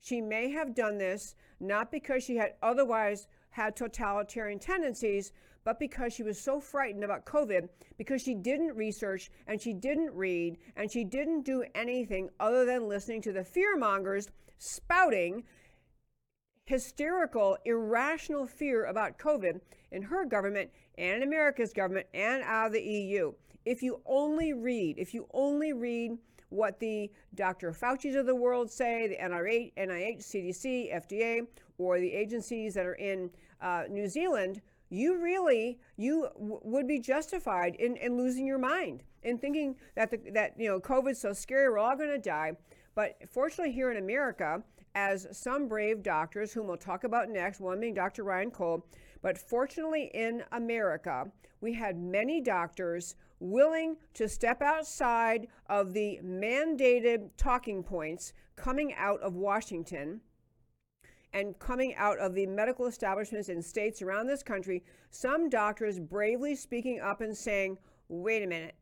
She 0.00 0.20
may 0.20 0.50
have 0.50 0.74
done 0.74 0.98
this 0.98 1.36
not 1.60 1.92
because 1.92 2.24
she 2.24 2.36
had 2.36 2.54
otherwise 2.60 3.28
had 3.50 3.76
totalitarian 3.76 4.58
tendencies, 4.58 5.32
but 5.64 5.78
because 5.78 6.12
she 6.12 6.22
was 6.22 6.40
so 6.40 6.60
frightened 6.60 7.04
about 7.04 7.24
COVID, 7.24 7.68
because 7.96 8.22
she 8.22 8.34
didn't 8.34 8.76
research 8.76 9.30
and 9.46 9.60
she 9.60 9.72
didn't 9.72 10.12
read 10.14 10.58
and 10.76 10.90
she 10.90 11.04
didn't 11.04 11.42
do 11.42 11.64
anything 11.74 12.30
other 12.40 12.64
than 12.64 12.88
listening 12.88 13.22
to 13.22 13.32
the 13.32 13.44
fear 13.44 13.76
mongers 13.76 14.28
spouting 14.58 15.44
hysterical, 16.64 17.56
irrational 17.64 18.46
fear 18.46 18.84
about 18.86 19.18
COVID 19.18 19.60
in 19.90 20.02
her 20.02 20.24
government 20.24 20.70
and 20.96 21.16
in 21.16 21.22
America's 21.22 21.72
government 21.72 22.06
and 22.14 22.42
out 22.42 22.68
of 22.68 22.72
the 22.72 22.82
EU. 22.82 23.32
If 23.64 23.82
you 23.82 24.00
only 24.06 24.52
read, 24.52 24.98
if 24.98 25.14
you 25.14 25.26
only 25.32 25.72
read 25.72 26.18
what 26.48 26.78
the 26.78 27.10
Dr. 27.34 27.72
Fauci's 27.72 28.14
of 28.14 28.26
the 28.26 28.34
world 28.34 28.70
say, 28.70 29.08
the 29.08 29.16
NIH, 29.16 29.72
NIH 29.76 30.18
CDC, 30.18 30.94
FDA, 30.94 31.46
or 31.78 31.98
the 31.98 32.12
agencies 32.12 32.74
that 32.74 32.86
are 32.86 32.94
in 32.94 33.30
uh, 33.60 33.84
New 33.88 34.06
Zealand, 34.06 34.60
you 34.92 35.18
really 35.22 35.78
you 35.96 36.28
w- 36.34 36.60
would 36.62 36.86
be 36.86 37.00
justified 37.00 37.74
in, 37.76 37.96
in 37.96 38.16
losing 38.16 38.46
your 38.46 38.58
mind 38.58 39.02
in 39.22 39.38
thinking 39.38 39.76
that 39.94 40.10
the, 40.10 40.18
that 40.32 40.52
you 40.58 40.68
know 40.68 40.80
COVID's 40.80 41.20
so 41.20 41.32
scary, 41.32 41.68
we're 41.68 41.78
all 41.78 41.96
going 41.96 42.10
to 42.10 42.18
die. 42.18 42.52
But 42.94 43.16
fortunately, 43.30 43.72
here 43.72 43.90
in 43.90 43.96
America, 43.96 44.62
as 44.94 45.26
some 45.32 45.66
brave 45.66 46.02
doctors, 46.02 46.52
whom 46.52 46.66
we'll 46.66 46.76
talk 46.76 47.04
about 47.04 47.30
next, 47.30 47.60
one 47.60 47.80
being 47.80 47.94
Dr. 47.94 48.24
Ryan 48.24 48.50
Cole, 48.50 48.86
but 49.22 49.38
fortunately 49.38 50.10
in 50.12 50.44
America, 50.52 51.24
we 51.62 51.72
had 51.72 51.96
many 51.96 52.42
doctors 52.42 53.14
willing 53.40 53.96
to 54.14 54.28
step 54.28 54.60
outside 54.60 55.48
of 55.68 55.94
the 55.94 56.20
mandated 56.22 57.30
talking 57.36 57.82
points 57.82 58.34
coming 58.56 58.92
out 58.94 59.20
of 59.20 59.34
Washington 59.34 60.20
and 61.32 61.58
coming 61.58 61.94
out 61.96 62.18
of 62.18 62.34
the 62.34 62.46
medical 62.46 62.86
establishments 62.86 63.48
in 63.48 63.62
states 63.62 64.02
around 64.02 64.26
this 64.26 64.42
country, 64.42 64.84
some 65.10 65.48
doctors 65.48 65.98
bravely 65.98 66.54
speaking 66.54 67.00
up 67.00 67.20
and 67.20 67.36
saying, 67.36 67.78
wait 68.08 68.42
a 68.42 68.46
minute, 68.46 68.74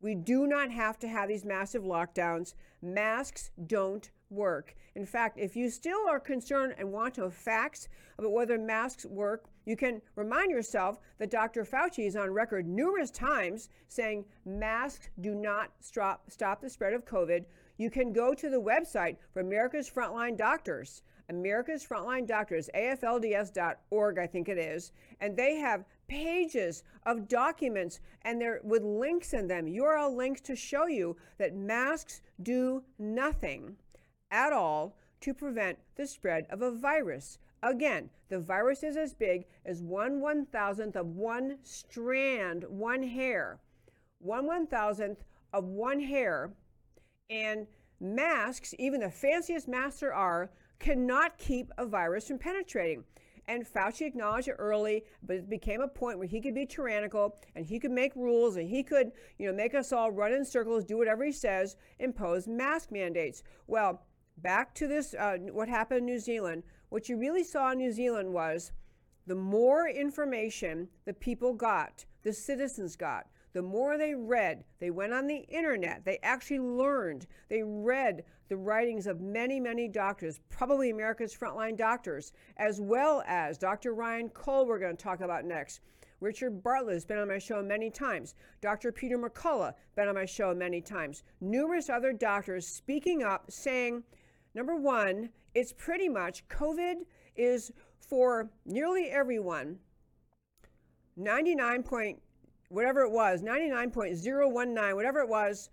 we 0.00 0.14
do 0.14 0.46
not 0.46 0.70
have 0.70 0.98
to 0.98 1.08
have 1.08 1.28
these 1.28 1.44
massive 1.44 1.84
lockdowns. 1.84 2.54
Masks 2.82 3.50
don't 3.66 4.10
work. 4.30 4.74
In 4.94 5.06
fact, 5.06 5.38
if 5.38 5.54
you 5.54 5.70
still 5.70 6.08
are 6.08 6.18
concerned 6.18 6.74
and 6.76 6.92
want 6.92 7.14
to 7.14 7.22
have 7.22 7.34
facts 7.34 7.88
about 8.18 8.32
whether 8.32 8.58
masks 8.58 9.06
work, 9.06 9.44
you 9.64 9.76
can 9.76 10.02
remind 10.16 10.50
yourself 10.50 10.98
that 11.18 11.30
Dr. 11.30 11.64
Fauci 11.64 12.06
is 12.06 12.16
on 12.16 12.30
record 12.30 12.66
numerous 12.66 13.10
times 13.10 13.68
saying 13.88 14.24
masks 14.44 15.08
do 15.20 15.34
not 15.34 15.70
stop, 15.80 16.30
stop 16.30 16.60
the 16.60 16.68
spread 16.68 16.94
of 16.94 17.04
COVID. 17.04 17.44
you 17.78 17.90
can 17.90 18.12
go 18.12 18.34
to 18.34 18.50
the 18.50 18.60
website 18.60 19.16
for 19.32 19.40
America's 19.40 19.90
Frontline 19.90 20.36
Doctors. 20.36 21.02
America's 21.28 21.84
Frontline 21.84 22.26
Doctors, 22.26 22.68
AFLDS.org, 22.74 24.18
I 24.18 24.26
think 24.26 24.48
it 24.48 24.58
is, 24.58 24.92
and 25.20 25.36
they 25.36 25.56
have 25.56 25.84
pages 26.08 26.82
of 27.06 27.28
documents 27.28 28.00
and 28.22 28.40
they're 28.40 28.60
with 28.62 28.82
links 28.82 29.32
in 29.32 29.46
them, 29.46 29.66
URL 29.66 30.14
links 30.14 30.40
to 30.42 30.54
show 30.54 30.86
you 30.86 31.16
that 31.38 31.54
masks 31.54 32.20
do 32.42 32.82
nothing 32.98 33.76
at 34.30 34.52
all 34.52 34.96
to 35.20 35.32
prevent 35.32 35.78
the 35.96 36.06
spread 36.06 36.46
of 36.50 36.62
a 36.62 36.70
virus. 36.70 37.38
Again, 37.62 38.10
the 38.28 38.40
virus 38.40 38.82
is 38.82 38.96
as 38.96 39.14
big 39.14 39.46
as 39.64 39.82
one 39.82 40.20
one 40.20 40.46
thousandth 40.46 40.96
of 40.96 41.06
one 41.06 41.58
strand, 41.62 42.64
one 42.68 43.02
hair, 43.02 43.60
one 44.18 44.46
one 44.46 44.66
thousandth 44.66 45.24
of 45.52 45.64
one 45.64 46.00
hair, 46.00 46.50
and 47.30 47.66
masks, 48.00 48.74
even 48.78 49.00
the 49.00 49.10
fanciest 49.10 49.68
masks 49.68 50.00
there 50.00 50.12
are, 50.12 50.50
cannot 50.82 51.38
keep 51.38 51.70
a 51.78 51.86
virus 51.86 52.28
from 52.28 52.38
penetrating. 52.38 53.04
And 53.48 53.66
Fauci 53.66 54.06
acknowledged 54.06 54.48
it 54.48 54.56
early, 54.58 55.04
but 55.22 55.36
it 55.36 55.50
became 55.50 55.80
a 55.80 55.88
point 55.88 56.18
where 56.18 56.28
he 56.28 56.40
could 56.40 56.54
be 56.54 56.66
tyrannical 56.66 57.36
and 57.56 57.64
he 57.66 57.80
could 57.80 57.90
make 57.90 58.14
rules 58.14 58.56
and 58.56 58.68
he 58.68 58.82
could, 58.82 59.12
you 59.38 59.46
know, 59.46 59.56
make 59.56 59.74
us 59.74 59.92
all 59.92 60.12
run 60.12 60.32
in 60.32 60.44
circles, 60.44 60.84
do 60.84 60.96
whatever 60.96 61.24
he 61.24 61.32
says, 61.32 61.76
impose 61.98 62.46
mask 62.46 62.92
mandates. 62.92 63.42
Well, 63.66 64.02
back 64.38 64.74
to 64.76 64.86
this, 64.86 65.14
uh, 65.14 65.38
what 65.50 65.68
happened 65.68 66.00
in 66.00 66.06
New 66.06 66.18
Zealand. 66.18 66.62
What 66.90 67.08
you 67.08 67.16
really 67.16 67.42
saw 67.42 67.72
in 67.72 67.78
New 67.78 67.92
Zealand 67.92 68.32
was 68.32 68.72
the 69.26 69.34
more 69.34 69.88
information 69.88 70.88
the 71.04 71.14
people 71.14 71.52
got, 71.52 72.04
the 72.22 72.32
citizens 72.32 72.96
got, 72.96 73.26
the 73.52 73.62
more 73.62 73.98
they 73.98 74.14
read, 74.14 74.64
they 74.78 74.90
went 74.90 75.12
on 75.12 75.26
the 75.26 75.44
internet, 75.48 76.04
they 76.04 76.18
actually 76.22 76.60
learned, 76.60 77.26
they 77.48 77.62
read 77.62 78.24
the 78.48 78.56
writings 78.56 79.06
of 79.06 79.20
many, 79.20 79.60
many 79.60 79.88
doctors, 79.88 80.40
probably 80.48 80.90
America's 80.90 81.34
frontline 81.34 81.76
doctors, 81.76 82.32
as 82.56 82.80
well 82.80 83.22
as 83.26 83.58
Dr. 83.58 83.94
Ryan 83.94 84.28
Cole, 84.30 84.66
we're 84.66 84.78
going 84.78 84.96
to 84.96 85.02
talk 85.02 85.20
about 85.20 85.44
next. 85.44 85.80
Richard 86.20 86.62
Bartlett 86.62 86.94
has 86.94 87.04
been 87.04 87.18
on 87.18 87.28
my 87.28 87.38
show 87.38 87.62
many 87.62 87.90
times. 87.90 88.34
Dr. 88.60 88.92
Peter 88.92 89.18
McCullough, 89.18 89.74
has 89.74 89.92
been 89.96 90.08
on 90.08 90.14
my 90.14 90.24
show 90.24 90.54
many 90.54 90.80
times. 90.80 91.24
Numerous 91.40 91.90
other 91.90 92.12
doctors 92.12 92.66
speaking 92.66 93.22
up 93.22 93.50
saying, 93.50 94.04
number 94.54 94.76
one, 94.76 95.30
it's 95.54 95.72
pretty 95.72 96.08
much 96.08 96.46
COVID 96.48 96.94
is 97.36 97.72
for 97.98 98.50
nearly 98.64 99.06
everyone 99.10 99.78
99 101.16 101.82
point 101.82 102.22
whatever 102.72 103.02
it 103.02 103.10
was 103.10 103.42
99.019 103.42 104.96
whatever 104.96 105.20
it 105.20 105.28
was 105.28 105.70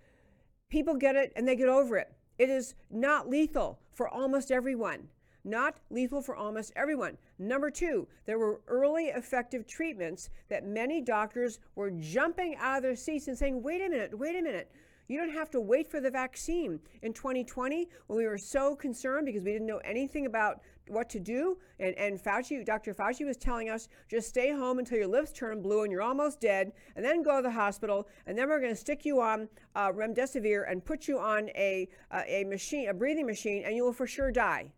people 0.69 0.95
get 0.95 1.15
it 1.15 1.33
and 1.35 1.47
they 1.47 1.55
get 1.55 1.69
over 1.69 1.97
it. 1.97 2.11
It 2.37 2.49
is 2.49 2.75
not 2.89 3.29
lethal 3.29 3.79
for 3.91 4.07
almost 4.07 4.51
everyone. 4.51 5.07
Not 5.43 5.77
lethal 5.89 6.21
for 6.21 6.35
almost 6.35 6.71
everyone. 6.75 7.17
Number 7.37 7.71
two 7.71 8.07
there 8.25 8.37
were 8.37 8.61
early 8.67 9.05
effective 9.05 9.67
treatments 9.67 10.29
that 10.49 10.65
many 10.65 11.01
doctors 11.01 11.59
were 11.75 11.91
jumping 11.91 12.55
out 12.59 12.77
of 12.77 12.83
their 12.83 12.95
seats 12.95 13.27
and 13.27 13.37
saying 13.37 13.61
wait 13.61 13.81
a 13.81 13.89
minute 13.89 14.17
wait 14.17 14.35
a 14.35 14.41
minute 14.41 14.71
you 15.09 15.17
don't 15.17 15.33
have 15.33 15.49
to 15.49 15.59
wait 15.59 15.89
for 15.89 15.99
the 15.99 16.11
vaccine. 16.11 16.79
In 17.01 17.13
2020, 17.13 17.89
when 18.07 18.17
we 18.17 18.27
were 18.27 18.37
so 18.37 18.75
concerned 18.75 19.25
because 19.25 19.43
we 19.43 19.51
didn't 19.51 19.67
know 19.67 19.81
anything 19.83 20.27
about 20.27 20.61
what 20.87 21.09
to 21.09 21.19
do, 21.19 21.57
and, 21.79 21.95
and 21.95 22.19
Fauci, 22.23 22.63
Dr. 22.63 22.93
Fauci 22.93 23.25
was 23.25 23.35
telling 23.35 23.69
us 23.69 23.89
just 24.07 24.29
stay 24.29 24.51
home 24.51 24.77
until 24.77 24.99
your 24.99 25.07
lips 25.07 25.33
turn 25.33 25.61
blue 25.61 25.81
and 25.81 25.91
you're 25.91 26.03
almost 26.03 26.39
dead, 26.39 26.71
and 26.95 27.03
then 27.03 27.23
go 27.23 27.37
to 27.37 27.41
the 27.41 27.51
hospital, 27.51 28.07
and 28.27 28.37
then 28.37 28.47
we're 28.47 28.59
going 28.59 28.71
to 28.71 28.79
stick 28.79 29.03
you 29.03 29.19
on 29.19 29.49
uh, 29.75 29.91
remdesivir 29.91 30.71
and 30.71 30.85
put 30.85 31.07
you 31.07 31.17
on 31.17 31.49
a, 31.49 31.89
uh, 32.11 32.21
a 32.27 32.43
machine, 32.43 32.87
a 32.87 32.93
breathing 32.93 33.25
machine, 33.25 33.63
and 33.65 33.75
you 33.75 33.83
will 33.83 33.93
for 33.93 34.07
sure 34.07 34.31
die. 34.31 34.71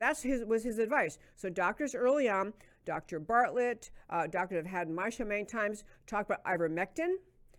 That's 0.00 0.22
his 0.22 0.44
was 0.44 0.64
his 0.64 0.78
advice. 0.78 1.18
So 1.36 1.48
doctors 1.48 1.94
early 1.94 2.28
on, 2.28 2.52
Dr. 2.84 3.20
Bartlett, 3.20 3.90
uh, 4.10 4.26
doctors 4.26 4.56
have 4.56 4.66
had 4.66 4.90
my 4.90 5.08
show 5.08 5.24
many 5.24 5.44
times, 5.44 5.84
talk 6.06 6.26
about 6.26 6.44
ivermectin 6.44 7.16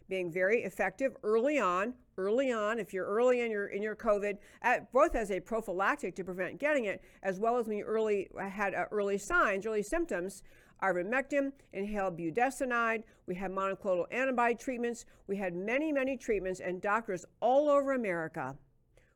being 0.07 0.31
very 0.31 0.63
effective 0.63 1.15
early 1.23 1.59
on. 1.59 1.93
Early 2.17 2.51
on, 2.51 2.79
if 2.79 2.93
you're 2.93 3.05
early 3.05 3.41
in 3.41 3.51
your 3.51 3.67
in 3.67 3.81
your 3.81 3.95
COVID, 3.95 4.37
at, 4.61 4.89
both 4.93 5.15
as 5.15 5.31
a 5.31 5.39
prophylactic 5.41 6.15
to 6.15 6.23
prevent 6.23 6.59
getting 6.59 6.85
it, 6.85 7.01
as 7.23 7.41
well 7.41 7.57
as 7.57 7.67
when 7.67 7.77
you 7.77 7.83
early 7.83 8.29
had 8.39 8.73
uh, 8.73 8.85
early 8.91 9.17
signs, 9.17 9.65
early 9.65 9.83
symptoms. 9.83 10.41
Ivermectin, 10.83 11.53
inhaled 11.71 12.17
budesonide. 12.17 13.03
We 13.27 13.35
had 13.35 13.49
monoclonal 13.49 14.05
antibody 14.11 14.55
treatments. 14.55 15.05
We 15.25 15.37
had 15.37 15.55
many, 15.55 15.91
many 15.91 16.17
treatments, 16.17 16.59
and 16.59 16.81
doctors 16.81 17.25
all 17.39 17.69
over 17.69 17.93
America 17.93 18.55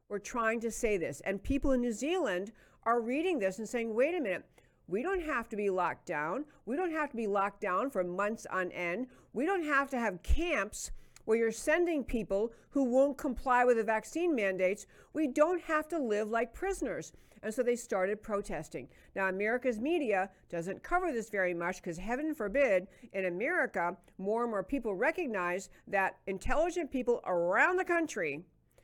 were 0.07 0.19
trying 0.19 0.59
to 0.61 0.71
say 0.71 0.97
this. 0.97 1.21
And 1.25 1.43
people 1.43 1.73
in 1.73 1.81
New 1.81 1.91
Zealand 1.91 2.51
are 2.83 3.01
reading 3.01 3.39
this 3.39 3.59
and 3.59 3.67
saying, 3.67 3.93
wait 3.93 4.15
a 4.15 4.21
minute, 4.21 4.45
we 4.89 5.03
don't 5.03 5.21
have 5.21 5.47
to 5.49 5.55
be 5.55 5.69
locked 5.69 6.07
down. 6.07 6.45
We 6.65 6.75
don't 6.75 6.91
have 6.91 7.11
to 7.11 7.15
be 7.15 7.27
locked 7.27 7.61
down 7.61 7.91
for 7.91 8.03
months 8.03 8.47
on 8.51 8.71
end. 8.71 9.07
We 9.33 9.45
don't 9.45 9.63
have 9.63 9.89
to 9.91 9.99
have 9.99 10.23
camps 10.23 10.91
where 11.25 11.37
you're 11.37 11.51
sending 11.51 12.03
people 12.03 12.51
who 12.71 12.83
won't 12.83 13.17
comply 13.17 13.63
with 13.63 13.77
the 13.77 13.83
vaccine 13.83 14.35
mandates. 14.35 14.87
We 15.13 15.27
don't 15.27 15.61
have 15.61 15.87
to 15.89 15.99
live 15.99 16.29
like 16.29 16.55
prisoners. 16.55 17.13
And 17.43 17.53
so 17.53 17.61
they 17.61 17.75
started 17.75 18.23
protesting. 18.23 18.89
Now, 19.15 19.29
America's 19.29 19.79
media 19.79 20.31
doesn't 20.49 20.83
cover 20.83 21.11
this 21.11 21.29
very 21.29 21.53
much 21.53 21.77
because, 21.77 21.97
heaven 21.97 22.33
forbid, 22.33 22.87
in 23.13 23.25
America, 23.25 23.95
more 24.17 24.41
and 24.41 24.51
more 24.51 24.63
people 24.63 24.95
recognize 24.95 25.69
that 25.87 26.17
intelligent 26.25 26.91
people 26.91 27.21
around 27.25 27.77
the 27.77 27.85
country, 27.85 28.43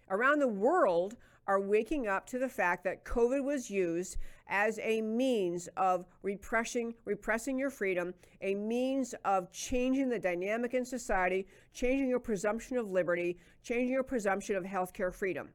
around 0.10 0.40
the 0.40 0.48
world, 0.48 1.16
are 1.48 1.60
waking 1.60 2.08
up 2.08 2.26
to 2.28 2.40
the 2.40 2.50
fact 2.50 2.84
that 2.84 3.06
COVID 3.06 3.44
was 3.44 3.70
used 3.70 4.18
as 4.48 4.80
a 4.82 5.02
means 5.02 5.68
of 5.78 6.06
repressing, 6.22 6.94
repressing 7.06 7.58
your 7.58 7.70
freedom, 7.70 8.14
a 8.42 8.56
means 8.56 9.14
of 9.26 9.52
changing 9.52 10.10
the 10.10 10.20
dynamic 10.20 10.74
in 10.74 10.86
society, 10.86 11.48
changing 11.74 12.10
your 12.10 12.20
presumption 12.20 12.78
of 12.78 12.90
liberty, 12.90 13.38
changing 13.64 13.90
your 13.90 14.04
presumption 14.04 14.56
of 14.56 14.64
healthcare 14.64 15.14
freedom. 15.14 15.50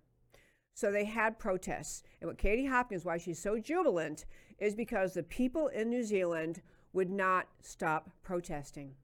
So 0.74 0.90
they 0.90 1.04
had 1.04 1.38
protests. 1.38 2.02
And 2.20 2.28
what 2.28 2.38
Katie 2.38 2.66
Hopkins, 2.66 3.04
why 3.04 3.18
she's 3.18 3.40
so 3.40 3.58
jubilant, 3.58 4.24
is 4.58 4.74
because 4.74 5.14
the 5.14 5.22
people 5.22 5.68
in 5.68 5.90
New 5.90 6.02
Zealand 6.04 6.62
would 6.92 7.10
not 7.10 7.48
stop 7.60 8.10
protesting. 8.22 8.94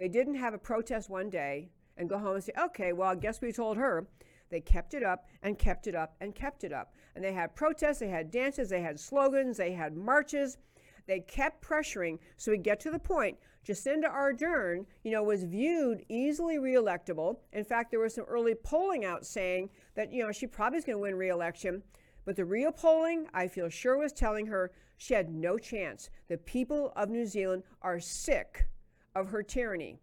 They 0.00 0.08
didn't 0.08 0.36
have 0.36 0.54
a 0.54 0.58
protest 0.58 1.08
one 1.08 1.30
day 1.30 1.70
and 1.96 2.08
go 2.08 2.18
home 2.18 2.36
and 2.36 2.44
say, 2.44 2.52
okay, 2.58 2.92
well, 2.92 3.10
I 3.10 3.14
guess 3.16 3.40
we 3.40 3.52
told 3.52 3.76
her. 3.76 4.06
They 4.50 4.60
kept 4.60 4.94
it 4.94 5.02
up 5.02 5.26
and 5.42 5.58
kept 5.58 5.86
it 5.86 5.94
up 5.94 6.16
and 6.20 6.34
kept 6.34 6.64
it 6.64 6.72
up. 6.72 6.94
And 7.14 7.24
they 7.24 7.32
had 7.32 7.54
protests, 7.54 7.98
they 7.98 8.08
had 8.08 8.30
dances, 8.30 8.68
they 8.68 8.82
had 8.82 8.98
slogans, 8.98 9.56
they 9.56 9.72
had 9.72 9.96
marches. 9.96 10.58
They 11.06 11.20
kept 11.20 11.64
pressuring. 11.64 12.18
So 12.36 12.52
we 12.52 12.58
get 12.58 12.80
to 12.80 12.90
the 12.90 12.98
point. 12.98 13.38
Jacinda 13.66 14.12
Ardern, 14.12 14.84
you 15.02 15.10
know, 15.10 15.22
was 15.22 15.44
viewed 15.44 16.04
easily 16.08 16.58
reelectable. 16.58 17.38
In 17.52 17.64
fact, 17.64 17.90
there 17.90 18.00
was 18.00 18.14
some 18.14 18.24
early 18.24 18.54
polling 18.54 19.04
out 19.04 19.26
saying 19.26 19.70
that, 19.94 20.12
you 20.12 20.22
know, 20.22 20.32
she 20.32 20.46
probably 20.46 20.78
is 20.78 20.84
going 20.84 20.96
to 20.96 21.02
win 21.02 21.14
reelection. 21.14 21.82
But 22.24 22.36
the 22.36 22.44
real 22.44 22.72
polling, 22.72 23.26
I 23.32 23.48
feel 23.48 23.70
sure, 23.70 23.96
was 23.96 24.12
telling 24.12 24.46
her 24.46 24.70
she 24.98 25.14
had 25.14 25.30
no 25.30 25.56
chance. 25.56 26.10
The 26.28 26.36
people 26.36 26.92
of 26.94 27.08
New 27.08 27.24
Zealand 27.24 27.62
are 27.80 28.00
sick 28.00 28.66
of 29.14 29.28
her 29.30 29.42
tyranny. 29.42 30.00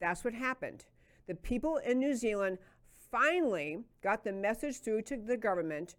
That's 0.00 0.22
what 0.22 0.34
happened. 0.34 0.84
The 1.28 1.34
people 1.34 1.78
in 1.78 1.98
New 1.98 2.14
Zealand 2.14 2.58
finally 3.12 3.78
got 4.02 4.24
the 4.24 4.32
message 4.32 4.80
through 4.80 5.02
to 5.02 5.16
the 5.16 5.36
government 5.36 5.94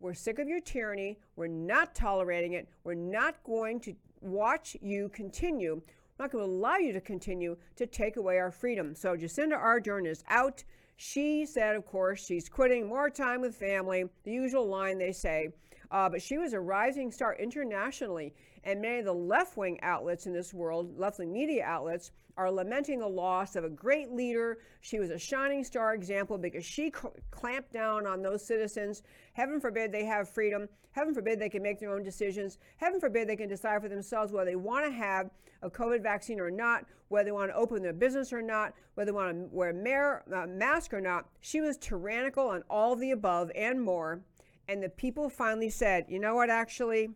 we're 0.00 0.14
sick 0.14 0.38
of 0.38 0.48
your 0.48 0.60
tyranny. 0.60 1.18
We're 1.34 1.48
not 1.48 1.94
tolerating 1.94 2.52
it. 2.52 2.68
We're 2.84 2.94
not 2.94 3.42
going 3.42 3.80
to 3.80 3.94
watch 4.20 4.76
you 4.80 5.08
continue. 5.08 5.74
We're 5.74 6.24
not 6.24 6.30
going 6.30 6.44
to 6.44 6.50
allow 6.50 6.76
you 6.76 6.92
to 6.92 7.00
continue 7.00 7.56
to 7.76 7.86
take 7.86 8.16
away 8.16 8.38
our 8.38 8.52
freedom. 8.52 8.94
So 8.94 9.16
Jacinda 9.16 9.60
Ardern 9.60 10.06
is 10.06 10.22
out. 10.28 10.62
She 10.96 11.46
said, 11.46 11.74
of 11.74 11.84
course, 11.84 12.24
she's 12.24 12.48
quitting 12.48 12.86
more 12.86 13.10
time 13.10 13.40
with 13.40 13.56
family, 13.56 14.04
the 14.22 14.32
usual 14.32 14.68
line 14.68 14.98
they 14.98 15.12
say. 15.12 15.48
Uh, 15.90 16.08
but 16.08 16.22
she 16.22 16.38
was 16.38 16.52
a 16.52 16.60
rising 16.60 17.10
star 17.10 17.34
internationally, 17.34 18.34
and 18.64 18.80
many 18.80 18.98
of 18.98 19.04
the 19.04 19.12
left 19.12 19.56
wing 19.56 19.78
outlets 19.82 20.26
in 20.26 20.32
this 20.32 20.52
world, 20.52 20.98
left 20.98 21.18
wing 21.18 21.32
media 21.32 21.64
outlets, 21.64 22.10
are 22.36 22.50
lamenting 22.50 23.00
the 23.00 23.08
loss 23.08 23.56
of 23.56 23.64
a 23.64 23.68
great 23.68 24.12
leader. 24.12 24.58
She 24.80 25.00
was 25.00 25.10
a 25.10 25.18
shining 25.18 25.64
star 25.64 25.94
example 25.94 26.38
because 26.38 26.64
she 26.64 26.92
clamped 27.32 27.72
down 27.72 28.06
on 28.06 28.22
those 28.22 28.46
citizens. 28.46 29.02
Heaven 29.32 29.60
forbid 29.60 29.90
they 29.90 30.04
have 30.04 30.28
freedom. 30.28 30.68
Heaven 30.92 31.14
forbid 31.14 31.40
they 31.40 31.48
can 31.48 31.62
make 31.62 31.80
their 31.80 31.92
own 31.92 32.04
decisions. 32.04 32.58
Heaven 32.76 33.00
forbid 33.00 33.28
they 33.28 33.36
can 33.36 33.48
decide 33.48 33.82
for 33.82 33.88
themselves 33.88 34.32
whether 34.32 34.50
they 34.50 34.56
want 34.56 34.86
to 34.86 34.92
have 34.92 35.30
a 35.62 35.70
COVID 35.70 36.02
vaccine 36.02 36.38
or 36.38 36.50
not, 36.50 36.84
whether 37.08 37.24
they 37.24 37.32
want 37.32 37.50
to 37.50 37.56
open 37.56 37.82
their 37.82 37.92
business 37.92 38.32
or 38.32 38.40
not, 38.40 38.72
whether 38.94 39.10
they 39.10 39.16
want 39.16 39.32
to 39.32 39.56
wear 39.56 39.70
a 39.70 40.42
uh, 40.42 40.46
mask 40.46 40.94
or 40.94 41.00
not. 41.00 41.26
She 41.40 41.60
was 41.60 41.76
tyrannical 41.76 42.48
on 42.48 42.62
all 42.70 42.92
of 42.92 43.00
the 43.00 43.10
above 43.10 43.50
and 43.56 43.82
more. 43.82 44.22
And 44.68 44.82
the 44.82 44.88
people 44.88 45.28
finally 45.28 45.70
said, 45.70 46.04
you 46.08 46.18
know 46.18 46.34
what, 46.34 46.50
actually, 46.50 47.10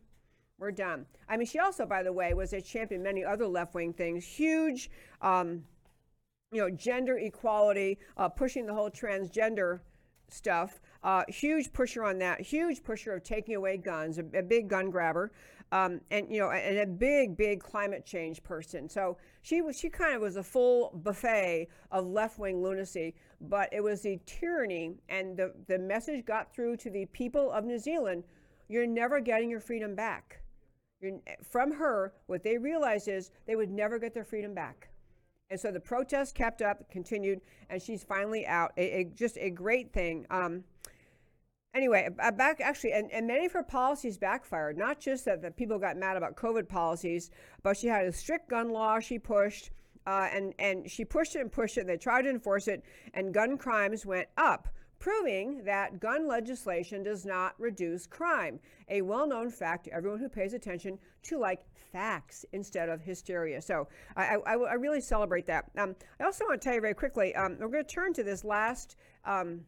we're 0.62 0.70
done. 0.70 1.04
I 1.28 1.36
mean, 1.36 1.46
she 1.46 1.58
also, 1.58 1.84
by 1.84 2.04
the 2.04 2.12
way, 2.12 2.32
was 2.34 2.52
a 2.52 2.60
champion 2.60 3.02
many 3.02 3.24
other 3.24 3.46
left 3.46 3.74
wing 3.74 3.92
things. 3.92 4.24
Huge, 4.24 4.90
um, 5.20 5.64
you 6.52 6.60
know, 6.60 6.70
gender 6.70 7.18
equality, 7.18 7.98
uh, 8.16 8.28
pushing 8.28 8.64
the 8.64 8.72
whole 8.72 8.88
transgender 8.88 9.80
stuff. 10.28 10.80
Uh, 11.02 11.24
huge 11.26 11.72
pusher 11.72 12.04
on 12.04 12.18
that. 12.18 12.40
Huge 12.40 12.84
pusher 12.84 13.12
of 13.12 13.24
taking 13.24 13.56
away 13.56 13.76
guns. 13.76 14.18
A, 14.18 14.24
a 14.38 14.42
big 14.42 14.68
gun 14.68 14.88
grabber, 14.88 15.32
um, 15.72 16.00
and 16.12 16.32
you 16.32 16.38
know, 16.38 16.52
and 16.52 16.78
a 16.78 16.86
big, 16.86 17.36
big 17.36 17.60
climate 17.60 18.06
change 18.06 18.42
person. 18.44 18.88
So 18.88 19.16
she 19.42 19.62
was. 19.62 19.76
She 19.76 19.90
kind 19.90 20.14
of 20.14 20.22
was 20.22 20.36
a 20.36 20.44
full 20.44 20.92
buffet 21.02 21.68
of 21.90 22.06
left-wing 22.06 22.62
lunacy. 22.62 23.16
But 23.40 23.68
it 23.72 23.82
was 23.82 24.02
the 24.02 24.20
tyranny, 24.26 24.94
and 25.08 25.36
the 25.36 25.52
the 25.66 25.78
message 25.78 26.24
got 26.24 26.54
through 26.54 26.76
to 26.78 26.90
the 26.90 27.06
people 27.06 27.50
of 27.50 27.64
New 27.64 27.80
Zealand. 27.80 28.22
You're 28.68 28.86
never 28.86 29.18
getting 29.18 29.50
your 29.50 29.60
freedom 29.60 29.96
back. 29.96 30.41
You're, 31.02 31.18
from 31.50 31.72
her, 31.72 32.14
what 32.26 32.42
they 32.44 32.56
realized 32.56 33.08
is 33.08 33.30
they 33.46 33.56
would 33.56 33.70
never 33.70 33.98
get 33.98 34.14
their 34.14 34.24
freedom 34.24 34.54
back. 34.54 34.88
And 35.50 35.60
so 35.60 35.70
the 35.70 35.80
protests 35.80 36.32
kept 36.32 36.62
up, 36.62 36.88
continued, 36.90 37.40
and 37.68 37.82
she's 37.82 38.02
finally 38.04 38.46
out. 38.46 38.72
A, 38.78 39.00
a- 39.00 39.04
just 39.04 39.36
a 39.36 39.50
great 39.50 39.92
thing. 39.92 40.26
Um, 40.30 40.64
anyway, 41.74 42.08
back 42.36 42.60
actually, 42.62 42.92
and, 42.92 43.10
and 43.12 43.26
many 43.26 43.44
of 43.44 43.52
her 43.52 43.62
policies 43.62 44.16
backfired. 44.16 44.78
Not 44.78 45.00
just 45.00 45.24
that 45.26 45.42
the 45.42 45.50
people 45.50 45.78
got 45.78 45.96
mad 45.96 46.16
about 46.16 46.36
COVID 46.36 46.68
policies, 46.68 47.30
but 47.62 47.76
she 47.76 47.88
had 47.88 48.06
a 48.06 48.12
strict 48.12 48.48
gun 48.48 48.70
law 48.70 48.98
she 49.00 49.18
pushed, 49.18 49.72
uh, 50.06 50.28
and 50.32 50.54
and 50.58 50.90
she 50.90 51.04
pushed 51.04 51.36
it 51.36 51.40
and 51.40 51.52
pushed 51.52 51.76
it. 51.76 51.86
They 51.86 51.98
tried 51.98 52.22
to 52.22 52.30
enforce 52.30 52.68
it, 52.68 52.82
and 53.12 53.34
gun 53.34 53.58
crimes 53.58 54.06
went 54.06 54.28
up. 54.36 54.68
Proving 55.02 55.64
that 55.64 55.98
gun 55.98 56.28
legislation 56.28 57.02
does 57.02 57.26
not 57.26 57.56
reduce 57.58 58.06
crime. 58.06 58.60
A 58.88 59.02
well 59.02 59.26
known 59.26 59.50
fact 59.50 59.86
to 59.86 59.92
everyone 59.92 60.20
who 60.20 60.28
pays 60.28 60.54
attention 60.54 60.96
to 61.24 61.40
like 61.40 61.64
facts 61.74 62.44
instead 62.52 62.88
of 62.88 63.02
hysteria. 63.02 63.60
So 63.60 63.88
I, 64.14 64.36
I, 64.46 64.52
I 64.52 64.74
really 64.74 65.00
celebrate 65.00 65.44
that. 65.48 65.64
Um, 65.76 65.96
I 66.20 66.22
also 66.22 66.44
want 66.44 66.62
to 66.62 66.64
tell 66.64 66.76
you 66.76 66.80
very 66.80 66.94
quickly 66.94 67.34
um, 67.34 67.56
we're 67.58 67.66
going 67.66 67.84
to 67.84 67.92
turn 67.92 68.12
to 68.12 68.22
this 68.22 68.44
last 68.44 68.94
um, 69.24 69.62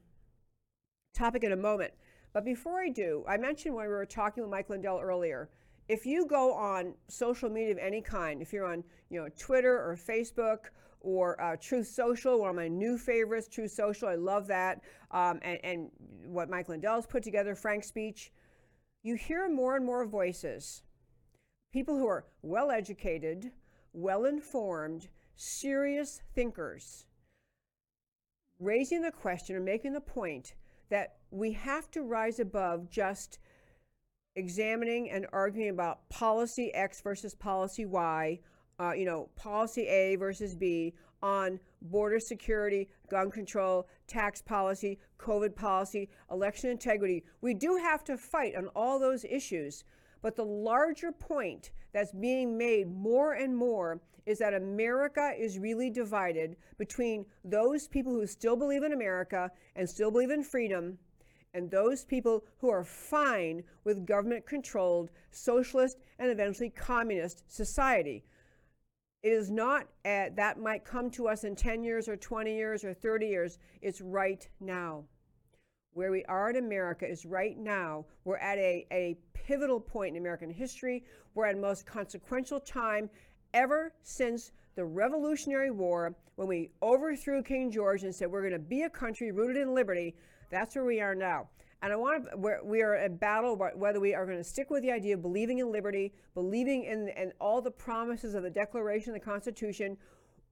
topic 1.16 1.42
in 1.42 1.50
a 1.50 1.56
moment. 1.56 1.92
But 2.32 2.44
before 2.44 2.80
I 2.80 2.88
do, 2.88 3.24
I 3.26 3.36
mentioned 3.36 3.74
when 3.74 3.86
we 3.86 3.92
were 3.92 4.06
talking 4.06 4.44
with 4.44 4.52
Mike 4.52 4.70
Lindell 4.70 5.00
earlier, 5.00 5.50
if 5.88 6.06
you 6.06 6.28
go 6.28 6.52
on 6.52 6.94
social 7.08 7.50
media 7.50 7.72
of 7.72 7.78
any 7.78 8.00
kind, 8.00 8.40
if 8.40 8.52
you're 8.52 8.66
on 8.66 8.84
you 9.10 9.20
know 9.20 9.28
Twitter 9.36 9.78
or 9.78 9.96
Facebook 9.96 10.66
or 11.04 11.40
uh, 11.40 11.56
Truth 11.60 11.88
Social, 11.88 12.40
one 12.40 12.50
of 12.50 12.56
my 12.56 12.68
new 12.68 12.96
favorites, 12.98 13.46
Truth 13.48 13.72
Social, 13.72 14.08
I 14.08 14.14
love 14.14 14.46
that, 14.48 14.80
um, 15.10 15.38
and, 15.42 15.58
and 15.62 15.90
what 16.26 16.48
Mike 16.48 16.68
Lindell's 16.68 17.06
put 17.06 17.22
together, 17.22 17.54
Frank 17.54 17.84
Speech, 17.84 18.32
you 19.02 19.14
hear 19.14 19.48
more 19.48 19.76
and 19.76 19.84
more 19.84 20.06
voices, 20.06 20.82
people 21.72 21.96
who 21.96 22.06
are 22.06 22.24
well 22.42 22.70
educated, 22.70 23.52
well 23.92 24.24
informed, 24.24 25.08
serious 25.36 26.22
thinkers, 26.34 27.04
raising 28.58 29.02
the 29.02 29.12
question 29.12 29.56
or 29.56 29.60
making 29.60 29.92
the 29.92 30.00
point 30.00 30.54
that 30.88 31.16
we 31.30 31.52
have 31.52 31.90
to 31.90 32.02
rise 32.02 32.40
above 32.40 32.88
just 32.88 33.38
examining 34.36 35.10
and 35.10 35.26
arguing 35.32 35.70
about 35.70 36.08
policy 36.08 36.72
X 36.74 37.00
versus 37.00 37.34
policy 37.34 37.84
Y, 37.84 38.40
uh, 38.80 38.92
you 38.92 39.04
know, 39.04 39.28
policy 39.36 39.86
A 39.86 40.16
versus 40.16 40.54
B 40.54 40.94
on 41.22 41.58
border 41.82 42.20
security, 42.20 42.88
gun 43.08 43.30
control, 43.30 43.88
tax 44.06 44.42
policy, 44.42 44.98
COVID 45.18 45.54
policy, 45.54 46.08
election 46.30 46.70
integrity. 46.70 47.24
We 47.40 47.54
do 47.54 47.76
have 47.76 48.04
to 48.04 48.16
fight 48.16 48.56
on 48.56 48.68
all 48.68 48.98
those 48.98 49.24
issues. 49.24 49.84
But 50.22 50.36
the 50.36 50.44
larger 50.44 51.12
point 51.12 51.70
that's 51.92 52.12
being 52.12 52.56
made 52.56 52.90
more 52.90 53.34
and 53.34 53.56
more 53.56 54.00
is 54.26 54.38
that 54.38 54.54
America 54.54 55.32
is 55.38 55.58
really 55.58 55.90
divided 55.90 56.56
between 56.78 57.26
those 57.44 57.86
people 57.86 58.12
who 58.12 58.26
still 58.26 58.56
believe 58.56 58.82
in 58.82 58.94
America 58.94 59.50
and 59.76 59.88
still 59.88 60.10
believe 60.10 60.30
in 60.30 60.42
freedom 60.42 60.98
and 61.54 61.70
those 61.70 62.04
people 62.04 62.44
who 62.58 62.68
are 62.68 62.84
fine 62.84 63.62
with 63.84 64.06
government 64.06 64.44
controlled 64.44 65.10
socialist 65.30 65.98
and 66.18 66.30
eventually 66.30 66.68
communist 66.68 67.44
society. 67.46 68.24
It 69.24 69.32
is 69.32 69.50
not 69.50 69.84
uh, 70.04 70.26
that 70.36 70.60
might 70.60 70.84
come 70.84 71.08
to 71.12 71.28
us 71.28 71.44
in 71.44 71.56
10 71.56 71.82
years 71.82 72.10
or 72.10 72.16
20 72.16 72.54
years 72.54 72.84
or 72.84 72.92
30 72.92 73.26
years. 73.26 73.58
It's 73.80 74.02
right 74.02 74.46
now. 74.60 75.04
Where 75.94 76.10
we 76.10 76.26
are 76.26 76.50
in 76.50 76.56
America 76.56 77.08
is 77.08 77.24
right 77.24 77.56
now. 77.56 78.04
We're 78.24 78.36
at 78.36 78.58
a, 78.58 78.86
a 78.92 79.16
pivotal 79.32 79.80
point 79.80 80.14
in 80.14 80.20
American 80.20 80.50
history. 80.50 81.04
We're 81.34 81.46
at 81.46 81.54
the 81.54 81.62
most 81.62 81.86
consequential 81.86 82.60
time 82.60 83.08
ever 83.54 83.94
since 84.02 84.52
the 84.74 84.84
Revolutionary 84.84 85.70
War 85.70 86.14
when 86.34 86.46
we 86.46 86.70
overthrew 86.82 87.42
King 87.42 87.70
George 87.70 88.02
and 88.02 88.14
said 88.14 88.30
we're 88.30 88.42
going 88.42 88.52
to 88.52 88.58
be 88.58 88.82
a 88.82 88.90
country 88.90 89.32
rooted 89.32 89.56
in 89.56 89.74
liberty. 89.74 90.16
That's 90.50 90.76
where 90.76 90.84
we 90.84 91.00
are 91.00 91.14
now. 91.14 91.48
And 91.84 91.92
I 91.92 91.96
want 91.96 92.30
to, 92.30 92.36
we're, 92.38 92.64
we 92.64 92.80
are 92.80 92.94
at 92.94 93.20
battle 93.20 93.58
whether 93.74 94.00
we 94.00 94.14
are 94.14 94.24
going 94.24 94.38
to 94.38 94.42
stick 94.42 94.70
with 94.70 94.82
the 94.82 94.90
idea 94.90 95.16
of 95.16 95.20
believing 95.20 95.58
in 95.58 95.70
liberty, 95.70 96.14
believing 96.32 96.84
in, 96.84 97.08
in 97.08 97.30
all 97.38 97.60
the 97.60 97.70
promises 97.70 98.34
of 98.34 98.42
the 98.42 98.48
Declaration 98.48 99.10
of 99.14 99.20
the 99.20 99.24
Constitution, 99.24 99.98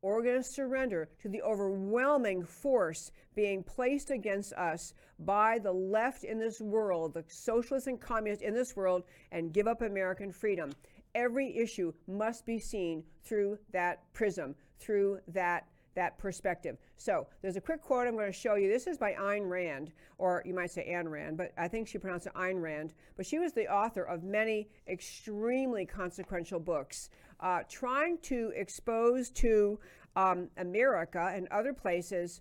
or 0.03 0.17
we're 0.17 0.25
going 0.25 0.43
to 0.43 0.47
surrender 0.47 1.09
to 1.23 1.31
the 1.31 1.41
overwhelming 1.41 2.45
force 2.45 3.13
being 3.35 3.63
placed 3.63 4.11
against 4.11 4.53
us 4.53 4.93
by 5.21 5.59
the 5.59 5.73
left 5.73 6.25
in 6.25 6.39
this 6.39 6.61
world, 6.61 7.15
the 7.15 7.25
socialists 7.29 7.87
and 7.87 7.99
communists 7.99 8.45
in 8.45 8.53
this 8.53 8.77
world, 8.77 9.03
and 9.31 9.55
give 9.55 9.67
up 9.67 9.81
American 9.81 10.31
freedom. 10.31 10.71
Every 11.15 11.57
issue 11.57 11.95
must 12.07 12.45
be 12.45 12.59
seen 12.59 13.05
through 13.25 13.59
that 13.73 14.03
prism, 14.13 14.55
through 14.79 15.21
that 15.29 15.67
that 15.95 16.19
perspective. 16.19 16.79
So 16.97 17.27
there's 17.41 17.57
a 17.57 17.61
quick 17.61 17.83
quote 17.83 18.07
I'm 18.07 18.15
going 18.15 18.27
to 18.27 18.33
show 18.33 18.55
you. 18.55 18.69
This 18.69 18.87
is 18.87 18.99
by 18.99 19.13
Ayn 19.13 19.49
Rand, 19.49 19.93
or 20.19 20.43
you 20.45 20.55
might 20.55 20.71
say 20.71 20.85
Anne 20.85 21.09
Rand, 21.09 21.37
but 21.37 21.53
I 21.57 21.69
think 21.69 21.89
she 21.89 21.99
pronounced 21.99 22.27
it 22.27 22.35
Ayn 22.35 22.61
Rand. 22.61 22.95
But 23.17 23.27
she 23.27 23.39
was 23.39 23.53
the 23.53 23.73
author 23.73 24.03
of 24.03 24.23
many 24.23 24.69
extremely 24.89 25.87
consequential 25.87 26.61
books, 26.61 27.11
uh, 27.41 27.61
trying 27.69 28.19
to 28.23 28.53
expose 28.55 29.31
to 29.31 29.79
um, 30.17 30.49
America 30.57 31.33
and 31.35 31.49
other 31.49 31.73
places 31.73 32.41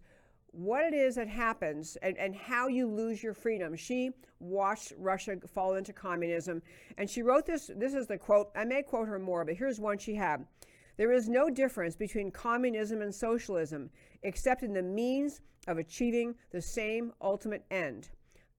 what 0.52 0.84
it 0.84 0.94
is 0.94 1.16
that 1.16 1.30
happens 1.30 1.98
and, 2.02 2.18
and 2.18 2.36
how 2.36 2.68
you 2.68 2.86
lose 2.86 3.24
your 3.24 3.34
freedom. 3.34 3.76
She 3.76 4.12
watched 4.40 4.92
Russia 4.98 5.38
fall 5.54 5.76
into 5.76 5.94
communism, 5.94 6.62
and 6.98 7.10
she 7.10 7.22
wrote 7.22 7.46
this. 7.46 7.72
This 7.76 7.94
is 7.94 8.08
the 8.08 8.18
quote. 8.18 8.50
I 8.56 8.66
may 8.66 8.84
quote 8.84 9.08
her 9.08 9.20
more, 9.20 9.46
but 9.46 9.56
here's 9.56 9.80
one 9.80 9.98
she 9.98 10.16
had. 10.16 10.46
There 11.02 11.12
is 11.12 11.28
no 11.28 11.50
difference 11.50 11.96
between 11.96 12.30
communism 12.30 13.02
and 13.02 13.12
socialism 13.12 13.90
except 14.22 14.62
in 14.62 14.72
the 14.72 14.84
means 14.84 15.42
of 15.68 15.80
achieving 15.80 16.36
the 16.52 16.62
same 16.62 17.12
ultimate 17.20 17.66
end. 17.72 18.10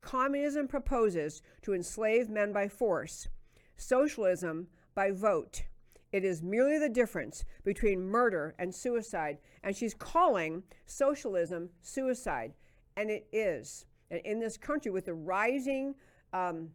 Communism 0.01 0.67
proposes 0.67 1.41
to 1.63 1.73
enslave 1.73 2.29
men 2.29 2.53
by 2.53 2.67
force, 2.67 3.29
socialism 3.77 4.67
by 4.93 5.13
vote. 5.13 5.63
It 6.11 6.25
is 6.25 6.43
merely 6.43 6.81
the 6.81 6.89
difference 6.89 7.45
between 7.63 8.09
murder 8.09 8.57
and 8.59 8.75
suicide, 8.75 9.39
and 9.63 9.77
she's 9.77 9.95
calling 9.95 10.65
socialism 10.85 11.71
suicide, 11.81 12.55
and 12.97 13.09
it 13.09 13.29
is. 13.33 13.87
And 14.11 14.21
in 14.25 14.41
this 14.41 14.57
country, 14.57 14.91
with 14.91 15.05
the 15.05 15.15
rising 15.15 15.95
um, 16.33 16.71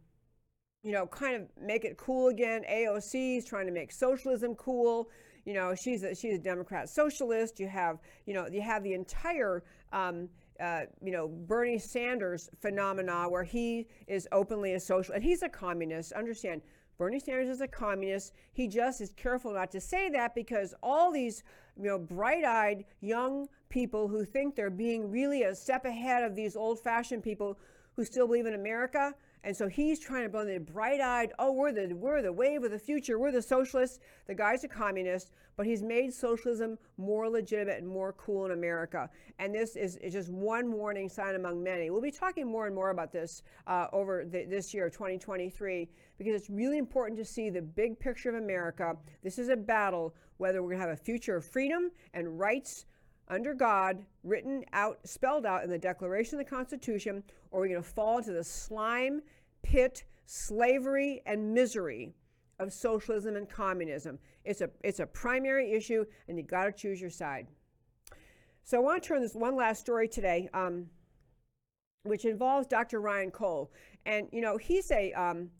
you 0.82 0.92
know, 0.92 1.06
kind 1.06 1.36
of 1.36 1.42
make 1.60 1.84
it 1.84 1.96
cool 1.96 2.28
again. 2.28 2.64
AOC 2.70 3.38
is 3.38 3.44
trying 3.44 3.66
to 3.66 3.72
make 3.72 3.92
socialism 3.92 4.54
cool 4.54 5.10
you 5.44 5.54
know, 5.54 5.74
she's 5.74 6.02
a, 6.02 6.14
she's 6.14 6.34
a 6.34 6.38
Democrat 6.38 6.88
socialist. 6.88 7.58
You 7.60 7.68
have, 7.68 7.98
you 8.26 8.34
know, 8.34 8.46
you 8.46 8.60
have 8.60 8.82
the 8.82 8.94
entire, 8.94 9.62
um, 9.92 10.28
uh, 10.60 10.82
you 11.02 11.12
know, 11.12 11.28
Bernie 11.28 11.78
Sanders 11.78 12.50
phenomena 12.60 13.28
where 13.28 13.44
he 13.44 13.86
is 14.06 14.28
openly 14.32 14.74
a 14.74 14.80
social, 14.80 15.14
and 15.14 15.22
he's 15.22 15.42
a 15.42 15.48
communist. 15.48 16.12
Understand, 16.12 16.62
Bernie 16.98 17.20
Sanders 17.20 17.48
is 17.48 17.60
a 17.60 17.68
communist. 17.68 18.32
He 18.52 18.66
just 18.66 19.00
is 19.00 19.12
careful 19.16 19.52
not 19.52 19.70
to 19.70 19.80
say 19.80 20.08
that 20.10 20.34
because 20.34 20.74
all 20.82 21.12
these, 21.12 21.44
you 21.76 21.84
know, 21.84 21.98
bright-eyed 21.98 22.84
young 23.00 23.48
people 23.68 24.08
who 24.08 24.24
think 24.24 24.56
they're 24.56 24.68
being 24.68 25.10
really 25.10 25.44
a 25.44 25.54
step 25.54 25.84
ahead 25.84 26.24
of 26.24 26.34
these 26.34 26.56
old-fashioned 26.56 27.22
people 27.22 27.58
who 27.94 28.04
still 28.04 28.26
believe 28.26 28.46
in 28.46 28.54
America 28.54 29.14
and 29.44 29.56
so 29.56 29.68
he's 29.68 30.00
trying 30.00 30.24
to 30.24 30.28
build 30.28 30.48
the 30.48 30.58
bright-eyed, 30.58 31.32
oh, 31.38 31.52
we're 31.52 31.72
the 31.72 31.94
we're 31.94 32.22
the 32.22 32.32
wave 32.32 32.64
of 32.64 32.70
the 32.70 32.78
future, 32.78 33.18
we're 33.18 33.32
the 33.32 33.42
socialists. 33.42 34.00
The 34.26 34.34
guy's 34.34 34.64
a 34.64 34.68
communist, 34.68 35.30
but 35.56 35.66
he's 35.66 35.82
made 35.82 36.12
socialism 36.12 36.78
more 36.96 37.28
legitimate 37.28 37.78
and 37.78 37.88
more 37.88 38.12
cool 38.14 38.46
in 38.46 38.52
America. 38.52 39.08
And 39.38 39.54
this 39.54 39.76
is, 39.76 39.96
is 39.96 40.12
just 40.12 40.30
one 40.30 40.72
warning 40.72 41.08
sign 41.08 41.34
among 41.34 41.62
many. 41.62 41.90
We'll 41.90 42.02
be 42.02 42.10
talking 42.10 42.46
more 42.46 42.66
and 42.66 42.74
more 42.74 42.90
about 42.90 43.12
this 43.12 43.42
uh, 43.66 43.86
over 43.92 44.24
the, 44.24 44.44
this 44.44 44.74
year, 44.74 44.90
2023, 44.90 45.88
because 46.18 46.34
it's 46.34 46.50
really 46.50 46.78
important 46.78 47.18
to 47.18 47.24
see 47.24 47.50
the 47.50 47.62
big 47.62 47.98
picture 47.98 48.28
of 48.28 48.34
America. 48.34 48.96
This 49.22 49.38
is 49.38 49.48
a 49.48 49.56
battle 49.56 50.14
whether 50.38 50.62
we're 50.62 50.70
going 50.70 50.80
to 50.80 50.88
have 50.88 50.98
a 50.98 51.02
future 51.02 51.36
of 51.36 51.44
freedom 51.44 51.90
and 52.14 52.38
rights 52.38 52.86
under 53.28 53.54
God, 53.54 54.04
written 54.24 54.64
out, 54.72 54.98
spelled 55.04 55.46
out 55.46 55.64
in 55.64 55.70
the 55.70 55.78
Declaration 55.78 56.38
of 56.38 56.44
the 56.44 56.50
Constitution, 56.50 57.22
or 57.50 57.60
we're 57.60 57.68
going 57.68 57.82
to 57.82 57.88
fall 57.88 58.18
into 58.18 58.32
the 58.32 58.44
slime 58.44 59.22
pit, 59.62 60.04
slavery, 60.26 61.22
and 61.26 61.52
misery 61.52 62.14
of 62.58 62.72
socialism 62.72 63.36
and 63.36 63.48
communism. 63.48 64.18
It's 64.44 64.60
a, 64.60 64.70
it's 64.82 65.00
a 65.00 65.06
primary 65.06 65.72
issue, 65.72 66.04
and 66.28 66.38
you've 66.38 66.46
got 66.46 66.64
to 66.64 66.72
choose 66.72 67.00
your 67.00 67.10
side. 67.10 67.46
So 68.64 68.78
I 68.78 68.80
want 68.80 69.02
to 69.02 69.08
turn 69.08 69.22
this 69.22 69.34
one 69.34 69.56
last 69.56 69.80
story 69.80 70.08
today. 70.08 70.48
Um, 70.52 70.86
which 72.08 72.24
involves 72.24 72.66
Dr. 72.66 73.00
Ryan 73.00 73.30
Cole. 73.30 73.70
And, 74.06 74.28
you 74.32 74.40
know, 74.40 74.56
he's 74.56 74.90
a, 74.90 75.12
um, 75.12 75.50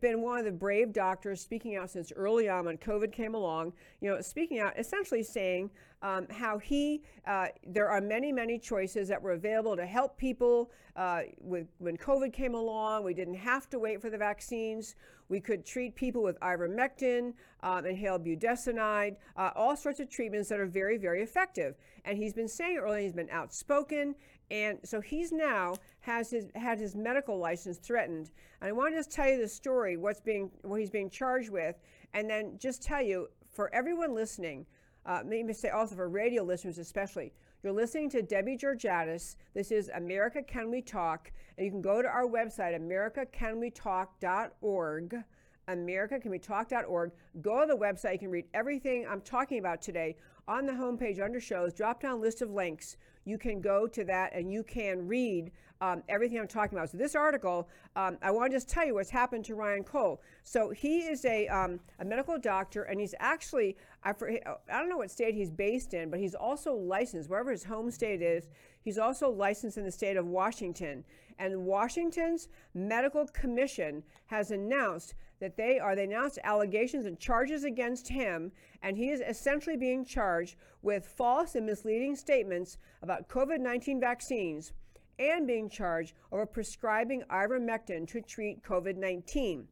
been 0.00 0.22
one 0.22 0.38
of 0.38 0.44
the 0.44 0.52
brave 0.52 0.92
doctors 0.92 1.40
speaking 1.40 1.76
out 1.76 1.90
since 1.90 2.10
early 2.12 2.48
on 2.48 2.64
when 2.64 2.78
COVID 2.78 3.12
came 3.12 3.34
along, 3.34 3.72
you 4.00 4.10
know, 4.10 4.20
speaking 4.20 4.58
out, 4.58 4.78
essentially 4.78 5.22
saying 5.22 5.70
um, 6.02 6.26
how 6.30 6.58
he, 6.58 7.02
uh, 7.26 7.46
there 7.66 7.88
are 7.88 8.00
many, 8.00 8.32
many 8.32 8.58
choices 8.58 9.08
that 9.08 9.20
were 9.20 9.32
available 9.32 9.76
to 9.76 9.86
help 9.86 10.16
people 10.16 10.70
uh, 10.96 11.22
with, 11.40 11.66
when 11.78 11.96
COVID 11.96 12.32
came 12.32 12.54
along. 12.54 13.04
We 13.04 13.14
didn't 13.14 13.34
have 13.34 13.68
to 13.70 13.78
wait 13.78 14.00
for 14.00 14.10
the 14.10 14.18
vaccines. 14.18 14.94
We 15.28 15.40
could 15.40 15.64
treat 15.64 15.94
people 15.94 16.22
with 16.22 16.38
ivermectin, 16.40 17.32
um, 17.62 17.86
inhaled 17.86 18.24
budesonide, 18.24 19.16
uh, 19.36 19.50
all 19.56 19.76
sorts 19.76 20.00
of 20.00 20.10
treatments 20.10 20.48
that 20.50 20.60
are 20.60 20.66
very, 20.66 20.98
very 20.98 21.22
effective. 21.22 21.76
And 22.04 22.18
he's 22.18 22.34
been 22.34 22.48
saying 22.48 22.78
early, 22.78 23.02
he's 23.02 23.14
been 23.14 23.30
outspoken, 23.30 24.14
and 24.50 24.78
so 24.84 25.00
he's 25.00 25.32
now 25.32 25.74
has 26.00 26.30
his 26.30 26.46
had 26.54 26.78
his 26.78 26.94
medical 26.94 27.38
license 27.38 27.78
threatened. 27.78 28.30
And 28.60 28.68
I 28.68 28.72
want 28.72 28.92
to 28.92 28.98
just 28.98 29.10
tell 29.10 29.28
you 29.28 29.38
the 29.38 29.48
story, 29.48 29.96
what's 29.96 30.20
being 30.20 30.50
what 30.62 30.80
he's 30.80 30.90
being 30.90 31.10
charged 31.10 31.50
with, 31.50 31.76
and 32.12 32.28
then 32.28 32.58
just 32.58 32.82
tell 32.82 33.02
you 33.02 33.28
for 33.50 33.74
everyone 33.74 34.14
listening, 34.14 34.66
uh, 35.06 35.22
maybe 35.24 35.52
say 35.52 35.70
also 35.70 35.94
for 35.94 36.08
radio 36.08 36.42
listeners 36.42 36.78
especially, 36.78 37.32
you're 37.62 37.72
listening 37.72 38.10
to 38.10 38.22
Debbie 38.22 38.58
Georgatos. 38.58 39.36
This 39.54 39.70
is 39.70 39.90
America 39.94 40.42
Can 40.42 40.70
We 40.70 40.82
Talk, 40.82 41.32
and 41.56 41.64
you 41.64 41.70
can 41.70 41.80
go 41.80 42.02
to 42.02 42.08
our 42.08 42.26
website, 42.26 42.78
americacanwetalk.org. 42.78 45.24
AmericaCanWeTalk.org. 45.66 47.12
Go 47.40 47.62
to 47.62 47.66
the 47.66 47.74
website. 47.74 48.12
You 48.12 48.18
can 48.18 48.30
read 48.30 48.44
everything 48.52 49.06
I'm 49.08 49.22
talking 49.22 49.58
about 49.58 49.80
today 49.80 50.14
on 50.46 50.66
the 50.66 50.72
homepage 50.72 51.24
under 51.24 51.40
shows. 51.40 51.72
Drop 51.72 52.02
down 52.02 52.20
list 52.20 52.42
of 52.42 52.50
links 52.50 52.98
you 53.24 53.38
can 53.38 53.60
go 53.60 53.86
to 53.86 54.04
that 54.04 54.34
and 54.34 54.52
you 54.52 54.62
can 54.62 55.06
read 55.06 55.50
um, 55.80 56.02
everything 56.08 56.38
I'm 56.38 56.48
talking 56.48 56.78
about. 56.78 56.90
So 56.90 56.98
this 56.98 57.14
article, 57.14 57.68
um, 57.96 58.16
I 58.22 58.30
want 58.30 58.50
to 58.50 58.56
just 58.56 58.68
tell 58.68 58.86
you 58.86 58.94
what's 58.94 59.10
happened 59.10 59.44
to 59.46 59.54
Ryan 59.54 59.82
Cole. 59.82 60.22
So 60.42 60.70
he 60.70 61.00
is 61.00 61.24
a, 61.24 61.48
um, 61.48 61.80
a 61.98 62.04
medical 62.04 62.38
doctor, 62.38 62.84
and 62.84 63.00
he's 63.00 63.14
actually 63.18 63.76
I, 64.04 64.10
I 64.10 64.78
don't 64.78 64.90
know 64.90 64.98
what 64.98 65.10
state 65.10 65.34
he's 65.34 65.50
based 65.50 65.94
in, 65.94 66.10
but 66.10 66.20
he's 66.20 66.34
also 66.34 66.74
licensed 66.74 67.30
wherever 67.30 67.50
his 67.50 67.64
home 67.64 67.90
state 67.90 68.20
is. 68.20 68.48
He's 68.82 68.98
also 68.98 69.30
licensed 69.30 69.78
in 69.78 69.84
the 69.84 69.90
state 69.90 70.18
of 70.18 70.26
Washington, 70.26 71.04
and 71.38 71.64
Washington's 71.64 72.48
medical 72.74 73.26
commission 73.28 74.02
has 74.26 74.50
announced 74.50 75.14
that 75.40 75.56
they 75.56 75.78
are 75.78 75.96
they 75.96 76.04
announced 76.04 76.38
allegations 76.44 77.06
and 77.06 77.18
charges 77.18 77.64
against 77.64 78.08
him 78.08 78.52
and 78.84 78.98
he 78.98 79.08
is 79.08 79.22
essentially 79.26 79.78
being 79.78 80.04
charged 80.04 80.56
with 80.82 81.06
false 81.06 81.54
and 81.54 81.64
misleading 81.64 82.14
statements 82.14 82.76
about 83.02 83.28
COVID-19 83.28 83.98
vaccines 83.98 84.74
and 85.18 85.46
being 85.46 85.70
charged 85.70 86.12
over 86.30 86.44
prescribing 86.44 87.22
ivermectin 87.30 88.06
to 88.08 88.20
treat 88.20 88.62
COVID-19. 88.62 89.64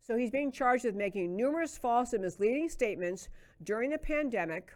So 0.00 0.16
he's 0.16 0.30
being 0.30 0.52
charged 0.52 0.84
with 0.84 0.94
making 0.94 1.36
numerous 1.36 1.76
false 1.76 2.12
and 2.12 2.22
misleading 2.22 2.68
statements 2.68 3.28
during 3.64 3.90
the 3.90 3.98
pandemic 3.98 4.72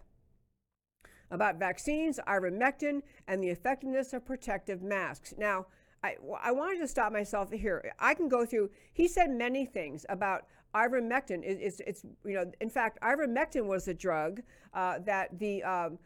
about 1.31 1.61
vaccines, 1.61 2.19
ivermectin, 2.27 3.03
and 3.29 3.43
the 3.43 3.51
effectiveness 3.51 4.13
of 4.13 4.25
protective 4.25 4.83
masks. 4.83 5.33
Now, 5.39 5.67
I, 6.03 6.17
I 6.41 6.51
wanted 6.51 6.81
to 6.81 6.89
stop 6.89 7.13
myself 7.13 7.53
here. 7.53 7.93
I 8.01 8.15
can 8.15 8.29
go 8.29 8.45
through, 8.45 8.71
he 8.93 9.07
said 9.07 9.31
many 9.31 9.65
things 9.65 10.05
about 10.09 10.47
ivermectin. 10.77 11.43
It, 11.43 11.59
it's, 11.61 11.81
it's, 11.87 12.05
you 12.25 12.35
know, 12.35 12.51
in 12.61 12.71
fact, 12.71 12.99
ivermectin 13.03 13.65
was 13.67 13.89
a 13.89 13.95
drug 13.95 14.43
uh, 14.75 14.99
that 15.07 15.39
the, 15.39 15.63
um, 15.63 15.99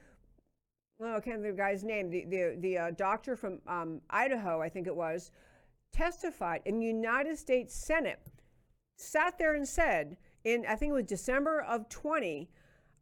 well, 0.98 1.16
I 1.16 1.20
can't 1.20 1.38
remember 1.38 1.52
the 1.52 1.56
guy's 1.56 1.82
name, 1.82 2.10
the, 2.10 2.24
the, 2.26 2.56
the 2.60 2.78
uh, 2.78 2.90
doctor 2.92 3.34
from 3.34 3.58
um, 3.66 4.00
Idaho, 4.10 4.60
I 4.60 4.68
think 4.68 4.86
it 4.86 4.94
was, 4.94 5.30
testified 5.92 6.60
in 6.64 6.78
the 6.78 6.86
United 6.86 7.38
States 7.38 7.74
Senate, 7.74 8.20
sat 8.96 9.38
there 9.38 9.54
and 9.54 9.66
said, 9.66 10.16
in, 10.44 10.64
I 10.68 10.76
think 10.76 10.90
it 10.90 10.94
was 10.94 11.04
December 11.04 11.62
of 11.62 11.88
20, 11.88 12.48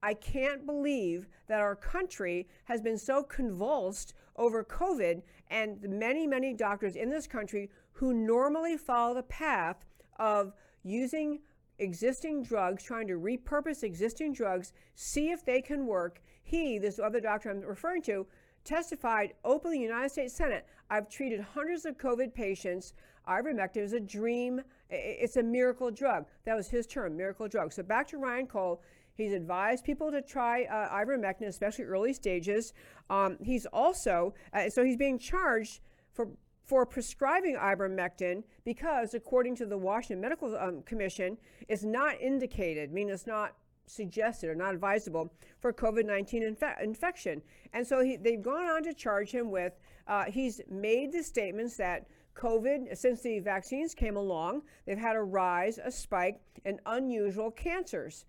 I 0.02 0.14
can't 0.14 0.64
believe 0.64 1.26
that 1.48 1.60
our 1.60 1.74
country 1.74 2.48
has 2.64 2.80
been 2.80 2.98
so 2.98 3.22
convulsed 3.22 4.14
over 4.36 4.62
COVID 4.62 5.22
and 5.50 5.80
the 5.82 5.88
many, 5.88 6.26
many 6.26 6.54
doctors 6.54 6.94
in 6.94 7.10
this 7.10 7.26
country 7.26 7.70
who 7.92 8.12
normally 8.12 8.76
follow 8.76 9.14
the 9.14 9.24
path 9.24 9.84
of 10.18 10.52
using 10.84 11.40
existing 11.78 12.42
drugs, 12.42 12.82
trying 12.82 13.06
to 13.08 13.14
repurpose 13.14 13.82
existing 13.82 14.32
drugs, 14.32 14.72
see 14.94 15.30
if 15.30 15.44
they 15.44 15.60
can 15.60 15.86
work. 15.86 16.20
He, 16.42 16.78
this 16.78 16.98
other 16.98 17.20
doctor 17.20 17.50
I'm 17.50 17.60
referring 17.60 18.02
to, 18.02 18.26
testified 18.64 19.34
openly 19.44 19.78
in 19.78 19.82
the 19.82 19.88
United 19.88 20.10
States 20.10 20.34
Senate. 20.34 20.66
I've 20.90 21.08
treated 21.08 21.40
hundreds 21.40 21.84
of 21.84 21.96
COVID 21.96 22.34
patients. 22.34 22.94
Ivermectin 23.28 23.78
is 23.78 23.92
a 23.92 24.00
dream. 24.00 24.62
It's 24.90 25.36
a 25.36 25.42
miracle 25.42 25.90
drug. 25.90 26.26
That 26.44 26.56
was 26.56 26.68
his 26.68 26.86
term, 26.86 27.16
miracle 27.16 27.48
drug. 27.48 27.72
So 27.72 27.82
back 27.82 28.08
to 28.08 28.18
Ryan 28.18 28.46
Cole. 28.46 28.82
He's 29.14 29.32
advised 29.32 29.84
people 29.84 30.12
to 30.12 30.22
try 30.22 30.64
uh, 30.64 30.94
ivermectin, 30.94 31.48
especially 31.48 31.84
early 31.84 32.12
stages. 32.12 32.72
Um, 33.10 33.36
he's 33.42 33.66
also, 33.66 34.32
uh, 34.52 34.70
so 34.70 34.84
he's 34.84 34.96
being 34.96 35.18
charged 35.18 35.80
for 36.12 36.28
for 36.68 36.84
prescribing 36.84 37.56
ivermectin 37.56 38.44
because, 38.62 39.14
according 39.14 39.56
to 39.56 39.64
the 39.64 39.78
Washington 39.78 40.20
Medical 40.20 40.54
um, 40.58 40.82
Commission, 40.82 41.38
it's 41.66 41.82
not 41.82 42.20
indicated, 42.20 42.92
meaning 42.92 43.14
it's 43.14 43.26
not 43.26 43.54
suggested 43.86 44.50
or 44.50 44.54
not 44.54 44.74
advisable 44.74 45.32
for 45.60 45.72
COVID 45.72 46.04
19 46.04 46.54
infe- 46.54 46.82
infection. 46.82 47.40
And 47.72 47.86
so 47.86 48.04
he, 48.04 48.16
they've 48.16 48.42
gone 48.42 48.66
on 48.66 48.82
to 48.82 48.92
charge 48.92 49.30
him 49.30 49.50
with, 49.50 49.80
uh, 50.06 50.24
he's 50.24 50.60
made 50.70 51.10
the 51.10 51.22
statements 51.22 51.78
that 51.78 52.06
COVID, 52.34 52.94
since 52.94 53.22
the 53.22 53.40
vaccines 53.40 53.94
came 53.94 54.18
along, 54.18 54.60
they've 54.84 54.98
had 54.98 55.16
a 55.16 55.22
rise, 55.22 55.78
a 55.82 55.90
spike 55.90 56.38
in 56.66 56.78
unusual 56.84 57.50
cancers. 57.50 58.26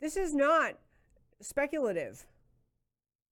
This 0.00 0.16
is 0.16 0.32
not 0.34 0.78
speculative. 1.42 2.24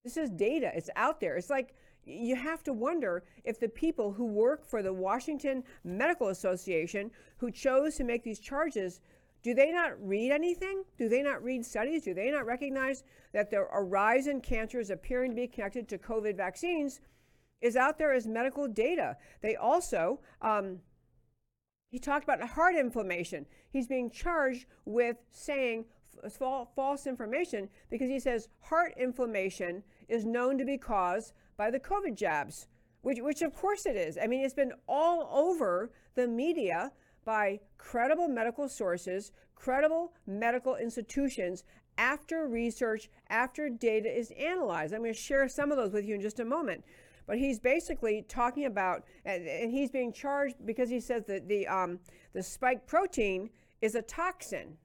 This 0.04 0.18
is 0.18 0.28
data. 0.28 0.70
It's 0.74 0.90
out 0.96 1.18
there. 1.18 1.36
It's 1.36 1.50
like 1.50 1.74
you 2.10 2.36
have 2.36 2.62
to 2.64 2.72
wonder 2.72 3.24
if 3.44 3.58
the 3.58 3.68
people 3.68 4.12
who 4.12 4.26
work 4.26 4.64
for 4.64 4.82
the 4.82 4.92
Washington 4.92 5.62
Medical 5.84 6.28
Association 6.28 7.10
who 7.38 7.50
chose 7.50 7.96
to 7.96 8.04
make 8.04 8.24
these 8.24 8.40
charges 8.40 9.00
do 9.42 9.54
they 9.54 9.72
not 9.72 9.92
read 10.06 10.32
anything? 10.32 10.84
Do 10.98 11.08
they 11.08 11.22
not 11.22 11.42
read 11.42 11.64
studies? 11.64 12.02
Do 12.02 12.12
they 12.12 12.30
not 12.30 12.44
recognize 12.44 13.04
that 13.32 13.50
the 13.50 13.60
rise 13.60 14.26
in 14.26 14.40
cancers 14.40 14.90
appearing 14.90 15.30
to 15.30 15.36
be 15.36 15.48
connected 15.48 15.88
to 15.88 15.98
COVID 15.98 16.36
vaccines 16.36 17.00
is 17.62 17.76
out 17.76 17.98
there 17.98 18.12
as 18.12 18.26
medical 18.26 18.68
data? 18.68 19.16
They 19.40 19.56
also, 19.56 20.20
um, 20.42 20.80
he 21.90 21.98
talked 21.98 22.24
about 22.24 22.42
heart 22.42 22.74
inflammation. 22.74 23.46
He's 23.70 23.86
being 23.86 24.10
charged 24.10 24.66
with 24.84 25.16
saying 25.30 25.86
false 26.76 27.06
information 27.06 27.70
because 27.90 28.10
he 28.10 28.20
says 28.20 28.48
heart 28.60 28.92
inflammation 28.98 29.82
is 30.10 30.24
known 30.24 30.58
to 30.58 30.64
be 30.64 30.76
caused 30.76 31.32
by 31.56 31.70
the 31.70 31.80
COVID 31.80 32.14
jabs, 32.16 32.66
which, 33.02 33.18
which 33.20 33.42
of 33.42 33.54
course 33.54 33.86
it 33.86 33.96
is. 33.96 34.18
I 34.22 34.26
mean, 34.26 34.44
it's 34.44 34.54
been 34.54 34.72
all 34.88 35.28
over 35.32 35.90
the 36.14 36.26
media 36.26 36.92
by 37.24 37.60
credible 37.78 38.28
medical 38.28 38.68
sources, 38.68 39.32
credible 39.54 40.12
medical 40.26 40.76
institutions 40.76 41.64
after 41.98 42.48
research, 42.48 43.10
after 43.28 43.68
data 43.68 44.08
is 44.08 44.32
analyzed. 44.38 44.94
I'm 44.94 45.00
going 45.00 45.12
to 45.12 45.18
share 45.18 45.48
some 45.48 45.70
of 45.70 45.76
those 45.76 45.92
with 45.92 46.04
you 46.04 46.14
in 46.14 46.20
just 46.20 46.40
a 46.40 46.44
moment. 46.44 46.84
But 47.26 47.38
he's 47.38 47.60
basically 47.60 48.24
talking 48.28 48.64
about, 48.64 49.04
and 49.24 49.70
he's 49.70 49.90
being 49.90 50.12
charged 50.12 50.56
because 50.64 50.88
he 50.88 50.98
says 50.98 51.24
that 51.26 51.46
the, 51.46 51.66
um, 51.68 52.00
the 52.32 52.42
spike 52.42 52.86
protein 52.86 53.50
is 53.80 53.94
a 53.94 54.02
toxin 54.02 54.76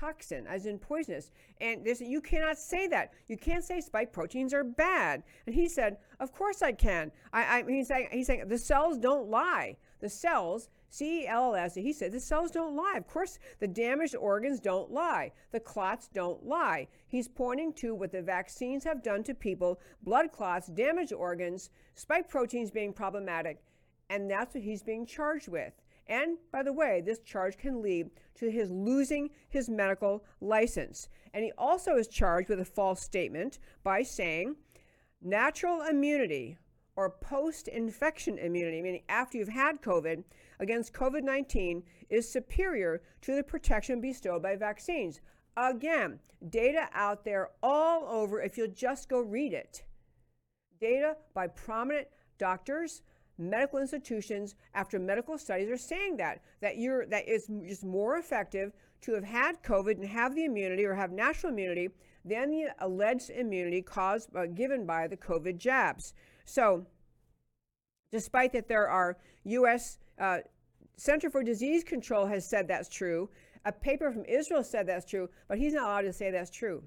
toxin, 0.00 0.46
as 0.46 0.66
in 0.66 0.78
poisonous. 0.78 1.30
And 1.60 1.86
said, 1.86 2.06
You 2.06 2.20
cannot 2.20 2.58
say 2.58 2.86
that. 2.88 3.12
You 3.28 3.36
can't 3.36 3.64
say 3.64 3.80
spike 3.80 4.12
proteins 4.12 4.54
are 4.54 4.64
bad. 4.64 5.22
And 5.46 5.54
he 5.54 5.68
said, 5.68 5.98
Of 6.18 6.32
course 6.32 6.62
I 6.62 6.72
can. 6.72 7.12
I, 7.32 7.58
I, 7.58 7.64
he's, 7.68 7.88
saying, 7.88 8.08
he's 8.10 8.26
saying 8.26 8.48
the 8.48 8.58
cells 8.58 8.98
don't 8.98 9.28
lie. 9.28 9.76
The 10.00 10.08
cells, 10.08 10.70
C 10.88 11.22
E 11.22 11.26
L 11.26 11.54
L 11.54 11.54
S, 11.54 11.74
he 11.74 11.92
said, 11.92 12.10
the 12.10 12.20
cells 12.20 12.50
don't 12.50 12.74
lie. 12.74 12.94
Of 12.96 13.06
course, 13.06 13.38
the 13.60 13.68
damaged 13.68 14.16
organs 14.16 14.58
don't 14.58 14.90
lie. 14.90 15.32
The 15.52 15.60
clots 15.60 16.08
don't 16.12 16.44
lie. 16.44 16.88
He's 17.06 17.28
pointing 17.28 17.74
to 17.74 17.94
what 17.94 18.10
the 18.10 18.22
vaccines 18.22 18.82
have 18.84 19.02
done 19.02 19.22
to 19.24 19.34
people 19.34 19.78
blood 20.02 20.32
clots, 20.32 20.68
damaged 20.68 21.12
organs, 21.12 21.70
spike 21.94 22.28
proteins 22.28 22.70
being 22.70 22.92
problematic. 22.92 23.62
And 24.08 24.28
that's 24.28 24.54
what 24.54 24.64
he's 24.64 24.82
being 24.82 25.06
charged 25.06 25.46
with. 25.48 25.74
And 26.10 26.38
by 26.52 26.64
the 26.64 26.72
way, 26.72 27.00
this 27.00 27.20
charge 27.20 27.56
can 27.56 27.80
lead 27.80 28.10
to 28.34 28.50
his 28.50 28.70
losing 28.70 29.30
his 29.48 29.70
medical 29.70 30.24
license. 30.40 31.08
And 31.32 31.44
he 31.44 31.52
also 31.56 31.94
is 31.96 32.08
charged 32.08 32.48
with 32.48 32.60
a 32.60 32.64
false 32.64 33.00
statement 33.00 33.60
by 33.84 34.02
saying 34.02 34.56
natural 35.22 35.82
immunity 35.82 36.58
or 36.96 37.10
post 37.10 37.68
infection 37.68 38.38
immunity, 38.38 38.82
meaning 38.82 39.02
after 39.08 39.38
you've 39.38 39.48
had 39.48 39.80
COVID, 39.80 40.24
against 40.58 40.92
COVID 40.92 41.22
19 41.22 41.82
is 42.10 42.30
superior 42.30 43.02
to 43.22 43.36
the 43.36 43.42
protection 43.42 44.00
bestowed 44.00 44.42
by 44.42 44.56
vaccines. 44.56 45.20
Again, 45.56 46.18
data 46.48 46.88
out 46.92 47.24
there 47.24 47.50
all 47.62 48.04
over 48.08 48.42
if 48.42 48.58
you'll 48.58 48.68
just 48.68 49.08
go 49.08 49.20
read 49.20 49.52
it. 49.52 49.84
Data 50.80 51.16
by 51.34 51.46
prominent 51.46 52.08
doctors, 52.38 53.02
medical 53.40 53.78
institutions 53.78 54.54
after 54.74 54.98
medical 54.98 55.38
studies 55.38 55.70
are 55.70 55.78
saying 55.78 56.16
that 56.18 56.42
that 56.60 56.76
you're 56.76 57.06
that 57.06 57.24
it's 57.26 57.46
just 57.46 57.84
more 57.84 58.18
effective 58.18 58.72
to 59.00 59.14
have 59.14 59.24
had 59.24 59.62
COVID 59.62 59.92
and 59.92 60.04
have 60.04 60.34
the 60.34 60.44
immunity 60.44 60.84
or 60.84 60.94
have 60.94 61.10
natural 61.10 61.52
immunity 61.52 61.88
than 62.24 62.50
the 62.50 62.66
alleged 62.80 63.30
immunity 63.30 63.80
caused 63.80 64.34
uh, 64.36 64.46
given 64.46 64.84
by 64.84 65.06
the 65.06 65.16
COVID 65.16 65.56
jabs. 65.56 66.12
So, 66.44 66.84
despite 68.12 68.52
that 68.52 68.68
there 68.68 68.88
are 68.88 69.16
U.S. 69.44 69.98
Uh, 70.18 70.38
Center 70.96 71.30
for 71.30 71.42
Disease 71.42 71.82
Control 71.82 72.26
has 72.26 72.46
said 72.46 72.68
that's 72.68 72.90
true. 72.90 73.30
A 73.64 73.72
paper 73.72 74.12
from 74.12 74.24
Israel 74.26 74.62
said 74.62 74.86
that's 74.86 75.06
true, 75.06 75.30
but 75.48 75.58
he's 75.58 75.72
not 75.72 75.84
allowed 75.84 76.02
to 76.02 76.12
say 76.12 76.30
that's 76.30 76.50
true. 76.50 76.82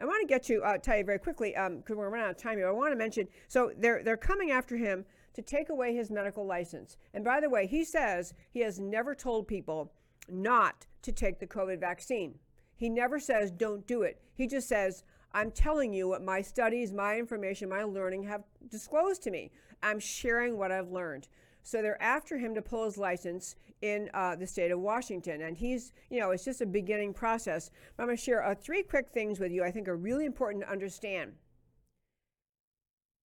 I 0.00 0.04
want 0.04 0.20
to 0.20 0.26
get 0.26 0.42
to 0.44 0.60
uh, 0.62 0.78
tell 0.78 0.98
you 0.98 1.04
very 1.04 1.18
quickly 1.18 1.50
because 1.50 1.90
um, 1.90 1.96
we're 1.96 2.10
running 2.10 2.26
out 2.26 2.32
of 2.32 2.36
time 2.36 2.58
here. 2.58 2.68
I 2.68 2.72
want 2.72 2.92
to 2.92 2.96
mention 2.96 3.28
so 3.48 3.72
they're 3.76 4.02
they're 4.02 4.16
coming 4.16 4.50
after 4.50 4.76
him 4.76 5.04
to 5.34 5.42
take 5.42 5.68
away 5.68 5.94
his 5.94 6.10
medical 6.10 6.46
license. 6.46 6.96
And 7.12 7.24
by 7.24 7.40
the 7.40 7.50
way, 7.50 7.66
he 7.66 7.84
says 7.84 8.34
he 8.50 8.60
has 8.60 8.78
never 8.78 9.14
told 9.14 9.46
people 9.46 9.92
not 10.28 10.86
to 11.02 11.12
take 11.12 11.38
the 11.38 11.46
COVID 11.46 11.80
vaccine. 11.80 12.38
He 12.76 12.88
never 12.88 13.20
says 13.20 13.50
don't 13.50 13.86
do 13.86 14.02
it. 14.02 14.20
He 14.34 14.46
just 14.46 14.68
says 14.68 15.04
I'm 15.32 15.50
telling 15.50 15.92
you 15.92 16.08
what 16.08 16.22
my 16.22 16.40
studies, 16.40 16.92
my 16.92 17.18
information, 17.18 17.68
my 17.68 17.82
learning 17.82 18.22
have 18.22 18.44
disclosed 18.70 19.22
to 19.24 19.32
me. 19.32 19.50
I'm 19.82 19.98
sharing 19.98 20.56
what 20.56 20.70
I've 20.70 20.90
learned. 20.90 21.28
So 21.64 21.82
they're 21.82 22.00
after 22.00 22.38
him 22.38 22.54
to 22.54 22.62
pull 22.62 22.84
his 22.84 22.96
license 22.96 23.56
in 23.82 24.10
uh, 24.14 24.36
the 24.36 24.46
state 24.46 24.70
of 24.70 24.78
Washington. 24.78 25.42
And 25.42 25.56
he's, 25.56 25.92
you 26.08 26.20
know, 26.20 26.30
it's 26.30 26.44
just 26.44 26.60
a 26.60 26.66
beginning 26.66 27.14
process. 27.14 27.70
But 27.96 28.04
I'm 28.04 28.08
going 28.08 28.16
to 28.16 28.22
share 28.22 28.44
uh, 28.44 28.54
three 28.54 28.82
quick 28.82 29.08
things 29.10 29.40
with 29.40 29.50
you 29.50 29.64
I 29.64 29.70
think 29.72 29.88
are 29.88 29.96
really 29.96 30.24
important 30.24 30.64
to 30.64 30.70
understand. 30.70 31.32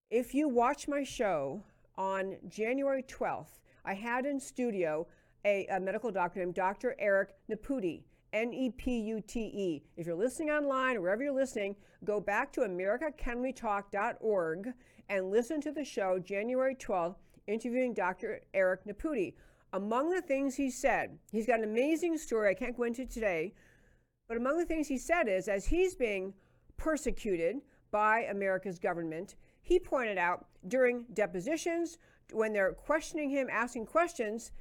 If 0.10 0.34
you 0.34 0.50
watch 0.50 0.88
my 0.88 1.04
show 1.04 1.64
on 2.00 2.38
January 2.48 3.04
12th, 3.04 3.60
I 3.86 3.94
had 3.94 4.26
in 4.26 4.40
studio 4.40 5.06
a, 5.46 5.68
a 5.68 5.80
medical 5.80 6.12
doctor 6.12 6.40
named 6.40 6.56
Dr. 6.56 6.96
Eric 6.98 7.36
Nepute. 7.48 8.02
N 8.32 8.54
E 8.54 8.70
P 8.70 9.00
U 9.00 9.22
T 9.22 9.40
E. 9.40 9.82
If 9.98 10.06
you're 10.06 10.16
listening 10.16 10.52
online 10.52 10.98
or 10.98 11.02
wherever 11.02 11.24
you're 11.24 11.34
listening, 11.34 11.76
go 12.06 12.20
back 12.20 12.54
to 12.54 12.62
AmericaCanWeTalk.org 12.62 14.74
and 15.10 15.32
listen 15.32 15.60
to 15.62 15.72
the 15.72 15.84
show 15.84 16.20
January 16.20 16.76
12th 16.76 17.16
interviewing 17.48 17.96
Dr. 17.96 18.42
Eric 18.54 18.86
Nepute. 18.86 19.34
Among 19.74 20.12
the 20.12 20.22
things 20.22 20.56
he 20.56 20.70
said, 20.70 21.18
he's 21.32 21.48
got 21.48 21.58
an 21.58 21.66
amazing 21.66 22.20
story 22.20 22.52
I 22.52 22.54
can't 22.54 22.78
go 22.78 22.84
into 22.84 23.08
today, 23.08 23.56
but 24.28 24.38
among 24.38 24.60
the 24.60 24.66
things 24.66 24.88
he 24.88 25.00
said 25.00 25.28
is 25.28 25.48
as 25.48 25.66
he's 25.66 25.96
being 25.96 26.36
persecuted 26.78 27.56
by 27.90 28.26
America's 28.26 28.78
government, 28.78 29.38
he 29.70 29.80
pointed 29.80 30.18
out 30.18 30.48
during 30.68 31.06
depositions, 31.14 32.00
when 32.32 32.54
they're 32.54 32.74
questioning 32.74 33.30
him, 33.30 33.48
asking 33.52 33.86
questions, 33.86 34.52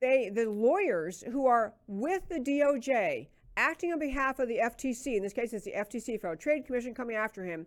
they 0.00 0.28
the 0.28 0.50
lawyers 0.50 1.22
who 1.30 1.46
are 1.46 1.74
with 1.86 2.28
the 2.28 2.40
DOJ 2.40 3.28
acting 3.56 3.92
on 3.92 4.00
behalf 4.00 4.40
of 4.40 4.48
the 4.48 4.58
FTC, 4.58 5.16
in 5.16 5.22
this 5.22 5.32
case 5.32 5.52
it's 5.52 5.64
the 5.64 5.72
FTC, 5.72 6.20
Federal 6.20 6.36
Trade 6.36 6.66
Commission 6.66 6.92
coming 6.92 7.14
after 7.14 7.44
him, 7.44 7.66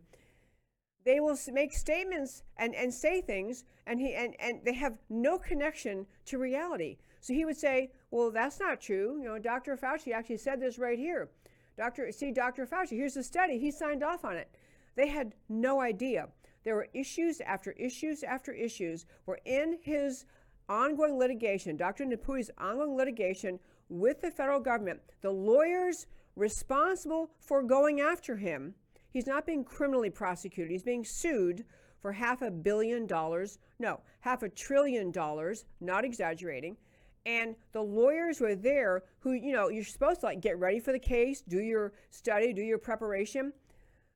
they 1.06 1.22
will 1.22 1.38
make 1.54 1.72
statements 1.72 2.44
and, 2.58 2.76
and 2.76 2.94
say 2.94 3.22
things 3.22 3.64
and 3.86 4.02
he 4.02 4.14
and, 4.14 4.36
and 4.42 4.60
they 4.66 4.74
have 4.74 4.98
no 5.10 5.38
connection 5.38 6.06
to 6.26 6.38
reality. 6.38 6.98
So 7.22 7.34
he 7.34 7.46
would 7.46 7.58
say 7.58 7.92
well 8.12 8.32
that's 8.32 8.60
not 8.60 8.82
true. 8.82 9.18
You 9.18 9.30
know 9.30 9.40
dr 9.40 9.78
fauci 9.78 10.12
actually 10.12 10.38
said 10.38 10.60
this 10.60 10.78
right 10.78 11.00
here. 11.00 11.30
Dr 11.78 12.12
see 12.12 12.34
dr 12.34 12.66
fauci 12.66 12.98
here's 12.98 13.14
the 13.14 13.24
study. 13.24 13.58
He 13.58 13.72
signed 13.72 14.04
off 14.04 14.26
on 14.26 14.36
it 14.36 14.50
they 14.98 15.08
had 15.08 15.34
no 15.48 15.80
idea 15.80 16.28
there 16.66 16.76
were 16.76 16.89
issues 16.93 17.39
after 17.41 17.72
issues 17.72 18.24
after 18.24 18.52
issues 18.52 19.06
where 19.24 19.39
in 19.45 19.78
his 19.82 20.26
ongoing 20.68 21.18
litigation 21.18 21.78
dr 21.78 22.04
Nepute's 22.04 22.52
ongoing 22.58 22.98
litigation 22.98 23.58
with 23.88 24.20
the 24.20 24.32
federal 24.32 24.60
government 24.60 25.00
the 25.22 25.32
lawyers 25.32 26.08
responsible 26.36 27.32
for 27.39 27.64
going 27.64 28.02
after 28.02 28.36
him 28.36 28.76
He's 29.18 29.26
not 29.26 29.48
being 29.48 29.64
criminally 29.64 30.12
prosecuted. 30.12 30.72
He's 30.72 30.84
being 30.84 31.04
sued 31.04 31.66
for 32.04 32.12
half 32.12 32.43
a 32.43 32.52
billion 32.52 33.08
dollars. 33.08 33.58
No, 33.80 34.02
half 34.20 34.43
a 34.43 34.50
trillion 34.50 35.12
dollars, 35.12 35.66
not 35.82 36.06
exaggerating. 36.06 36.78
And 37.26 37.56
the 37.72 37.82
lawyers 37.82 38.39
were 38.39 38.54
there 38.54 39.04
who, 39.20 39.34
you 39.34 39.54
know, 39.54 39.70
you're 39.70 39.84
supposed 39.84 40.20
to 40.20 40.28
like 40.28 40.39
get 40.39 40.60
ready 40.60 40.80
for 40.80 40.91
the 40.91 41.00
case, 41.00 41.41
do 41.41 41.60
your 41.60 41.93
study, 42.12 42.54
do 42.54 42.62
your 42.62 42.78
preparation. 42.78 43.54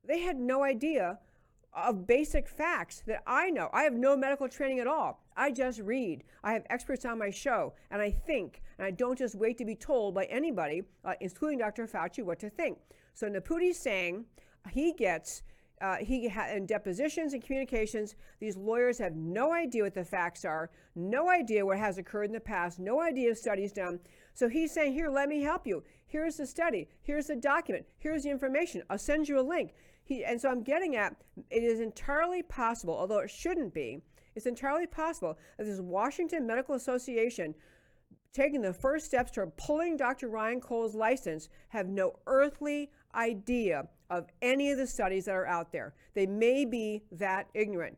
They 0.04 0.20
had 0.20 0.38
no 0.38 0.64
idea 0.64 1.18
of 1.72 2.06
basic 2.06 2.48
facts 2.48 3.02
that 3.06 3.22
I 3.26 3.50
know. 3.50 3.70
I 3.72 3.84
have 3.84 3.94
no 3.94 4.16
medical 4.16 4.48
training 4.48 4.80
at 4.80 4.86
all. 4.86 5.22
I 5.36 5.52
just 5.52 5.80
read. 5.80 6.24
I 6.42 6.52
have 6.52 6.64
experts 6.68 7.04
on 7.04 7.18
my 7.18 7.30
show, 7.30 7.74
and 7.90 8.02
I 8.02 8.10
think, 8.10 8.62
and 8.78 8.86
I 8.86 8.90
don't 8.90 9.16
just 9.16 9.36
wait 9.36 9.56
to 9.58 9.64
be 9.64 9.76
told 9.76 10.14
by 10.14 10.24
anybody, 10.24 10.82
uh, 11.04 11.14
including 11.20 11.58
Dr. 11.58 11.86
Fauci, 11.86 12.24
what 12.24 12.40
to 12.40 12.50
think. 12.50 12.78
So 13.14 13.28
Nepute's 13.28 13.78
saying, 13.78 14.26
he 14.70 14.92
gets 14.92 15.42
uh, 15.80 15.96
he 15.96 16.28
ha- 16.28 16.48
in 16.54 16.64
depositions 16.64 17.32
and 17.32 17.42
communications, 17.42 18.14
these 18.38 18.56
lawyers 18.56 18.98
have 18.98 19.16
no 19.16 19.52
idea 19.52 19.82
what 19.82 19.94
the 19.94 20.04
facts 20.04 20.44
are, 20.44 20.70
no 20.94 21.28
idea 21.28 21.66
what 21.66 21.76
has 21.76 21.98
occurred 21.98 22.26
in 22.26 22.32
the 22.32 22.38
past, 22.38 22.78
no 22.78 23.00
idea 23.00 23.28
of 23.28 23.36
studies 23.36 23.72
done. 23.72 23.98
So 24.32 24.48
he's 24.48 24.70
saying, 24.70 24.92
"Here, 24.92 25.08
let 25.08 25.28
me 25.28 25.42
help 25.42 25.66
you. 25.66 25.82
Here's 26.06 26.36
the 26.36 26.46
study. 26.46 26.88
Here's 27.02 27.26
the 27.26 27.34
document. 27.34 27.84
Here's 27.98 28.22
the 28.22 28.30
information. 28.30 28.84
I'll 28.88 28.98
send 28.98 29.28
you 29.28 29.40
a 29.40 29.42
link." 29.42 29.74
He, 30.12 30.24
and 30.24 30.40
so 30.40 30.50
I'm 30.50 30.62
getting 30.62 30.96
at 30.96 31.16
it 31.50 31.62
is 31.62 31.80
entirely 31.80 32.42
possible, 32.42 32.94
although 32.94 33.20
it 33.20 33.30
shouldn't 33.30 33.72
be. 33.72 34.02
It's 34.34 34.46
entirely 34.46 34.86
possible 34.86 35.38
that 35.56 35.64
this 35.64 35.80
Washington 35.80 36.46
Medical 36.46 36.74
Association 36.74 37.54
taking 38.32 38.60
the 38.62 38.72
first 38.72 39.06
steps 39.06 39.30
toward 39.30 39.56
pulling 39.56 39.96
Dr. 39.96 40.28
Ryan 40.28 40.60
Cole's 40.60 40.94
license 40.94 41.48
have 41.68 41.88
no 41.88 42.18
earthly 42.26 42.90
idea 43.14 43.88
of 44.10 44.26
any 44.40 44.70
of 44.70 44.78
the 44.78 44.86
studies 44.86 45.26
that 45.26 45.34
are 45.34 45.46
out 45.46 45.72
there. 45.72 45.94
They 46.14 46.26
may 46.26 46.64
be 46.64 47.04
that 47.12 47.48
ignorant. 47.54 47.96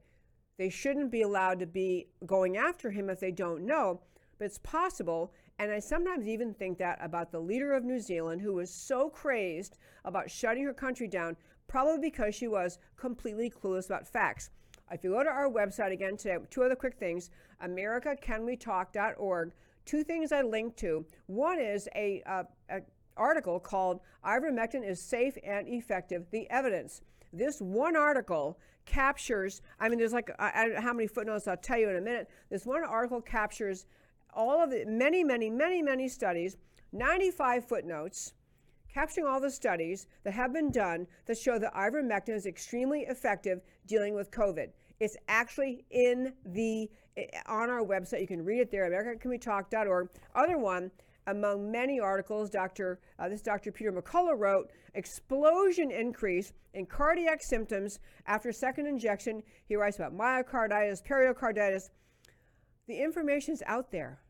They 0.56 0.70
shouldn't 0.70 1.10
be 1.10 1.22
allowed 1.22 1.58
to 1.60 1.66
be 1.66 2.06
going 2.26 2.56
after 2.56 2.90
him 2.90 3.10
if 3.10 3.18
they 3.18 3.32
don't 3.32 3.66
know, 3.66 4.00
but 4.38 4.44
it's 4.44 4.58
possible. 4.58 5.32
And 5.58 5.70
I 5.70 5.80
sometimes 5.80 6.28
even 6.28 6.54
think 6.54 6.78
that 6.78 6.98
about 7.00 7.30
the 7.30 7.40
leader 7.40 7.72
of 7.72 7.84
New 7.84 8.00
Zealand, 8.00 8.40
who 8.40 8.54
was 8.54 8.70
so 8.70 9.08
crazed 9.08 9.78
about 10.04 10.30
shutting 10.30 10.64
her 10.64 10.74
country 10.74 11.06
down, 11.08 11.36
probably 11.66 12.10
because 12.10 12.34
she 12.34 12.48
was 12.48 12.78
completely 12.96 13.50
clueless 13.50 13.86
about 13.86 14.06
facts. 14.06 14.50
If 14.90 15.02
you 15.02 15.10
go 15.10 15.22
to 15.22 15.30
our 15.30 15.50
website 15.50 15.92
again 15.92 16.16
today, 16.16 16.36
two 16.50 16.62
other 16.62 16.76
quick 16.76 16.96
things 16.96 17.30
AmericaCanWeTalk.org. 17.62 19.52
Two 19.84 20.02
things 20.02 20.32
I 20.32 20.42
linked 20.42 20.78
to. 20.78 21.04
One 21.26 21.60
is 21.60 21.88
a, 21.94 22.22
uh, 22.26 22.44
a 22.70 22.80
article 23.16 23.60
called 23.60 24.00
Ivermectin 24.24 24.86
is 24.86 25.00
Safe 25.00 25.36
and 25.44 25.68
Effective 25.68 26.26
The 26.30 26.48
Evidence. 26.50 27.02
This 27.32 27.60
one 27.60 27.96
article 27.96 28.58
captures, 28.86 29.62
I 29.80 29.88
mean, 29.88 29.98
there's 29.98 30.12
like, 30.12 30.30
I, 30.38 30.66
don't 30.66 30.74
know 30.74 30.80
how 30.80 30.92
many 30.92 31.06
footnotes 31.06 31.48
I'll 31.48 31.56
tell 31.56 31.78
you 31.78 31.88
in 31.88 31.96
a 31.96 32.00
minute. 32.00 32.28
This 32.50 32.64
one 32.64 32.84
article 32.84 33.20
captures 33.20 33.86
all 34.32 34.62
of 34.62 34.70
the 34.70 34.84
many, 34.86 35.24
many, 35.24 35.50
many, 35.50 35.82
many 35.82 36.08
studies, 36.08 36.56
95 36.92 37.66
footnotes, 37.66 38.34
capturing 38.94 39.26
all 39.26 39.40
the 39.40 39.50
studies 39.50 40.06
that 40.22 40.32
have 40.32 40.52
been 40.52 40.70
done 40.70 41.06
that 41.26 41.36
show 41.36 41.58
that 41.58 41.74
ivermectin 41.74 42.34
is 42.34 42.46
extremely 42.46 43.00
effective 43.00 43.60
dealing 43.86 44.14
with 44.14 44.30
COVID. 44.30 44.68
It's 45.00 45.16
actually 45.26 45.84
in 45.90 46.32
the 46.46 46.88
on 47.46 47.70
our 47.70 47.84
website. 47.84 48.20
You 48.20 48.26
can 48.26 48.44
read 48.44 48.60
it 48.60 48.70
there, 48.70 48.88
AmericaCanWeTalk.org. 48.90 50.08
Other 50.34 50.58
one 50.58 50.90
among 51.26 51.70
many 51.70 51.98
articles, 52.00 52.50
Dr. 52.50 53.00
Uh, 53.18 53.28
this 53.28 53.42
Dr. 53.42 53.72
Peter 53.72 53.92
McCullough 53.92 54.38
wrote, 54.38 54.70
explosion 54.94 55.90
increase 55.90 56.52
in 56.74 56.86
cardiac 56.86 57.42
symptoms 57.42 57.98
after 58.26 58.52
second 58.52 58.86
injection. 58.86 59.42
He 59.66 59.76
writes 59.76 59.96
about 59.96 60.16
myocarditis, 60.16 61.04
pericarditis. 61.04 61.90
The 62.86 63.02
information's 63.02 63.62
out 63.66 63.90
there. 63.90 64.20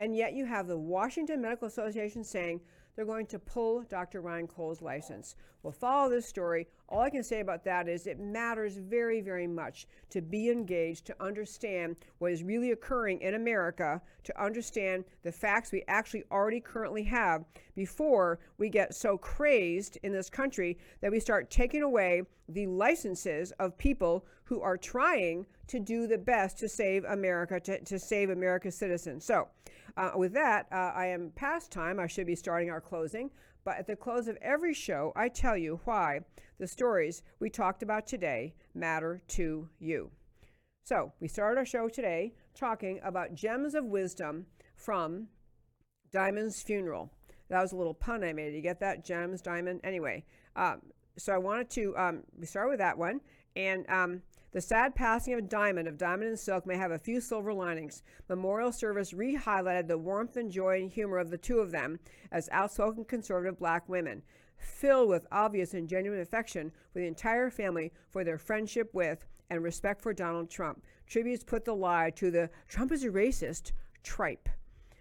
And 0.00 0.16
yet 0.16 0.34
you 0.34 0.46
have 0.46 0.66
the 0.66 0.78
Washington 0.78 1.42
Medical 1.42 1.68
Association 1.68 2.24
saying 2.24 2.60
they're 2.94 3.04
going 3.04 3.26
to 3.26 3.38
pull 3.38 3.82
Dr. 3.82 4.20
Ryan 4.20 4.46
Cole's 4.46 4.80
license. 4.80 5.34
We'll 5.62 5.72
follow 5.72 6.10
this 6.10 6.26
story. 6.26 6.68
All 6.88 7.00
I 7.00 7.10
can 7.10 7.24
say 7.24 7.40
about 7.40 7.64
that 7.64 7.88
is 7.88 8.06
it 8.06 8.20
matters 8.20 8.76
very, 8.76 9.20
very 9.20 9.46
much 9.46 9.86
to 10.10 10.20
be 10.20 10.50
engaged, 10.50 11.06
to 11.06 11.16
understand 11.22 11.96
what 12.18 12.32
is 12.32 12.42
really 12.42 12.72
occurring 12.72 13.20
in 13.20 13.34
America, 13.34 14.00
to 14.24 14.42
understand 14.42 15.04
the 15.22 15.32
facts 15.32 15.72
we 15.72 15.82
actually 15.88 16.24
already 16.30 16.60
currently 16.60 17.02
have 17.04 17.44
before 17.74 18.38
we 18.58 18.68
get 18.68 18.94
so 18.94 19.16
crazed 19.16 19.98
in 20.02 20.12
this 20.12 20.28
country 20.28 20.78
that 21.00 21.10
we 21.10 21.18
start 21.18 21.50
taking 21.50 21.82
away 21.82 22.22
the 22.48 22.66
licenses 22.66 23.52
of 23.52 23.76
people 23.78 24.26
who 24.44 24.60
are 24.60 24.76
trying 24.76 25.46
to 25.66 25.80
do 25.80 26.06
the 26.06 26.18
best 26.18 26.58
to 26.58 26.68
save 26.68 27.04
America, 27.04 27.58
to, 27.58 27.80
to 27.84 27.98
save 27.98 28.28
America's 28.28 28.76
citizens. 28.76 29.24
So, 29.24 29.48
uh, 29.96 30.12
with 30.16 30.32
that, 30.34 30.66
uh, 30.72 30.92
I 30.94 31.06
am 31.06 31.30
past 31.34 31.70
time. 31.70 32.00
I 32.00 32.06
should 32.06 32.26
be 32.26 32.34
starting 32.34 32.70
our 32.70 32.80
closing. 32.80 33.30
But 33.64 33.78
at 33.78 33.86
the 33.86 33.96
close 33.96 34.28
of 34.28 34.36
every 34.42 34.74
show, 34.74 35.12
I 35.16 35.28
tell 35.28 35.56
you 35.56 35.80
why 35.84 36.20
the 36.58 36.66
stories 36.66 37.22
we 37.40 37.48
talked 37.48 37.82
about 37.82 38.06
today 38.06 38.54
matter 38.74 39.22
to 39.28 39.68
you. 39.78 40.10
So, 40.84 41.12
we 41.18 41.28
started 41.28 41.58
our 41.58 41.64
show 41.64 41.88
today 41.88 42.34
talking 42.54 43.00
about 43.02 43.34
gems 43.34 43.74
of 43.74 43.86
wisdom 43.86 44.46
from 44.76 45.28
Diamond's 46.12 46.62
funeral. 46.62 47.10
That 47.48 47.62
was 47.62 47.72
a 47.72 47.76
little 47.76 47.94
pun 47.94 48.22
I 48.22 48.34
made. 48.34 48.54
You 48.54 48.60
get 48.60 48.80
that? 48.80 49.04
Gems, 49.04 49.40
diamond. 49.40 49.80
Anyway, 49.82 50.24
um, 50.56 50.82
so 51.16 51.32
I 51.32 51.38
wanted 51.38 51.70
to 51.70 51.96
um, 51.96 52.22
start 52.42 52.68
with 52.68 52.78
that 52.78 52.98
one. 52.98 53.20
And 53.56 53.88
um, 53.88 54.22
the 54.54 54.60
sad 54.60 54.94
passing 54.94 55.34
of 55.34 55.48
Diamond 55.48 55.88
of 55.88 55.98
Diamond 55.98 56.28
and 56.28 56.38
Silk 56.38 56.64
may 56.64 56.76
have 56.76 56.92
a 56.92 56.98
few 56.98 57.20
silver 57.20 57.52
linings. 57.52 58.04
Memorial 58.28 58.70
service 58.70 59.12
re-highlighted 59.12 59.88
the 59.88 59.98
warmth 59.98 60.36
and 60.36 60.50
joy 60.50 60.80
and 60.80 60.88
humor 60.88 61.18
of 61.18 61.28
the 61.28 61.36
two 61.36 61.58
of 61.58 61.72
them 61.72 61.98
as 62.30 62.48
outspoken 62.52 63.04
conservative 63.04 63.58
black 63.58 63.88
women, 63.88 64.22
filled 64.56 65.08
with 65.08 65.26
obvious 65.32 65.74
and 65.74 65.88
genuine 65.88 66.20
affection 66.20 66.70
for 66.92 67.00
the 67.00 67.06
entire 67.08 67.50
family 67.50 67.92
for 68.10 68.22
their 68.22 68.38
friendship 68.38 68.88
with 68.94 69.26
and 69.50 69.60
respect 69.60 70.00
for 70.00 70.14
Donald 70.14 70.48
Trump. 70.48 70.84
Tributes 71.08 71.42
put 71.42 71.64
the 71.64 71.74
lie 71.74 72.10
to 72.10 72.30
the 72.30 72.48
Trump 72.68 72.92
is 72.92 73.02
a 73.02 73.08
racist 73.08 73.72
tripe. 74.04 74.48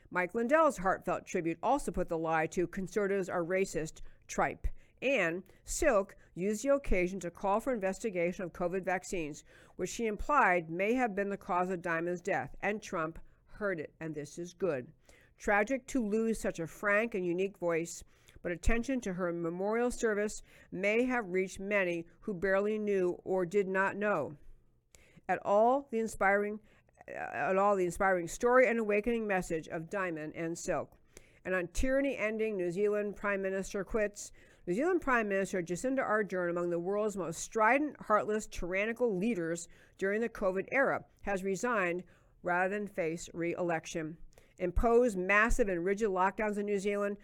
Mike 0.10 0.34
Lindell's 0.34 0.78
heartfelt 0.78 1.28
tribute 1.28 1.60
also 1.62 1.92
put 1.92 2.10
the 2.10 2.18
lie 2.18 2.48
to 2.48 2.66
conservatives 2.66 3.30
are 3.30 3.44
racist 3.44 4.02
tripe. 4.28 4.68
And 5.04 5.44
Silk 5.64 6.16
used 6.36 6.64
the 6.64 6.74
occasion 6.74 7.20
to 7.20 7.32
call 7.32 7.60
for 7.60 7.74
investigation 7.74 8.44
of 8.44 8.54
COVID 8.54 8.84
vaccines, 8.84 9.44
which 9.76 9.90
she 9.90 10.08
implied 10.08 10.70
may 10.70 10.94
have 10.94 11.16
been 11.16 11.30
the 11.30 11.38
cause 11.38 11.70
of 11.70 11.82
Diamond's 11.82 12.22
death. 12.22 12.56
And 12.62 12.82
Trump 12.82 13.20
heard 13.48 13.80
it, 13.80 13.94
and 14.00 14.16
this 14.16 14.38
is 14.38 14.54
good. 14.54 14.88
Tragic 15.38 15.86
to 15.88 16.06
lose 16.06 16.40
such 16.40 16.60
a 16.60 16.68
frank 16.68 17.16
and 17.16 17.26
unique 17.26 17.58
voice, 17.58 18.04
but 18.42 18.52
attention 18.52 19.02
to 19.02 19.14
her 19.14 19.32
memorial 19.32 19.92
service 19.92 20.42
may 20.72 21.04
have 21.06 21.30
reached 21.30 21.60
many 21.60 22.06
who 22.22 22.34
barely 22.34 22.78
knew 22.78 23.20
or 23.24 23.46
did 23.46 23.68
not 23.68 23.96
know. 23.96 24.36
At 25.28 25.40
all, 25.44 25.88
the 25.92 26.00
inspiring 26.00 26.60
uh, 27.08 27.20
at 27.34 27.58
all 27.58 27.76
the 27.76 27.86
inspiring 27.86 28.28
story 28.28 28.68
and 28.68 28.80
awakening 28.80 29.28
message 29.28 29.68
of 29.68 29.90
Diamond 29.90 30.34
and 30.36 30.58
Silk. 30.58 30.92
And 31.46 31.54
on 31.54 31.68
tyranny 31.74 32.18
ending, 32.18 32.56
New 32.56 32.72
Zealand 32.72 33.18
Prime 33.18 33.42
Minister 33.42 33.84
quits. 33.84 34.32
New 34.66 34.74
Zealand 34.74 35.02
Prime 35.02 35.28
Minister 35.28 35.62
Jacinda 35.62 36.00
Ardern, 36.00 36.50
among 36.50 36.70
the 36.70 36.80
world's 36.80 37.18
most 37.18 37.42
strident, 37.42 37.98
heartless, 38.00 38.48
tyrannical 38.48 39.18
leaders 39.18 39.68
during 39.98 40.22
the 40.22 40.30
COVID 40.30 40.68
era, 40.72 41.04
has 41.24 41.44
resigned 41.44 42.04
rather 42.44 42.70
than 42.70 42.88
face 42.88 43.30
re 43.34 43.54
election. 43.56 44.16
Impose 44.60 45.18
massive 45.18 45.68
and 45.68 45.84
rigid 45.84 46.08
lockdowns 46.08 46.58
in 46.58 46.66
New 46.66 46.80
Zealand, 46.80 47.18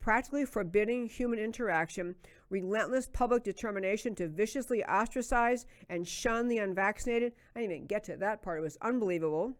practically 0.00 0.44
forbidding 0.44 1.06
human 1.06 1.38
interaction, 1.38 2.14
relentless 2.50 3.08
public 3.10 3.42
determination 3.42 4.14
to 4.16 4.28
viciously 4.28 4.84
ostracize 4.84 5.64
and 5.88 6.06
shun 6.06 6.46
the 6.46 6.58
unvaccinated. 6.58 7.32
I 7.56 7.60
didn't 7.60 7.74
even 7.74 7.86
get 7.86 8.04
to 8.04 8.18
that 8.18 8.42
part, 8.42 8.58
it 8.58 8.62
was 8.62 8.76
unbelievable. 8.82 9.54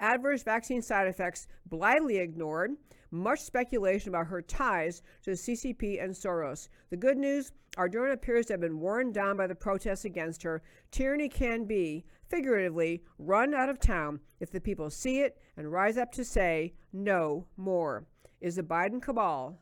Adverse 0.00 0.42
vaccine 0.42 0.82
side 0.82 1.08
effects 1.08 1.46
blindly 1.66 2.18
ignored, 2.18 2.72
much 3.10 3.40
speculation 3.40 4.10
about 4.10 4.26
her 4.26 4.42
ties 4.42 5.02
to 5.22 5.30
the 5.30 5.36
CCP 5.36 6.02
and 6.02 6.12
Soros. 6.12 6.68
The 6.90 6.96
good 6.96 7.16
news 7.16 7.52
Ardern 7.76 8.12
appears 8.12 8.46
to 8.46 8.54
have 8.54 8.60
been 8.60 8.80
worn 8.80 9.12
down 9.12 9.36
by 9.36 9.46
the 9.46 9.54
protests 9.54 10.04
against 10.04 10.42
her. 10.42 10.62
Tyranny 10.90 11.28
can 11.28 11.64
be, 11.64 12.04
figuratively, 12.28 13.02
run 13.18 13.54
out 13.54 13.68
of 13.68 13.78
town 13.78 14.20
if 14.40 14.50
the 14.50 14.60
people 14.60 14.90
see 14.90 15.20
it 15.20 15.38
and 15.56 15.70
rise 15.70 15.98
up 15.98 16.10
to 16.12 16.24
say, 16.24 16.74
no 16.92 17.46
more. 17.56 18.06
Is 18.40 18.56
the 18.56 18.62
Biden 18.62 19.00
cabal 19.00 19.58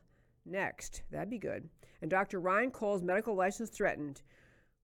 next? 0.47 1.03
That'd 1.11 1.31
be 1.31 1.39
good. 1.39 1.69
And 2.03 2.11
Dr. 2.11 2.41
Ryan 2.41 2.71
Cole's 2.71 3.03
medical 3.03 3.35
license 3.35 3.71
threatened. 3.71 4.23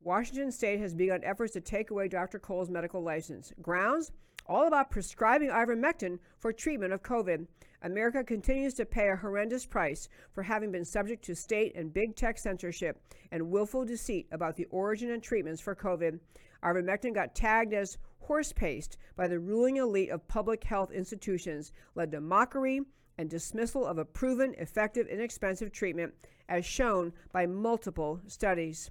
Washington 0.02 0.50
state 0.50 0.80
has 0.80 0.94
begun 0.94 1.20
efforts 1.22 1.52
to 1.52 1.60
take 1.60 1.90
away 1.90 2.08
Dr. 2.08 2.38
Cole's 2.38 2.70
medical 2.70 3.02
license. 3.02 3.52
Grounds? 3.60 4.12
All 4.50 4.66
about 4.66 4.90
prescribing 4.90 5.50
ivermectin 5.50 6.18
for 6.40 6.52
treatment 6.52 6.92
of 6.92 7.04
COVID. 7.04 7.46
America 7.82 8.24
continues 8.24 8.74
to 8.74 8.84
pay 8.84 9.08
a 9.08 9.14
horrendous 9.14 9.64
price 9.64 10.08
for 10.32 10.42
having 10.42 10.72
been 10.72 10.84
subject 10.84 11.24
to 11.26 11.36
state 11.36 11.76
and 11.76 11.92
big 11.92 12.16
tech 12.16 12.36
censorship 12.36 13.00
and 13.30 13.48
willful 13.48 13.84
deceit 13.84 14.26
about 14.32 14.56
the 14.56 14.64
origin 14.72 15.12
and 15.12 15.22
treatments 15.22 15.60
for 15.60 15.76
COVID. 15.76 16.18
Ivermectin 16.64 17.14
got 17.14 17.36
tagged 17.36 17.72
as 17.72 17.96
horse 18.18 18.52
paste 18.52 18.96
by 19.14 19.28
the 19.28 19.38
ruling 19.38 19.76
elite 19.76 20.10
of 20.10 20.26
public 20.26 20.64
health 20.64 20.90
institutions, 20.90 21.70
led 21.94 22.10
to 22.10 22.20
mockery 22.20 22.80
and 23.18 23.30
dismissal 23.30 23.86
of 23.86 23.98
a 23.98 24.04
proven, 24.04 24.56
effective, 24.58 25.06
inexpensive 25.06 25.70
treatment, 25.70 26.12
as 26.48 26.66
shown 26.66 27.12
by 27.30 27.46
multiple 27.46 28.20
studies. 28.26 28.90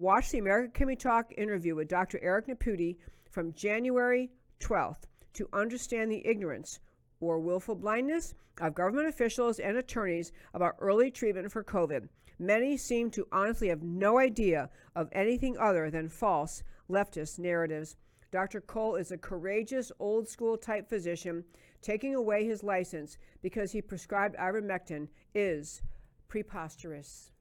Watch 0.00 0.32
the 0.32 0.38
America 0.38 0.84
We 0.84 0.96
Talk 0.96 1.32
interview 1.38 1.76
with 1.76 1.86
Dr. 1.86 2.18
Eric 2.20 2.48
Nepute 2.48 2.98
from 3.30 3.52
January 3.52 4.30
12th 4.60 5.04
to 5.34 5.48
understand 5.52 6.10
the 6.10 6.26
ignorance 6.26 6.80
or 7.20 7.38
willful 7.38 7.74
blindness 7.74 8.34
of 8.60 8.74
government 8.74 9.08
officials 9.08 9.58
and 9.58 9.76
attorneys 9.76 10.32
about 10.52 10.76
early 10.78 11.10
treatment 11.10 11.50
for 11.50 11.64
COVID. 11.64 12.08
Many 12.38 12.76
seem 12.76 13.10
to 13.12 13.26
honestly 13.32 13.68
have 13.68 13.82
no 13.82 14.18
idea 14.18 14.70
of 14.94 15.08
anything 15.12 15.56
other 15.58 15.90
than 15.90 16.08
false 16.08 16.62
leftist 16.90 17.38
narratives. 17.38 17.96
Dr. 18.30 18.60
Cole 18.60 18.96
is 18.96 19.12
a 19.12 19.18
courageous, 19.18 19.92
old 20.00 20.28
school 20.28 20.56
type 20.56 20.88
physician. 20.88 21.44
Taking 21.82 22.14
away 22.14 22.44
his 22.44 22.64
license 22.64 23.18
because 23.42 23.72
he 23.72 23.82
prescribed 23.82 24.36
ivermectin 24.36 25.08
is 25.34 25.82
preposterous. 26.28 27.33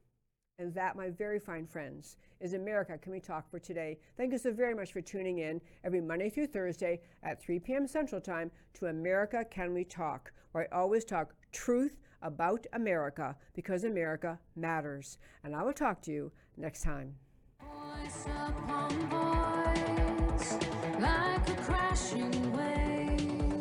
And 0.60 0.72
that, 0.76 0.96
my 0.96 1.10
very 1.10 1.40
fine 1.40 1.66
friends, 1.66 2.18
is 2.40 2.54
America 2.54 2.96
Can 3.00 3.12
We 3.12 3.20
Talk 3.20 3.50
for 3.50 3.58
today. 3.58 3.98
Thank 4.18 4.34
you 4.34 4.38
so 4.38 4.54
very 4.54 4.76
much 4.76 4.94
for 4.94 5.02
tuning 5.02 5.40
in 5.40 5.60
every 5.84 6.00
Monday 6.00 6.30
through 6.30 6.48
Thursday 6.48 7.02
at 7.24 7.42
3 7.42 7.58
p.m. 7.58 7.88
Central 7.88 8.22
Time 8.22 8.52
to 8.76 8.86
America 8.86 9.44
Can 9.50 9.74
We 9.74 9.84
Talk, 9.84 10.32
where 10.52 10.68
I 10.72 10.78
always 10.78 11.06
talk 11.06 11.34
truth 11.52 11.98
about 12.22 12.68
America 12.74 13.36
because 13.56 13.84
America 13.84 14.38
matters. 14.56 15.18
And 15.44 15.56
I 15.56 15.64
will 15.64 15.74
talk 15.74 16.04
to 16.04 16.12
you 16.12 16.32
next 16.56 16.84
time. 16.84 17.16
Voice 17.60 18.26
upon 18.26 18.90
voice, 19.10 20.60
like 21.00 21.50
a 21.50 21.56
crashing 21.64 22.54
wave. 22.54 23.60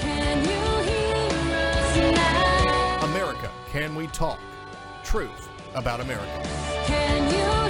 Can 0.00 0.44
you 0.44 0.90
hear 0.90 1.26
us 1.62 1.96
now? 2.16 3.06
America 3.06 3.48
Can 3.70 3.94
We 3.94 4.08
Talk? 4.08 4.40
Truth 5.12 5.50
about 5.74 6.00
America. 6.00 7.61